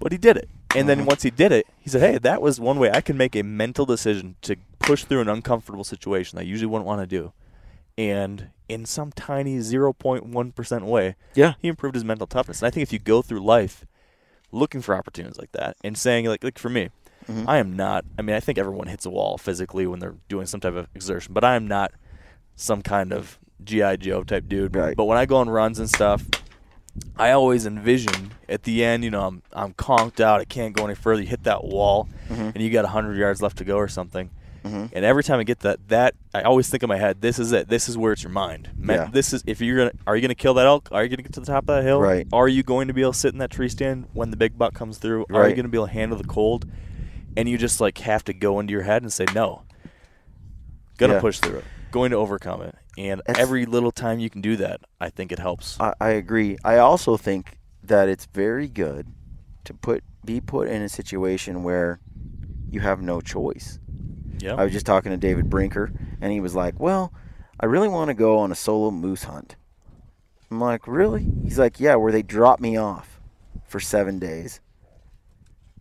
[0.00, 0.48] but he did it.
[0.74, 0.96] And Uh-huh.
[0.96, 3.36] then once he did it, he said, hey, that was one way I can make
[3.36, 7.06] a mental decision to push through an uncomfortable situation that I usually wouldn't want to
[7.06, 7.32] do,
[7.98, 11.52] and in some tiny 0.1 percent way, Yeah.
[11.60, 12.62] he improved his mental toughness.
[12.62, 13.84] And I think if you go through life
[14.54, 16.88] looking for opportunities like that and saying like like for me,
[17.26, 17.48] Mm-hmm.
[17.48, 18.04] I am not.
[18.18, 20.86] I mean, I think everyone hits a wall physically when they're doing some type of
[20.94, 21.90] exertion, but I am not
[22.54, 24.76] some kind of GI Joe type dude.
[24.76, 24.94] Right.
[24.94, 26.22] But when I go on runs and stuff,
[27.16, 30.42] I always envision at the end, you know, I'm I'm conked out.
[30.42, 31.22] I can't go any further.
[31.22, 32.50] You hit that wall, Mm-hmm.
[32.54, 34.28] and you got hundred yards left to go or something.
[34.64, 34.86] Mm-hmm.
[34.94, 37.52] And every time I get that, that I always think in my head, this is
[37.52, 37.68] it.
[37.68, 38.70] This is where it's your mind.
[38.76, 39.08] Man, Yeah.
[39.12, 40.88] This is if you're gonna are you gonna kill that elk?
[40.90, 42.00] Are you gonna get to the top of that hill?
[42.00, 42.26] Right.
[42.32, 44.56] Are you going to be able to sit in that tree stand when the big
[44.56, 45.26] buck comes through?
[45.28, 45.38] Right.
[45.38, 46.66] Are you going to be able to handle the cold?
[47.36, 49.64] And you just like have to go into your head and say no.
[50.98, 51.20] Gonna Yeah.
[51.20, 51.64] push through it.
[51.90, 52.74] Going to overcome it.
[52.96, 55.78] And That's- every little time you can do that, I think it helps.
[55.80, 56.56] I, I agree.
[56.64, 59.08] I also think that it's very good
[59.64, 62.00] to put be put in a situation where
[62.70, 63.78] you have no choice.
[64.52, 65.90] I was just talking to David Brinker,
[66.20, 67.12] and he was like, "Well,
[67.58, 69.56] I really want to go on a solo moose hunt."
[70.50, 73.20] I'm like, "Really?" He's like, "Yeah, where they drop me off
[73.66, 74.60] for seven days,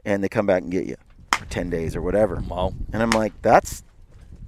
[0.05, 0.95] and they come back and get you
[1.33, 2.73] for ten days or whatever." wow.
[2.91, 3.83] And I'm like, "That's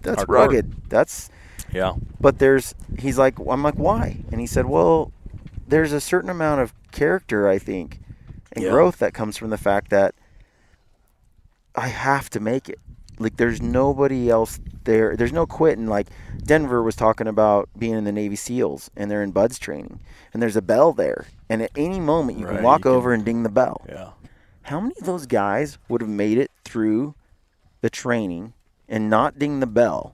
[0.01, 0.37] that's Hard work.
[0.51, 0.89] rugged.
[0.89, 1.29] That's
[1.73, 1.93] Yeah.
[2.21, 5.11] but there's he's like I'm like why and he said well
[5.67, 7.99] there's a certain amount of character I think
[8.51, 8.69] and Yeah.
[8.69, 10.13] growth that comes from the fact that
[11.73, 12.77] I have to make it
[13.19, 16.07] like there's nobody else there there's no quitting like
[16.43, 19.99] Denver was talking about being in the Navy SEALs and they're in BUD/S training
[20.33, 22.91] and there's a bell there and at any moment you Right, can walk you can-
[22.91, 24.09] over and ding the bell Yeah.
[24.63, 27.15] how many of those guys would have made it through
[27.81, 28.53] the training
[28.89, 30.13] and not ding the bell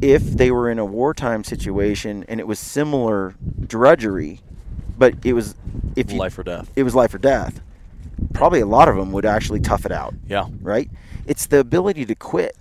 [0.00, 3.34] if they were in a wartime situation and it was similar
[3.66, 4.40] drudgery,
[4.98, 5.54] but it was
[5.96, 6.70] if you, Life or death.
[6.76, 7.60] it was life or death.
[8.32, 10.46] Probably a lot of them would actually tough it out, Yeah.
[10.62, 10.90] right?
[11.26, 12.56] It's the ability to quit.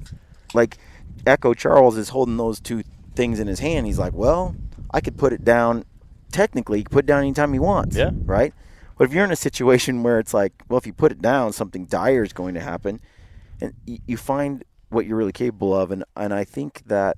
[0.53, 0.77] Like
[1.26, 2.84] Echo Charles is holding those two
[3.15, 3.85] things in his hand.
[3.85, 4.56] He's like, well,
[4.91, 5.85] I could put it down.
[6.31, 7.95] Technically, he can put it down anytime he wants.
[7.95, 8.11] Yeah.
[8.26, 8.53] Right.
[8.98, 11.52] But if you're in a situation where it's like, well, if you put it down,
[11.53, 12.99] something dire is going to happen,
[13.60, 17.18] and you find what you're really capable of, and and I think that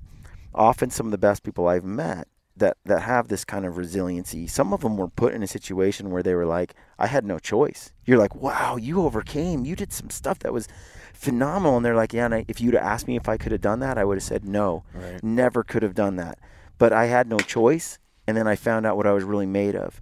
[0.54, 4.46] often some of the best people I've met that that have this kind of resiliency,
[4.46, 7.38] some of them were put in a situation where they were like, I had no
[7.38, 7.92] choice.
[8.06, 9.66] You're like, wow, you overcame.
[9.66, 10.66] You did some stuff that was
[11.16, 12.26] phenomenal, and they're like, yeah.
[12.26, 14.16] And I, if you'd have asked me if I could have done that, I would
[14.16, 15.22] have said no, Right.
[15.22, 16.38] never could have done that.
[16.78, 19.74] But I had no choice, and then I found out what I was really made
[19.74, 20.00] of.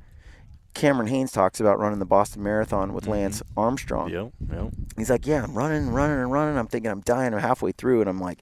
[0.75, 3.13] Cameron Hanes talks about running the Boston Marathon with mm-hmm.
[3.13, 4.11] Lance Armstrong.
[4.11, 4.33] Yep.
[4.51, 4.73] Yep.
[4.97, 6.59] He's like, yeah, I'm running, and running, and running.
[6.59, 7.33] I'm thinking I'm dying.
[7.33, 8.41] I'm halfway through, and I'm like,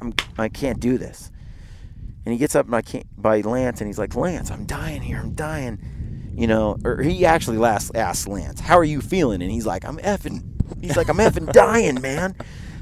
[0.00, 1.30] I'm, I can't do this.
[2.24, 2.82] And he gets up by,
[3.16, 5.18] by Lance, and he's like, Lance, I'm dying here.
[5.18, 6.32] I'm dying.
[6.34, 9.40] You know, or he actually last asked Lance, how are you feeling?
[9.42, 10.55] And he's like, I'm effing.
[10.80, 12.34] He's like, I'm effing dying, man.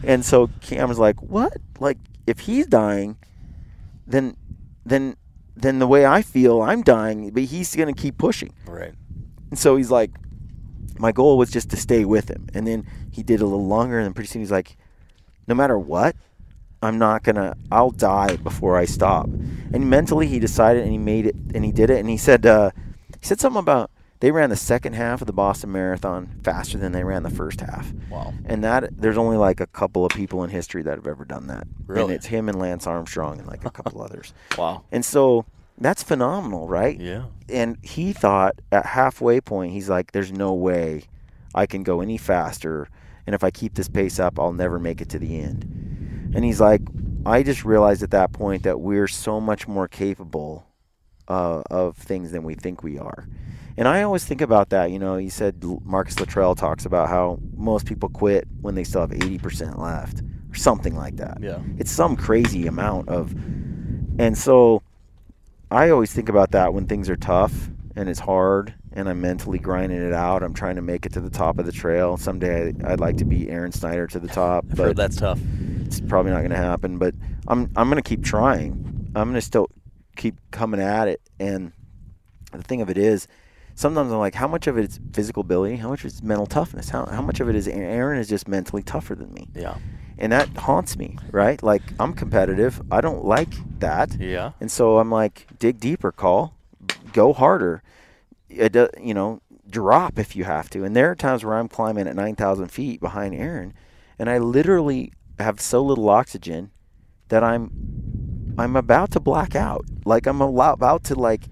[0.03, 1.57] And so Cameron's like, what?
[1.81, 3.17] Like, if he's dying,
[4.07, 4.37] then,
[4.85, 5.17] then,
[5.57, 7.31] then the way I feel, I'm dying.
[7.31, 8.53] But he's gonna keep pushing.
[8.67, 8.95] Right.
[9.51, 10.11] And so he's like,
[10.99, 12.49] my goal was just to stay with him.
[12.55, 14.77] And then he did a little longer, and then pretty soon he's like,
[15.47, 16.17] no matter what,
[16.83, 17.57] I'm not gonna.
[17.73, 19.27] I'll die before I stop.
[19.27, 21.99] And mentally, he decided, and he made it, and he did it.
[21.99, 22.71] And he said, uh,
[23.21, 23.91] he said something about
[24.25, 27.61] they ran the second half of the Boston Marathon faster than they ran the first
[27.61, 27.93] half.
[28.09, 28.33] Wow.
[28.47, 31.47] And that there's only like a couple of people in history that have ever done
[31.49, 31.65] that.
[31.65, 32.15] And Really?
[32.15, 34.33] it's him and Lance Armstrong and like a couple others.
[34.57, 34.85] Wow.
[34.91, 35.45] And so
[35.77, 36.99] that's phenomenal, right?
[36.99, 37.25] Yeah.
[37.51, 41.03] and he thought at halfway point he's like there's no way
[41.55, 42.89] i can go any faster
[43.27, 45.65] and if i keep this pace up i'll never make it to the end
[46.35, 46.81] and he's like
[47.27, 50.65] i just realized at that point that we're so much more capable
[51.29, 53.27] uh, of things than we think we are
[53.77, 57.39] and i always think about that you know you said marcus luttrell talks about how
[57.57, 60.21] most people quit when they still have 80% left
[60.51, 61.59] or something like that Yeah.
[61.79, 63.33] it's some crazy amount of
[64.19, 64.83] and so
[65.71, 69.59] I always think about that when things are tough and it's hard and I'm mentally
[69.59, 70.45] grinding it out.
[70.45, 72.17] I'm trying to make it to the top of the trail.
[72.17, 75.41] Someday I'd like to be Aaron Snyder to the top, I've heard but that's tough.
[75.85, 76.99] it's probably not going to happen.
[76.99, 77.15] But
[77.49, 79.11] I'm I'm going to keep trying.
[79.17, 79.69] I'm going to still
[80.17, 81.21] keep coming at it.
[81.39, 81.73] And
[82.53, 83.29] the thing of it is,
[83.75, 85.77] sometimes I'm like, how much of it is physical ability?
[85.77, 86.89] How much is mental toughness?
[86.89, 89.49] How how much of it is Aaron is just mentally tougher than me?
[89.55, 89.77] Yeah.
[90.17, 91.61] And that haunts me, right?
[91.63, 92.81] Like I'm competitive.
[92.91, 94.17] I don't like that.
[94.21, 94.53] Yeah.
[94.61, 96.57] And so I'm like, dig deeper, call,
[97.13, 97.83] go harder.
[98.49, 100.85] It, you know, drop if you have to.
[100.85, 103.75] And there are times where I'm climbing at 9,000 feet behind Aaron,
[104.19, 106.71] and I literally have so little oxygen
[107.29, 109.85] that I'm, I'm about to black out.
[110.05, 111.45] Like I'm about to like,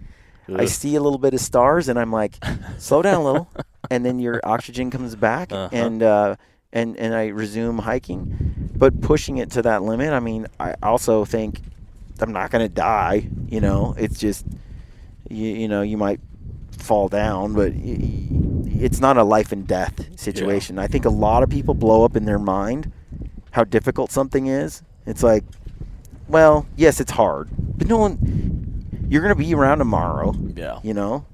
[0.54, 2.36] I see a little bit of stars, and I'm like,
[2.78, 3.48] slow down a little,
[3.90, 5.68] and then your oxygen comes back, Uh-huh.
[5.72, 6.36] and uh,
[6.72, 8.70] and and I resume hiking.
[8.76, 10.12] but pushing it to that limit.
[10.12, 11.60] I mean, I also think
[12.20, 13.28] I'm not going to die.
[13.48, 14.44] You know, it's just
[15.30, 16.20] you, you know you might
[16.76, 20.78] fall down, but it's not a life and death situation.
[20.78, 22.90] I think a lot of people blow up in their mind
[23.52, 24.82] how difficult something is.
[25.06, 25.44] It's like,
[26.28, 29.06] well, yes, it's hard, but no one.
[29.08, 30.34] You're going to be around tomorrow.
[30.54, 30.80] Yeah.
[30.82, 31.26] You know,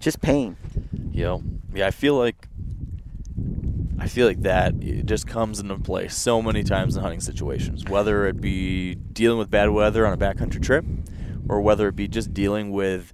[0.00, 0.56] just pain.
[1.12, 1.42] You know,
[1.74, 2.48] yeah, I feel like
[3.98, 7.84] I feel like that it just comes into play so many times in hunting situations,
[7.84, 10.84] whether it be dealing with bad weather on a backcountry trip,
[11.48, 13.12] or whether it be just dealing with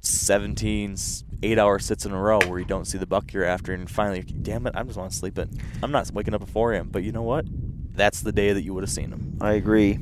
[0.00, 0.96] 17
[1.42, 3.90] eight hour sits in a row where you don't see the buck you're after, and
[3.90, 5.48] finally, damn it, I just want to sleep it.
[5.82, 6.88] I'm not waking up at 4 a.m.
[6.88, 7.46] But you know what?
[7.94, 9.38] That's the day that you would have seen him.
[9.40, 9.98] I agree.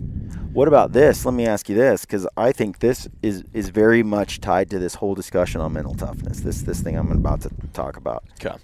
[0.54, 1.24] What about this?
[1.26, 4.78] Let me ask you this, because I think this is is very much tied to
[4.78, 6.40] this whole discussion on mental toughness.
[6.40, 8.22] This this thing I'm about to talk about.
[8.40, 8.56] Okay.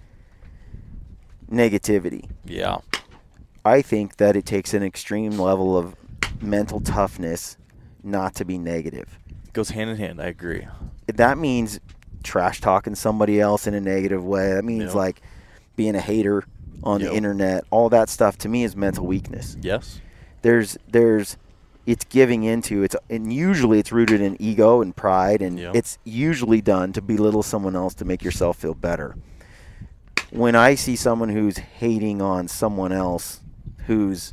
[1.50, 2.28] Negativity.
[2.44, 2.78] Yeah.
[3.64, 5.96] I think that it takes an extreme level of
[6.40, 7.56] mental toughness
[8.04, 9.18] not to be negative.
[9.48, 10.22] It Goes hand in hand.
[10.22, 10.66] I agree.
[11.08, 11.80] That means
[12.22, 14.52] trash talking somebody else in a negative way.
[14.54, 14.98] That means Yeah.
[15.00, 15.20] like
[15.74, 16.44] being a hater
[16.84, 17.10] on Yep.
[17.10, 17.64] the internet.
[17.70, 19.56] All that stuff to me is mental weakness.
[19.60, 20.00] Yes.
[20.42, 21.36] there's there's
[21.86, 26.60] it's giving into it's and usually it's rooted in ego and pride and it's usually
[26.60, 29.16] done to belittle someone else to make yourself feel better.
[30.30, 33.40] When i see someone who's hating on someone else
[33.86, 34.32] who's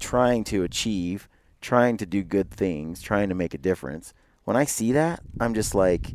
[0.00, 1.28] trying to achieve
[1.60, 4.12] trying to do good things trying to make a difference
[4.44, 6.12] when i see that i'm just like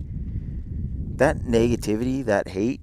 [1.18, 2.82] that negativity that hate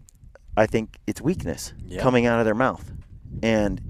[0.57, 2.93] i think it's weakness coming out of their mouth.
[3.43, 3.81] And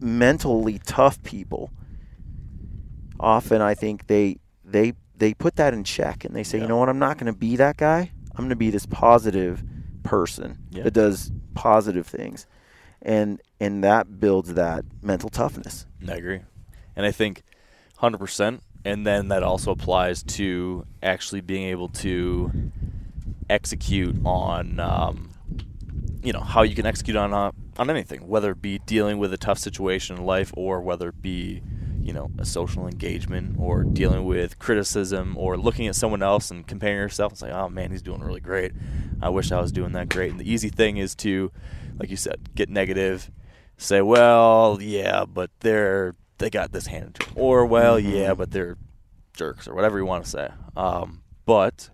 [0.00, 1.70] mentally tough people
[3.24, 6.64] often I think they they they put that in check and they say, Yeah.
[6.64, 8.10] you know what, I'm not going to be that guy.
[8.32, 9.62] I'm going to be this positive
[10.02, 10.82] person Yeah.
[10.84, 12.46] that does positive things,
[13.02, 15.86] and and that builds that mental toughness.
[16.06, 16.40] I agree.
[16.96, 17.42] And I think
[18.00, 18.60] 100%.
[18.84, 22.70] And then that also applies to actually being able to
[23.48, 25.30] execute on, um,
[26.22, 29.32] you know, how you can execute on uh, on anything, whether it be dealing with
[29.32, 31.62] a tough situation in life or whether it be,
[32.04, 36.66] you know, a social engagement or dealing with criticism or looking at someone else and
[36.66, 38.72] comparing yourself and say, oh man, he's doing really great.
[39.22, 40.30] I wish I was doing that great.
[40.30, 41.50] And the easy thing is to,
[41.98, 43.30] like you said, get negative,
[43.78, 48.50] say, well, yeah, but they're they got this handed to them, or well, yeah, but
[48.50, 48.76] they're
[49.32, 50.48] jerks or whatever you want to say.
[50.76, 51.88] Um, but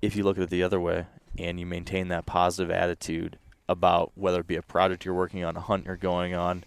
[0.00, 1.06] if you look at it the other way
[1.38, 3.38] and you maintain that positive attitude
[3.68, 6.64] about whether it be a project you're working on, a hunt you're going on,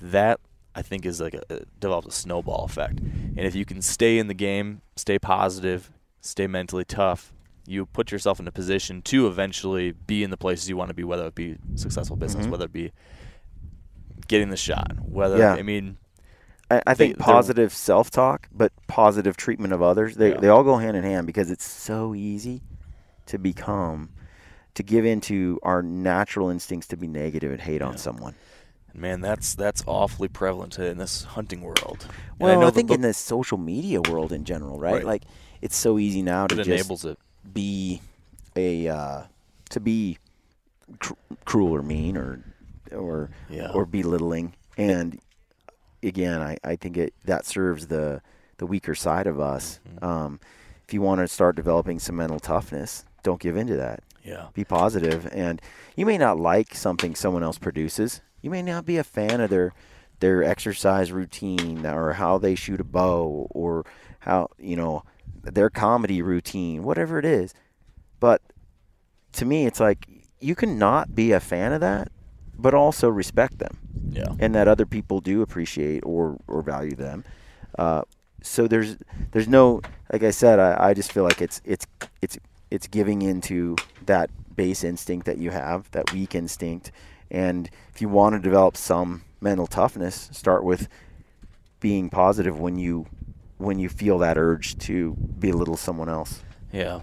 [0.00, 0.40] that
[0.74, 3.00] I think is like a, develops a snowball effect.
[3.00, 5.90] And if you can stay in the game, stay positive,
[6.20, 7.32] stay mentally tough,
[7.66, 10.94] you put yourself in a position to eventually be in the places you want to
[10.94, 12.50] be, whether it be successful business, Mhm.
[12.50, 12.92] whether it be
[14.28, 15.54] getting the shot, whether Yeah.
[15.54, 15.96] I mean
[16.70, 20.14] I, I They- think positive self talk, but positive treatment of others.
[20.16, 20.40] They Yeah.
[20.40, 22.62] they all go hand in hand because it's so easy
[23.26, 24.10] to become
[24.74, 27.98] to give into our natural instincts to be negative and hate on Yeah.
[28.94, 32.06] Man, that's that's awfully prevalent in this hunting world.
[32.08, 34.94] And Well, I, know the think in the social media world in general, right?
[34.94, 35.04] Right.
[35.04, 35.22] Like
[35.60, 37.18] it's so easy now to it just it.
[37.52, 38.00] be
[38.56, 39.22] a uh,
[39.70, 40.18] to be
[40.98, 41.14] cr-
[41.44, 42.40] cruel or mean or
[42.92, 43.70] or Yeah.
[43.72, 44.54] or belittling.
[44.76, 45.20] And
[46.02, 48.22] again, I, I think it that serves the
[48.58, 49.80] the weaker side of us.
[49.88, 50.04] Mm-hmm.
[50.04, 50.40] Um,
[50.86, 54.02] if you want to start developing some mental toughness, don't give in to that.
[54.24, 54.48] Yeah.
[54.52, 55.62] Be positive, and
[55.96, 58.20] you may not like something someone else produces.
[58.42, 59.72] You may not be a fan of their
[60.20, 63.84] their exercise routine or how they shoot a bow or
[64.20, 65.02] how you know
[65.42, 67.54] their comedy routine, whatever it is.
[68.18, 68.42] But
[69.32, 70.06] to me, it's like
[70.40, 72.08] you can not be a fan of that,
[72.58, 73.78] but also respect them
[74.10, 74.34] Yeah.
[74.38, 77.24] and that other people do appreciate or, or value them.
[77.78, 78.02] Uh,
[78.42, 78.96] so there's
[79.32, 79.80] there's no
[80.12, 81.86] like I said I, I just feel like it's it's
[82.22, 82.38] it's
[82.70, 83.76] it's giving into
[84.06, 86.90] that base instinct that you have that weak instinct
[87.30, 90.88] and if you want to develop some mental toughness start with
[91.80, 93.06] being positive when you
[93.58, 96.42] when you feel that urge to belittle someone else
[96.72, 97.02] Yeah.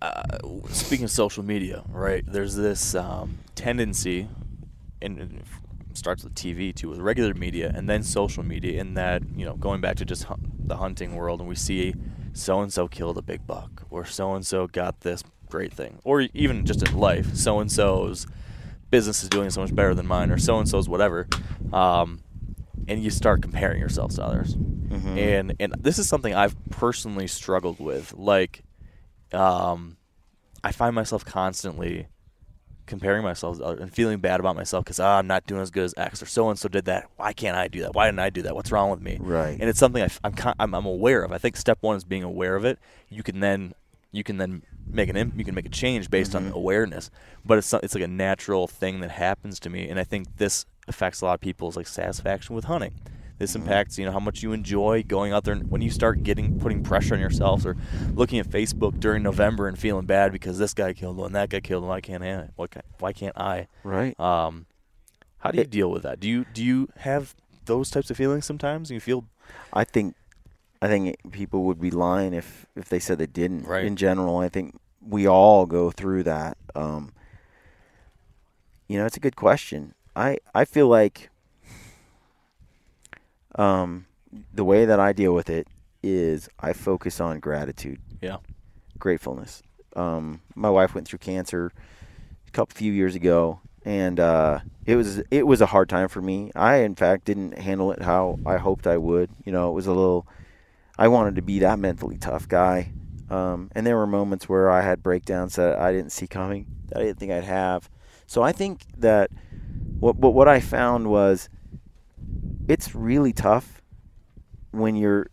[0.00, 0.22] Uh,
[0.70, 2.24] speaking of social media, right?
[2.26, 4.28] There's this um, tendency,
[5.02, 5.42] and
[5.92, 8.80] starts with TV too, with regular media, and then social media.
[8.80, 10.26] In that, you know, going back to just
[10.58, 11.94] the hunting world, and we see
[12.32, 15.98] so and so killed a big buck, or so and so got this great thing,
[16.04, 18.26] or even just in life, so and so's
[18.90, 21.28] business is doing so much better than mine, or so and so's whatever.
[21.72, 22.22] Um,
[22.88, 24.54] and you start comparing yourselves to others.
[25.18, 28.14] And and this is something I've personally struggled with.
[28.14, 28.62] Like,
[29.32, 29.96] um,
[30.62, 32.06] I find myself constantly
[32.86, 35.94] comparing myself and feeling bad about myself because ah, I'm not doing as good as
[35.96, 37.08] X or so and so did that.
[37.16, 37.94] Why can't I do that?
[37.94, 38.54] Why didn't I do that?
[38.54, 39.18] What's wrong with me?
[39.20, 39.56] Right.
[39.58, 41.32] And it's something I, am I'm, I'm aware of.
[41.32, 42.78] I think step one is being aware of it.
[43.08, 43.74] You can then
[44.12, 47.10] you can then make an you can make a change based on awareness.
[47.44, 50.66] But it's it's like a natural thing that happens to me, and I think this
[50.88, 52.94] affects a lot of people's like satisfaction with hunting.
[53.38, 55.52] This impacts, you know, how much you enjoy going out there.
[55.52, 57.76] And when you start getting putting pressure on yourselves, or
[58.14, 61.60] looking at Facebook during November and feeling bad because this guy killed one, that guy
[61.60, 62.50] killed one, I can't it.
[62.56, 63.66] Why can't, why can't I?
[63.84, 64.18] Right.
[64.18, 64.64] Um,
[65.38, 66.18] how do you It- deal with that?
[66.18, 67.34] Do you do you have
[67.66, 68.90] those types of feelings sometimes?
[68.90, 69.26] You feel
[69.70, 70.14] I think
[70.82, 73.64] I think people would be lying if if they said they didn't.
[73.64, 73.84] Right.
[73.84, 76.56] In general, I think we all go through that.
[76.74, 77.12] Um,
[78.88, 79.94] you know, it's a good question.
[80.14, 81.30] I I feel like
[83.54, 84.06] um,
[84.52, 85.68] the way that I deal with it
[86.02, 88.36] is I focus on gratitude, yeah
[88.98, 89.62] gratefulness.
[89.94, 91.72] Um, my wife went through cancer
[92.46, 96.20] a couple few years ago, and uh, it was it was a hard time for
[96.20, 96.50] me.
[96.54, 99.30] I in fact didn't handle it how I hoped I would.
[99.44, 100.26] You know, it was a little.
[100.98, 102.92] I wanted to be that mentally tough guy,
[103.30, 106.98] um, and there were moments where I had breakdowns that I didn't see coming, that
[106.98, 107.90] I didn't think I'd have.
[108.26, 109.30] So I think that
[110.00, 111.48] what what, what I found was
[112.68, 113.82] it's really tough
[114.72, 115.26] when you're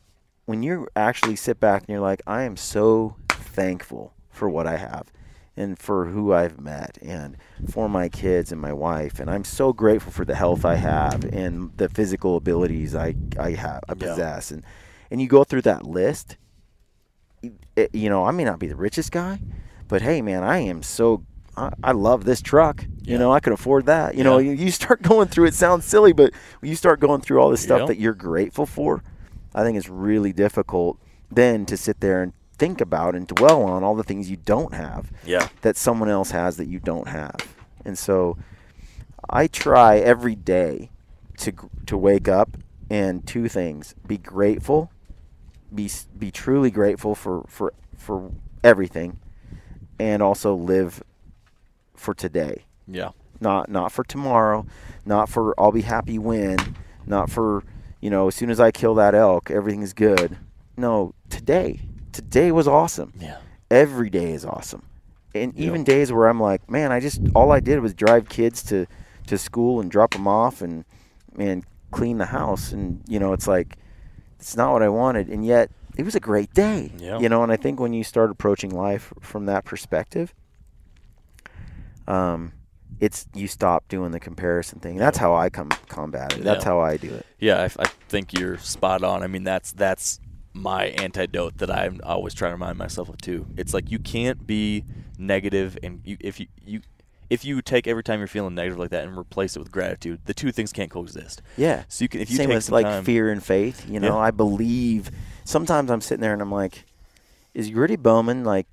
[0.46, 4.78] when you actually sit back and you're like, I am so thankful for what I
[4.78, 5.12] have
[5.56, 7.38] and for who I've met and
[7.70, 11.24] for my kids and my wife and I'm so grateful for the health I have
[11.26, 14.10] and the physical abilities I I have I Yeah.
[14.10, 14.64] possess and
[15.14, 16.36] and you go through that list
[17.94, 19.40] you know I may not be the richest guy
[19.88, 21.24] but hey man I am so
[21.56, 23.18] I, love this truck you Yeah.
[23.20, 24.52] know I can afford that you know Yeah.
[24.54, 27.62] you, you start going through it sounds silly but you start going through all this
[27.62, 27.86] stuff Yeah.
[27.86, 29.04] that you're grateful for
[29.54, 30.98] I think it's really difficult
[31.32, 34.74] then to sit there and think about and dwell on all the things you don't
[34.74, 37.36] have yeah that someone else has that you don't have.
[37.86, 38.38] And so
[39.30, 40.90] I try every day
[41.38, 41.52] to
[41.88, 42.58] to wake up
[42.90, 44.92] and two things: be grateful,
[45.74, 48.32] be be truly grateful for for for
[48.64, 49.20] everything,
[50.00, 51.04] and also live
[51.96, 53.10] for today yeah
[53.44, 54.66] not not for tomorrow,
[55.06, 57.64] not for I'll be happy when, not for
[58.02, 60.38] you know as soon as I kill that elk everything's good.
[60.76, 61.82] No, today.
[62.12, 63.14] Today was awesome.
[63.20, 63.38] yeah
[63.70, 64.84] Every day is awesome.
[65.36, 68.64] And even days where I'm like, man, I just all I did was drive kids
[68.64, 68.88] to
[69.28, 70.86] to school and drop them off and
[71.38, 73.78] and clean the house and you know it's like
[74.44, 76.92] it's not what I wanted and yet it was a great day.
[76.98, 77.20] Yeah.
[77.20, 80.34] You know, and I think when you start approaching life from that perspective,
[82.08, 82.52] um,
[83.00, 84.98] it's you stop doing the comparison thing.
[84.98, 86.44] That's how I come combat it.
[86.44, 86.70] That's Yeah.
[86.72, 87.26] how I do it.
[87.40, 89.24] Yeah, I, I think you're spot on.
[89.24, 90.20] I mean, that's that's
[90.54, 93.48] my antidote that I'm always trying to remind myself of too.
[93.58, 94.84] It's like you can't be
[95.18, 96.82] negative, and you, if you, you
[97.30, 100.22] if you take every time you're feeling negative like that and replace it with gratitude,
[100.26, 101.42] the two things can't coexist.
[101.58, 101.84] Yeah.
[101.88, 103.90] So you can if you Same take some like time, fear and faith.
[103.90, 104.28] You know, Yeah.
[104.28, 105.12] I believe.
[105.46, 106.86] Sometimes I'm sitting there and I'm like,
[107.54, 108.68] is Gritty Bowman like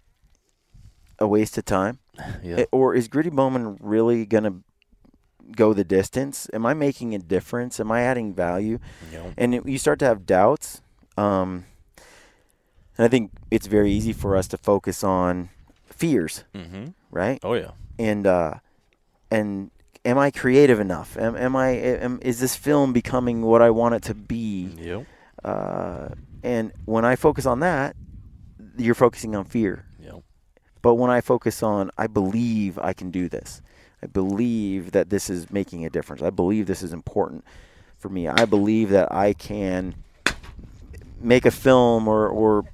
[1.18, 1.98] a waste of time,
[2.42, 2.60] Yeah.
[2.60, 4.60] Eh, or is Gritty Bowman really gonna
[5.56, 6.48] go the distance?
[6.52, 7.80] Am I making a difference?
[7.80, 8.78] Am I adding value?
[9.12, 10.80] Know, and it, you start to have doubts.
[11.16, 11.66] Um,
[12.96, 15.50] and I think it's very easy for us to focus on
[15.86, 16.88] fears, mm-hmm.
[17.10, 17.38] right?
[17.42, 17.72] Oh yeah.
[18.00, 18.54] And uh,
[19.30, 19.70] and
[20.06, 21.18] am I creative enough?
[21.18, 21.68] Am, am I?
[21.72, 24.74] Am, is this film becoming what I want it to be?
[24.78, 25.06] Yep.
[25.44, 26.08] Uh,
[26.42, 27.94] and when I focus on that,
[28.78, 29.84] you're focusing on fear.
[30.02, 30.22] Yep.
[30.80, 33.60] But when I focus on, I believe I can do this.
[34.02, 36.22] I believe that this is making a difference.
[36.22, 37.44] I believe this is important
[37.98, 38.28] for me.
[38.28, 39.94] I believe that I can
[41.20, 42.64] make a film or, or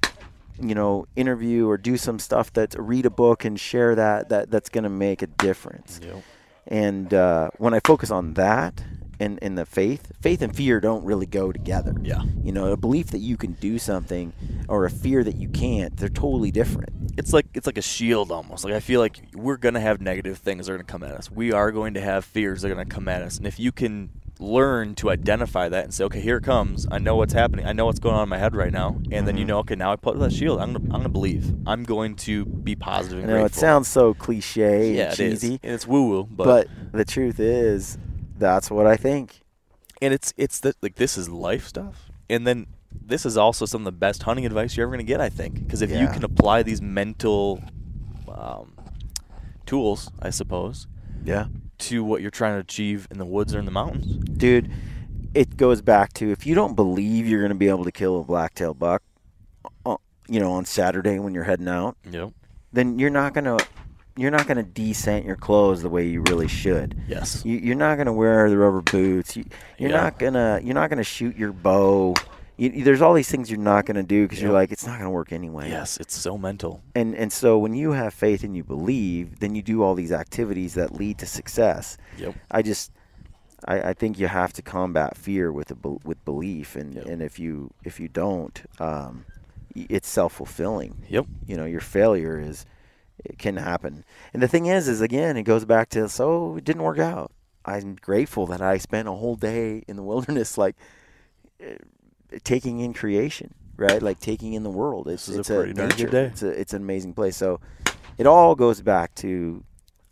[0.61, 4.51] you know, interview or do some stuff that's read a book and share that that
[4.51, 5.99] that's going to make a difference.
[6.03, 6.23] Yep.
[6.67, 8.83] And uh, when I focus on that
[9.19, 11.95] and in the faith, faith and fear don't really go together.
[12.01, 12.23] Yeah.
[12.43, 14.33] You know, a belief that you can do something
[14.67, 16.89] or a fear that you can't, they're totally different.
[17.17, 18.63] it's like it's like a shield almost.
[18.63, 21.31] Like I feel like we're gonna have negative things that are gonna come at us.
[21.31, 23.37] We are going to have fears that are gonna come at us.
[23.37, 24.09] And if you can
[24.39, 26.85] learn to identify that and say, okay, here it comes.
[26.91, 27.65] I know what's happening.
[27.65, 28.97] I know what's going on in my head right now.
[29.11, 29.47] And then you Mm-hmm.
[29.47, 30.59] know, okay, now I put that shield.
[30.59, 31.53] I'm gonna I'm gonna believe.
[31.65, 35.31] I'm going to be positive I and know it sounds so cliche yeah, and it
[35.33, 37.97] cheesy, And it's woo woo, but, but the truth is,
[38.37, 39.41] that's what I think.
[40.01, 42.09] and it's it's the, like this is life stuff.
[42.29, 45.21] And then this is also some of the best hunting advice you're ever gonna get,
[45.21, 47.61] I think, because if you can apply these mental
[48.27, 48.73] um,
[49.65, 50.87] tools, I suppose,
[51.23, 51.47] Yeah.
[51.79, 54.05] To what you're trying to achieve in the woods or in the mountains.
[54.37, 54.69] Dude,
[55.33, 58.19] it goes back to if you don't believe you're going to be able to kill
[58.19, 59.03] a blacktail buck,
[59.85, 59.97] uh,
[60.27, 62.31] you know, on Saturday when you're heading out, Yep.
[62.73, 63.57] then you're not going to
[64.19, 66.99] you're not going to descent your clothes the way you really should.
[67.07, 67.45] Yes.
[67.45, 69.37] You, you're not going to wear the rubber boots.
[69.37, 69.45] You,
[69.77, 70.01] you're Yeah.
[70.01, 72.15] not gonna you're not gonna shoot your bow.
[72.57, 74.93] You, there's all these things you're not going to do because you're like it's not
[74.93, 75.69] going to work anyway.
[75.69, 76.81] Yes, it's so mental.
[76.95, 80.11] And and so when you have faith and you believe, then you do all these
[80.11, 81.97] activities that lead to success.
[82.17, 82.35] Yep.
[82.49, 82.91] I just
[83.65, 87.05] I, I think you have to combat fear with a, with belief, and, Yep.
[87.05, 89.25] and if you if you don't, um,
[89.75, 91.03] it's self fulfilling.
[91.09, 91.27] Yep.
[91.45, 92.65] You know, your failure is
[93.23, 94.03] it can happen.
[94.33, 97.31] And the thing is, is again, it goes back to so it didn't work out.
[97.65, 100.75] I'm grateful that I spent a whole day in the wilderness, like
[101.61, 101.73] uh,
[102.43, 104.01] taking in creation, right?
[104.01, 105.07] Like taking in the world.
[105.07, 106.09] It's, This is a pretty darn good nature.
[106.09, 106.23] day.
[106.25, 107.35] It's a, it's an amazing place.
[107.37, 107.59] So
[108.17, 109.63] it all goes back to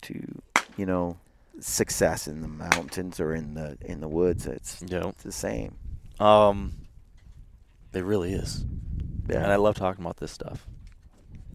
[0.03, 0.41] to
[0.77, 1.17] you know
[1.59, 4.45] success in the mountains or in the in the woods.
[4.45, 5.75] It's it's the same.
[6.19, 6.73] Um,
[7.93, 8.65] it really is.
[9.29, 9.37] Yeah.
[9.43, 10.65] And I love talking about this stuff.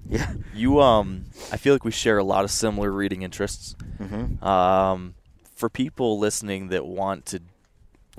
[0.09, 0.33] Yeah.
[0.55, 3.77] You um, I feel like we share a lot of similar reading interests.
[4.01, 4.43] Mm-hmm.
[4.45, 5.15] Um,
[5.55, 7.43] for people listening that want to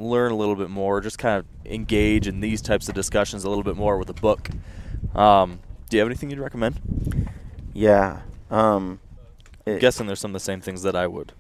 [0.02, 3.50] learn a little bit more, just kind of engage in these types of discussions a
[3.50, 4.50] little bit more with a book.
[5.16, 7.30] Um, do you have anything you'd recommend?
[7.74, 8.22] Yeah.
[8.50, 9.00] Um,
[9.66, 11.34] I'm guessing there's some of the same things that I would.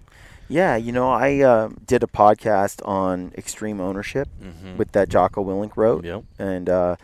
[0.47, 4.77] Yeah, you know, I uh, did a podcast on extreme ownership Mhm.
[4.77, 6.23] with that Jocko Willink wrote, Yep.
[6.39, 6.95] and uh,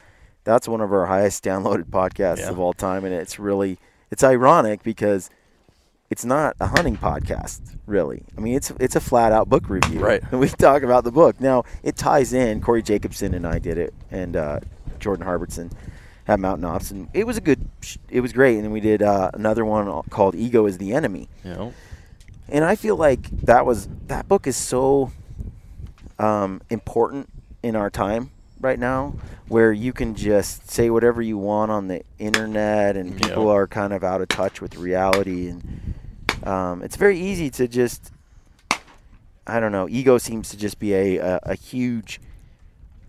[0.43, 2.49] that's one of our highest downloaded podcasts Yeah.
[2.49, 3.05] of all time.
[3.05, 3.79] And it's really
[4.11, 5.29] it's ironic because
[6.09, 8.23] it's not a hunting podcast, really.
[8.37, 10.23] I mean, it's it's a flat out book review, Right.
[10.31, 11.39] And we talk about the book.
[11.41, 12.61] Now it ties in.
[12.61, 14.59] Corey Jacobson and I did it, and uh,
[14.99, 15.71] Jordan Harbertson
[16.27, 17.69] at Mountain Ops, and it was a good.
[18.09, 18.55] It was great.
[18.55, 21.73] And then we did uh, another one called "Ego is the Enemy." Know,
[22.49, 25.11] and I feel like that was that book is so
[26.19, 27.29] um, important
[27.63, 29.13] in our time right now,
[29.47, 33.51] where you can just say whatever you want on the internet, and people Yeah.
[33.53, 35.93] are kind of out of touch with reality, and
[36.43, 38.11] um, it's very easy to just
[39.49, 39.87] I don't know.
[39.89, 42.19] Ego seems to just be a, a, a huge.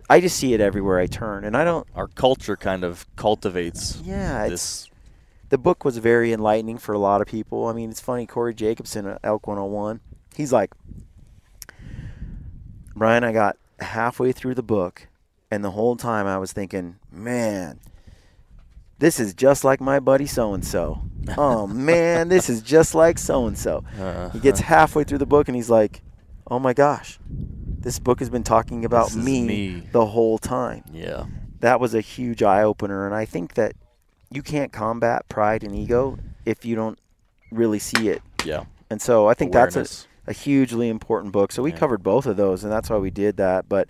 [0.08, 1.86] I just see it everywhere I turn, and I don't.
[1.96, 4.90] our culture kind of cultivates Yeah, it's, this.
[5.48, 7.66] the book was very enlightening for a lot of people.
[7.66, 8.24] I mean, it's funny.
[8.24, 10.00] Corey Jacobson Elk 101,
[10.36, 10.70] he's like,
[12.94, 15.07] Brian, I got halfway through the book,
[15.50, 17.80] and the whole time I was thinking, man,
[18.98, 21.02] this is just like my buddy so and so.
[21.36, 23.84] Oh man, this is just like so and so.
[24.32, 26.02] He gets halfway through the book and he's like,
[26.50, 29.88] oh my gosh, this book has been talking about me, me.
[29.92, 31.26] the whole time yeah,
[31.60, 33.72] that was a huge eye opener and I think that
[34.30, 36.98] you can't combat pride and ego if you don't
[37.50, 38.22] really see it.
[38.44, 38.64] yeah.
[38.90, 39.86] And so I think that's a,
[40.30, 41.52] a hugely important book.
[41.52, 41.76] So we Yeah.
[41.78, 43.68] covered both of those and that's why we did that.
[43.68, 43.88] But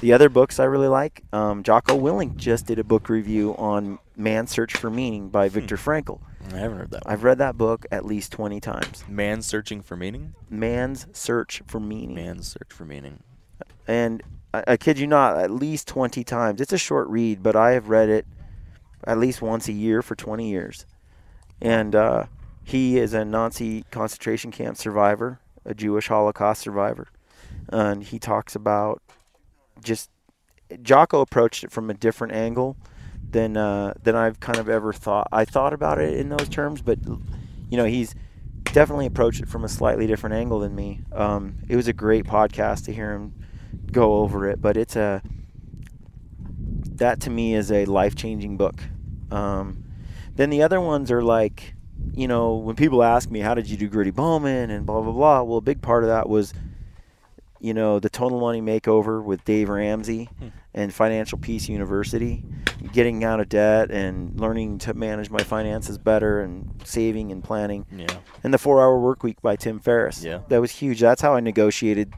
[0.00, 3.98] the other books I really like, um, Jocko Willink just did a book review on
[4.16, 6.20] Man's Search for Meaning by Viktor Frankl.
[6.52, 7.04] I haven't heard that.
[7.04, 7.12] One.
[7.12, 9.04] I've read that book at least 20 times.
[9.08, 10.34] Man's searching for meaning.
[10.48, 12.14] Man's Search for Meaning.
[12.14, 13.22] Man's search for meaning.
[13.88, 14.22] and
[14.54, 16.60] I, I kid you not, at least 20 times.
[16.60, 18.26] It's a short read, but I have read it
[19.04, 20.86] at least once a year for 20 years.
[21.60, 22.26] And uh,
[22.64, 27.08] he is a Nazi concentration camp survivor, a Jewish Holocaust survivor.
[27.68, 29.02] And he talks about
[29.82, 30.10] just
[30.82, 32.76] Jocko approached it from a different angle
[33.30, 35.28] than uh, than I've kind of ever thought.
[35.32, 38.14] I thought about it in those terms, but you know, he's
[38.64, 41.00] definitely approached it from a slightly different angle than me.
[41.12, 43.34] Um, it was a great podcast to hear him
[43.92, 45.22] go over it, but it's a
[46.96, 48.82] that to me is a life changing book.
[49.30, 49.84] Um,
[50.34, 51.74] then the other ones are like,
[52.14, 55.12] you know, when people ask me how did you do Gritty Bowman and blah blah
[55.12, 55.42] blah.
[55.42, 56.52] Well, a big part of that was,
[57.60, 60.48] you know, the Total Money Makeover with Dave Ramsey hmm.
[60.74, 62.44] and Financial Peace University,
[62.92, 67.86] getting out of debt and learning to manage my finances better and saving and planning
[67.90, 68.06] Yeah.
[68.44, 70.22] and the Four Hour Work Week by Tim Ferriss.
[70.22, 70.40] Yeah.
[70.48, 71.00] that was huge.
[71.00, 72.12] That's how I negotiated.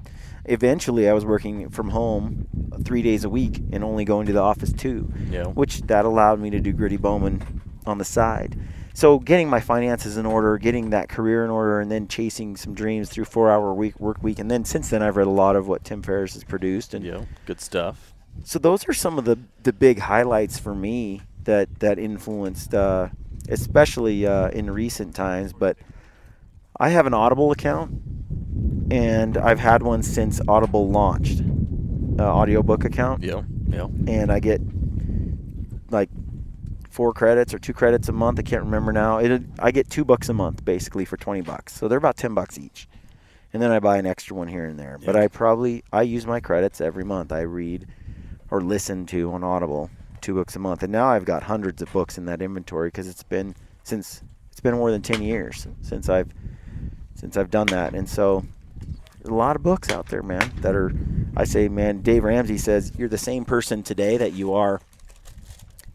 [0.44, 2.46] Eventually, I was working from home
[2.84, 5.44] three days a week and only going to the office two, Yeah.
[5.44, 8.58] which that allowed me to do Gritty Bowman on the side.
[8.98, 12.74] So getting my finances in order, getting that career in order, and then chasing some
[12.74, 15.54] dreams through Four Hour Week Work Week, and then since then I've read a lot
[15.54, 17.20] of what Tim Ferriss has produced, and Yeah.
[17.46, 18.12] Good stuff.
[18.42, 23.10] so those are some of the the big highlights for me that that influenced uh,
[23.48, 25.76] especially uh, in recent times but
[26.80, 27.90] i have an audible account
[28.90, 31.40] and i've had one since audible launched
[32.18, 33.42] uh, audiobook account Yeah.
[33.68, 33.86] Yeah.
[34.06, 34.60] and i get
[35.90, 36.10] like
[36.98, 39.18] four credits or two credits a month i can't remember now.
[39.18, 41.72] It, i get two bucks a month basically for 20 bucks.
[41.72, 42.88] So they're about 10 bucks each.
[43.52, 44.98] And then i buy an extra one here and there.
[45.06, 47.30] But i probably i use my credits every month.
[47.30, 47.86] I read
[48.50, 51.92] or listen to on Audible two books a month, and now I've got hundreds of
[51.92, 53.54] books in that inventory because it's been
[53.84, 56.34] since it's been more than ten years since I've
[57.14, 58.44] since I've done that, and so
[59.24, 60.50] a lot of books out there, man.
[60.62, 60.90] That are
[61.36, 62.02] I say, man.
[62.02, 64.80] Dave Ramsey says you're the same person today that you are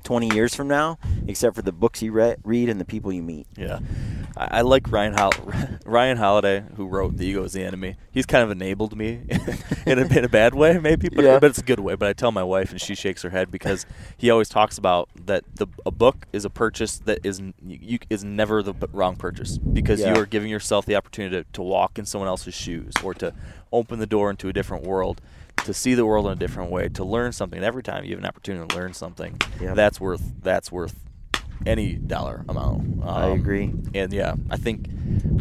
[0.04, 3.24] 20 years from now, except for the books you re- read and the people you
[3.24, 3.48] meet.
[3.58, 3.80] Yeah,
[4.38, 5.32] I, I like Ryan Hol-
[5.86, 9.22] Ryan Holiday, who wrote "The Ego Is the Enemy." He's kind of enabled me
[9.86, 11.40] in, a, in a bad way, maybe, but Yeah.
[11.40, 11.96] but it's a good way.
[11.96, 13.86] But I tell my wife, and she shakes her head because
[14.18, 18.24] he always talks about that the a book is a purchase that is you, is
[18.24, 20.14] never the wrong purchase because Yeah.
[20.16, 23.34] you are giving yourself the opportunity to, to walk in someone else's shoes or to
[23.72, 25.22] open the door into a different world.
[25.64, 27.64] To see the world in a different way, to learn something.
[27.64, 29.76] Every time you have an opportunity to learn something, Yep.
[29.76, 31.00] that's worth that's worth
[31.66, 33.02] any dollar amount.
[33.06, 33.74] I Um, agree.
[33.96, 34.90] And yeah, I think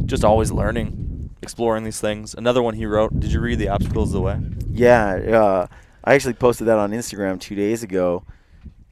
[0.06, 2.34] just always learning, exploring these things.
[2.34, 3.18] Another one he wrote.
[3.18, 4.38] Did you read The Obstacle Is the Way?
[4.70, 5.66] Yeah, uh,
[6.04, 8.22] I actually posted that on Instagram two days ago.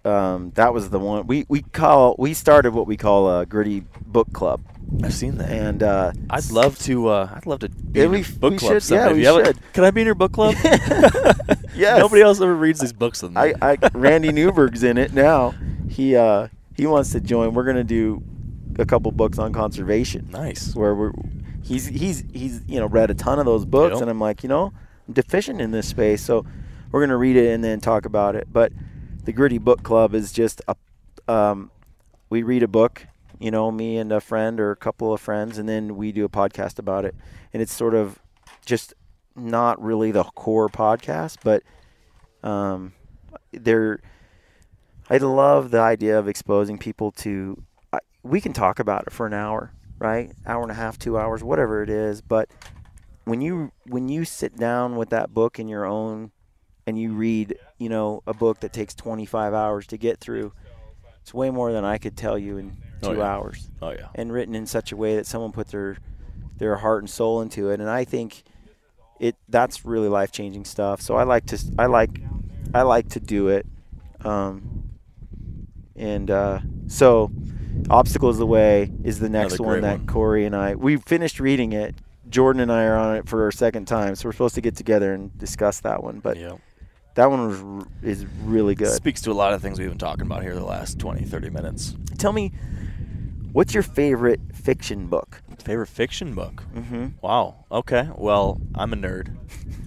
[0.05, 3.81] Um, that was the one we, we call we started what we call a gritty
[4.07, 4.63] book club,
[5.05, 5.51] I've seen that.
[5.51, 7.09] and uh, I'd love to.
[7.09, 9.05] Uh, I'd love to be in we- your book we club should- someday.
[9.05, 9.73] yeah, we you have a- should.
[9.75, 10.55] Can I be in your book club?
[11.73, 11.99] Yes.
[11.99, 13.23] Nobody else ever reads these books.
[13.25, 15.55] I, I Randy Newberg's in it now.
[15.89, 17.55] He uh, he wants to join.
[17.55, 18.23] We're gonna do
[18.79, 20.29] a couple books on conservation.
[20.31, 20.75] nice.
[20.75, 21.13] Where we're
[21.63, 24.03] he's he's he's you know read a ton of those books, Yep.
[24.03, 24.73] and I'm like you know
[25.09, 26.45] I'm deficient in this space, so
[26.91, 28.49] we're gonna read it and then talk about it.
[28.53, 28.73] But
[29.25, 30.77] the Gritty Book Club is just a
[31.29, 31.71] um,
[32.29, 33.07] we read a book,
[33.39, 36.25] you know, me and a friend or a couple of friends, and then we do
[36.25, 37.15] a podcast about it,
[37.53, 38.19] and it's sort of
[38.65, 38.95] just
[39.37, 41.63] not really the core podcast, but
[42.49, 42.93] um,
[43.53, 44.01] they're.
[45.09, 47.63] I love the idea of exposing people to.
[47.93, 50.33] I, we can talk about it for an hour, right?
[50.47, 52.21] Hour and a half, two hours, whatever it is.
[52.21, 52.49] But
[53.25, 56.31] when you when you sit down with that book in your own,
[56.87, 60.53] and you read, you know, a book that takes 25 hours to get through,
[61.21, 62.71] it's way more than I could tell you in
[63.03, 63.23] two Oh, yeah.
[63.23, 64.09] hours Oh yeah.
[64.15, 65.99] and written in such a way that someone put their
[66.59, 68.43] their heart and soul into it and I think
[69.19, 72.11] it that's really life changing stuff so I like to I like
[72.75, 73.65] I like to do it
[74.23, 74.91] um,
[75.97, 77.31] and uh, so
[77.89, 80.07] obstacles the way is the next Another one that one.
[80.07, 81.95] Corey and I we finished reading it
[82.29, 84.77] Jordan and I are on it for our second time so we're supposed to get
[84.77, 86.53] together and discuss that one but yeah.
[87.15, 90.23] That one was is really good Speaks to a lot of things we've been talking
[90.23, 91.95] about here the last 20, 30 minutes.
[92.19, 92.53] tell me
[93.53, 96.63] what's your favorite fiction book Favorite fiction book?
[96.75, 97.09] mm-hmm.
[97.21, 97.67] Wow.
[97.71, 98.09] Okay.
[98.17, 99.37] Well, I'm a nerd.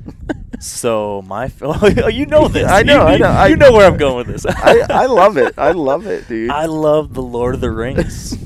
[0.60, 2.70] so my oh, you know this.
[2.70, 4.46] I know, You, I know, I- you know where I'm going with this.
[4.50, 5.56] I, I love it.
[5.58, 6.52] I love it, dude.
[6.52, 8.38] I love the Lord of the Rings.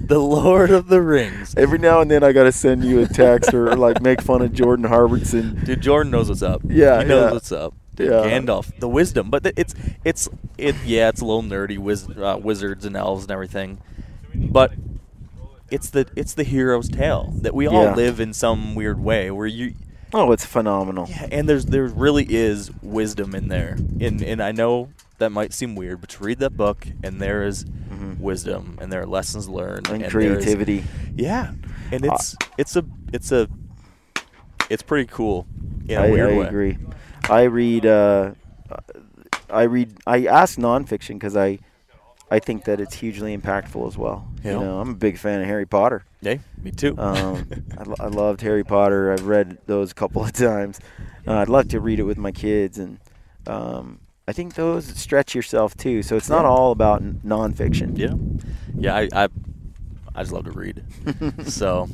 [0.00, 1.54] the Lord of the Rings.
[1.56, 4.52] Every now and then I gotta send you a text or like make fun of
[4.52, 5.64] Jordan Harbison.
[5.64, 6.62] Dude, Jordan knows what's up.
[6.64, 7.32] Yeah, he knows yeah.
[7.32, 7.74] what's up.
[8.04, 8.24] Yeah.
[8.24, 9.74] Gandalf, the wisdom, but it's
[10.04, 10.74] it's it.
[10.84, 13.78] Yeah, it's a little nerdy, wiz- uh, wizards and elves and everything,
[14.34, 14.72] but
[15.70, 17.94] it's the it's the hero's tale that we all Yeah.
[17.94, 19.74] live in some weird way where you
[20.14, 21.06] Oh, it's phenomenal.
[21.08, 23.76] Yeah, and there's there really is wisdom in there.
[24.00, 27.44] And and I know that might seem weird, but to read that book and there
[27.44, 27.64] is
[28.18, 29.94] wisdom and there are lessons learned Mm-hmm.
[29.94, 30.84] And there is- creativity.
[31.16, 31.52] yeah,
[31.90, 33.48] and Uh, it's it's a it's a
[34.68, 35.46] it's pretty cool
[35.88, 36.78] a I, weird I way.
[37.28, 37.86] I read.
[37.86, 38.32] Uh,
[39.50, 39.94] I read.
[40.06, 41.58] I ask nonfiction because I,
[42.30, 44.26] I think that it's hugely impactful as well.
[44.44, 44.52] Yeah.
[44.54, 46.04] You know, I'm a big fan of Harry Potter.
[46.20, 46.96] Yeah, me too.
[46.98, 47.46] Um,
[47.78, 49.12] I, lo- I loved Harry Potter.
[49.12, 50.80] I've read those a couple of times.
[51.26, 52.98] Uh, I'd love to read it with my kids, and
[53.46, 56.02] um, I think those stretch yourself too.
[56.02, 57.98] So it's not all about n- nonfiction.
[57.98, 58.14] yeah,
[58.76, 58.94] yeah.
[58.96, 59.28] I I,
[60.14, 60.82] I just love to read.
[61.48, 61.88] so,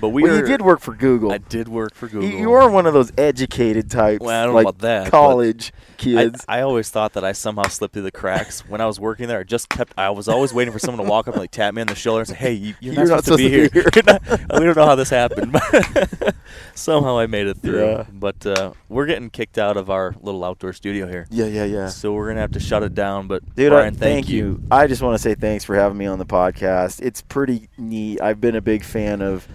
[0.00, 1.32] but we well, are, you did work for Google.
[1.32, 2.28] I did work for Google.
[2.28, 6.44] You are one of those educated types, Well, I don't know about that, college kids.
[6.48, 9.40] I always thought that I somehow slipped through the cracks when I was working there.
[9.40, 9.94] I just kept.
[9.96, 11.94] I was always waiting for someone to walk up and like tap me on the
[11.94, 13.68] shoulder and say, "Hey, you, you're, You're not, not supposed, to be here.
[13.68, 15.56] to be not- we don't know how this happened,
[16.74, 17.84] somehow I made it through.
[17.84, 18.06] Yeah.
[18.12, 21.88] But uh, we're getting kicked out of our little outdoor studio here, yeah, yeah, yeah.
[21.88, 23.26] so we're gonna have to shut it down.
[23.26, 24.62] But Dude, Brian, I, thank, you.
[24.70, 27.00] I just want to say thanks for having me on the podcast.
[27.02, 28.20] It's pretty neat.
[28.20, 29.48] I've been a big fan of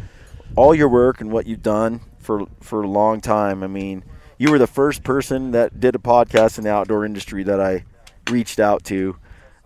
[0.60, 3.64] all your work and what you've done for for a long time.
[3.64, 4.04] I mean,
[4.38, 7.86] you were the first person that did a podcast in the outdoor industry that I
[8.30, 9.16] reached out to,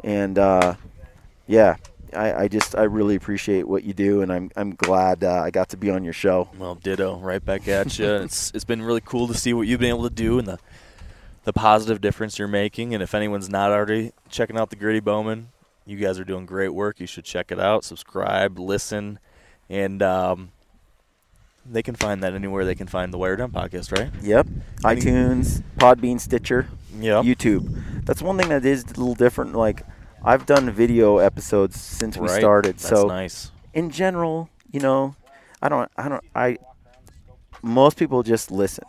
[0.03, 0.75] and uh,
[1.47, 1.77] yeah,
[2.15, 5.49] I, I just I really appreciate what you do, and I'm I'm glad uh, I
[5.49, 6.49] got to be on your show.
[6.59, 8.05] Well, ditto, right back at you.
[8.25, 10.59] it's it's been really cool to see what you've been able to do and the
[11.43, 12.93] the positive difference you're making.
[12.93, 15.49] And if anyone's not already checking out the Gritty Bowman,
[15.87, 16.99] you guys are doing great work.
[16.99, 19.17] You should check it out, subscribe, listen,
[19.69, 20.51] and um,
[21.65, 24.11] they can find that anywhere they can find the Wired Up podcast, right?
[24.21, 24.47] Yep,
[24.85, 26.67] Any- iTunes, Podbean, Stitcher.
[26.99, 27.23] Yep.
[27.25, 28.05] YouTube.
[28.05, 29.55] That's one thing that is a little different.
[29.55, 29.83] Like
[30.23, 32.39] I've done video episodes since we Right?
[32.39, 33.51] started, That's so nice.
[33.73, 35.15] in general, you know,
[35.61, 36.57] I don't, I don't, I.
[37.61, 38.83] Most people just listen,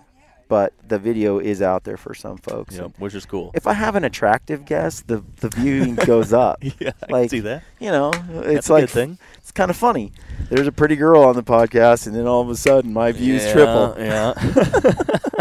[0.49, 2.75] but the video is out there for some folks.
[2.75, 3.51] Yep, And which is cool.
[3.55, 6.63] If I have an attractive guest, the the viewing goes up.
[6.63, 7.63] Yeah, I like, see that.
[7.79, 9.19] You know, it's a like good thing.
[9.39, 10.13] It's kind of funny.
[10.51, 13.45] There's a pretty girl on the podcast, and then all of a sudden, my views
[13.45, 13.95] Yeah, triple.
[13.99, 15.33] Yeah.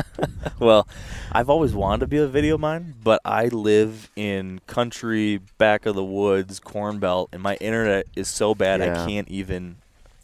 [0.60, 0.88] well,
[1.32, 5.96] I've always wanted to be a video mine, but I live in country, back of
[5.96, 9.04] the woods, corn belt, and my internet is so bad Yeah.
[9.04, 9.78] I can't even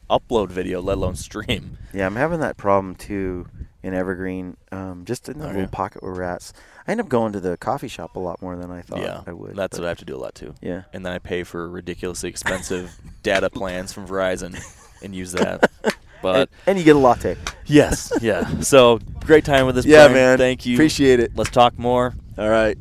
[0.09, 1.77] upload video, let alone stream.
[1.93, 3.48] Yeah, I'm having that problem too
[3.83, 4.58] in Evergreen.
[4.72, 5.67] Um, just in the Oh, little yeah.
[5.72, 6.51] pocket where we're at.
[6.88, 9.22] I end up going to the coffee shop a lot more than I thought yeah,
[9.27, 9.56] I would.
[9.56, 10.53] That's what I have to do a lot too.
[10.61, 10.83] Yeah.
[10.93, 12.91] and then I pay for ridiculously expensive
[13.24, 14.59] data plans from Verizon
[15.03, 15.69] and use that.
[16.22, 17.38] But and, and you get a latte.
[17.66, 18.59] yes, yeah.
[18.59, 19.85] So great time with this.
[19.85, 20.14] Yeah, Brian.
[20.14, 20.38] man.
[20.38, 20.75] Thank you.
[20.75, 21.32] Appreciate it.
[21.33, 22.14] Let's talk more.
[22.38, 22.77] All right.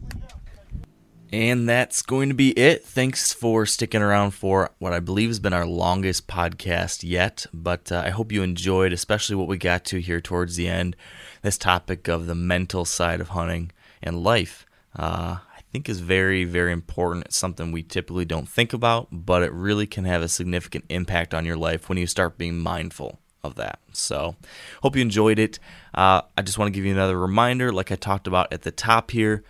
[1.33, 2.85] And that's going to be it.
[2.85, 7.45] Thanks for sticking around for what I believe has been our longest podcast yet.
[7.53, 10.97] But uh, I hope you enjoyed, especially what we got to here towards the end.
[11.43, 14.65] This topic of the mental side of hunting and life,
[14.99, 17.27] uh, I think, is very, very important.
[17.27, 21.35] It's something we typically don't think about, but it really can have a significant impact
[21.35, 23.81] on your life when you start being mindful of that.
[23.93, 24.37] So,
[24.83, 25.59] hope you enjoyed it.
[25.95, 28.71] Uh, I just want to give you another reminder, like I talked about at the
[28.71, 29.45] top here.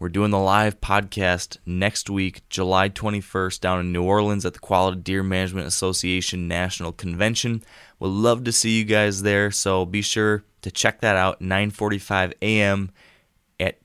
[0.00, 4.60] We're doing the live podcast next week, July 21st, down in New Orleans at the
[4.60, 7.64] Quality Deer Management Association National Convention.
[7.98, 12.32] We'll love to see you guys there, so be sure to check that out 9:45
[12.40, 12.92] a.m.
[13.58, 13.80] at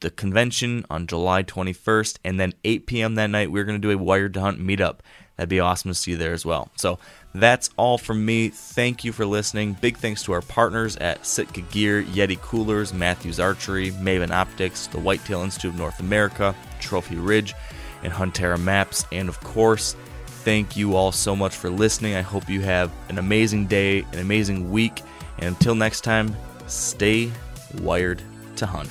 [0.00, 3.14] the convention on July 21st, and then 8 p.m.
[3.14, 4.98] that night we're going to do a Wired to Hunt meetup.
[5.36, 6.68] That'd be awesome to see you there as well.
[6.76, 6.98] So
[7.34, 8.48] that's all from me.
[8.48, 9.74] Thank you for listening.
[9.80, 15.00] Big thanks to our partners at Sitka Gear, Yeti Coolers, Mathews Archery, Maven Optics, the
[15.00, 17.54] Whitetail Institute of North America, Trophy Ridge,
[18.02, 19.06] and Huntera Maps.
[19.10, 19.96] And of course,
[20.26, 22.14] thank you all so much for listening.
[22.14, 25.00] I hope you have an amazing day, an amazing week.
[25.38, 26.36] And until next time,
[26.66, 27.30] stay
[27.80, 28.22] wired
[28.56, 28.90] to hunt.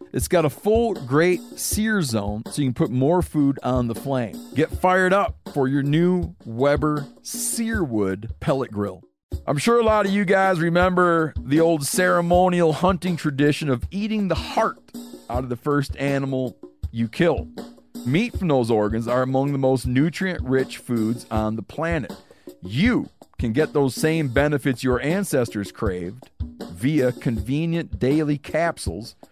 [0.13, 3.95] It's got a full great sear zone so you can put more food on the
[3.95, 4.35] flame.
[4.53, 9.03] Get fired up for your new Weber Searwood pellet grill.
[9.47, 14.27] I'm sure a lot of you guys remember the old ceremonial hunting tradition of eating
[14.27, 14.91] the heart
[15.29, 16.57] out of the first animal
[16.91, 17.47] you kill.
[18.05, 22.13] Meat from those organs are among the most nutrient rich foods on the planet.
[22.61, 23.09] You
[23.39, 26.29] can get those same benefits your ancestors craved
[26.73, 29.15] via convenient daily capsules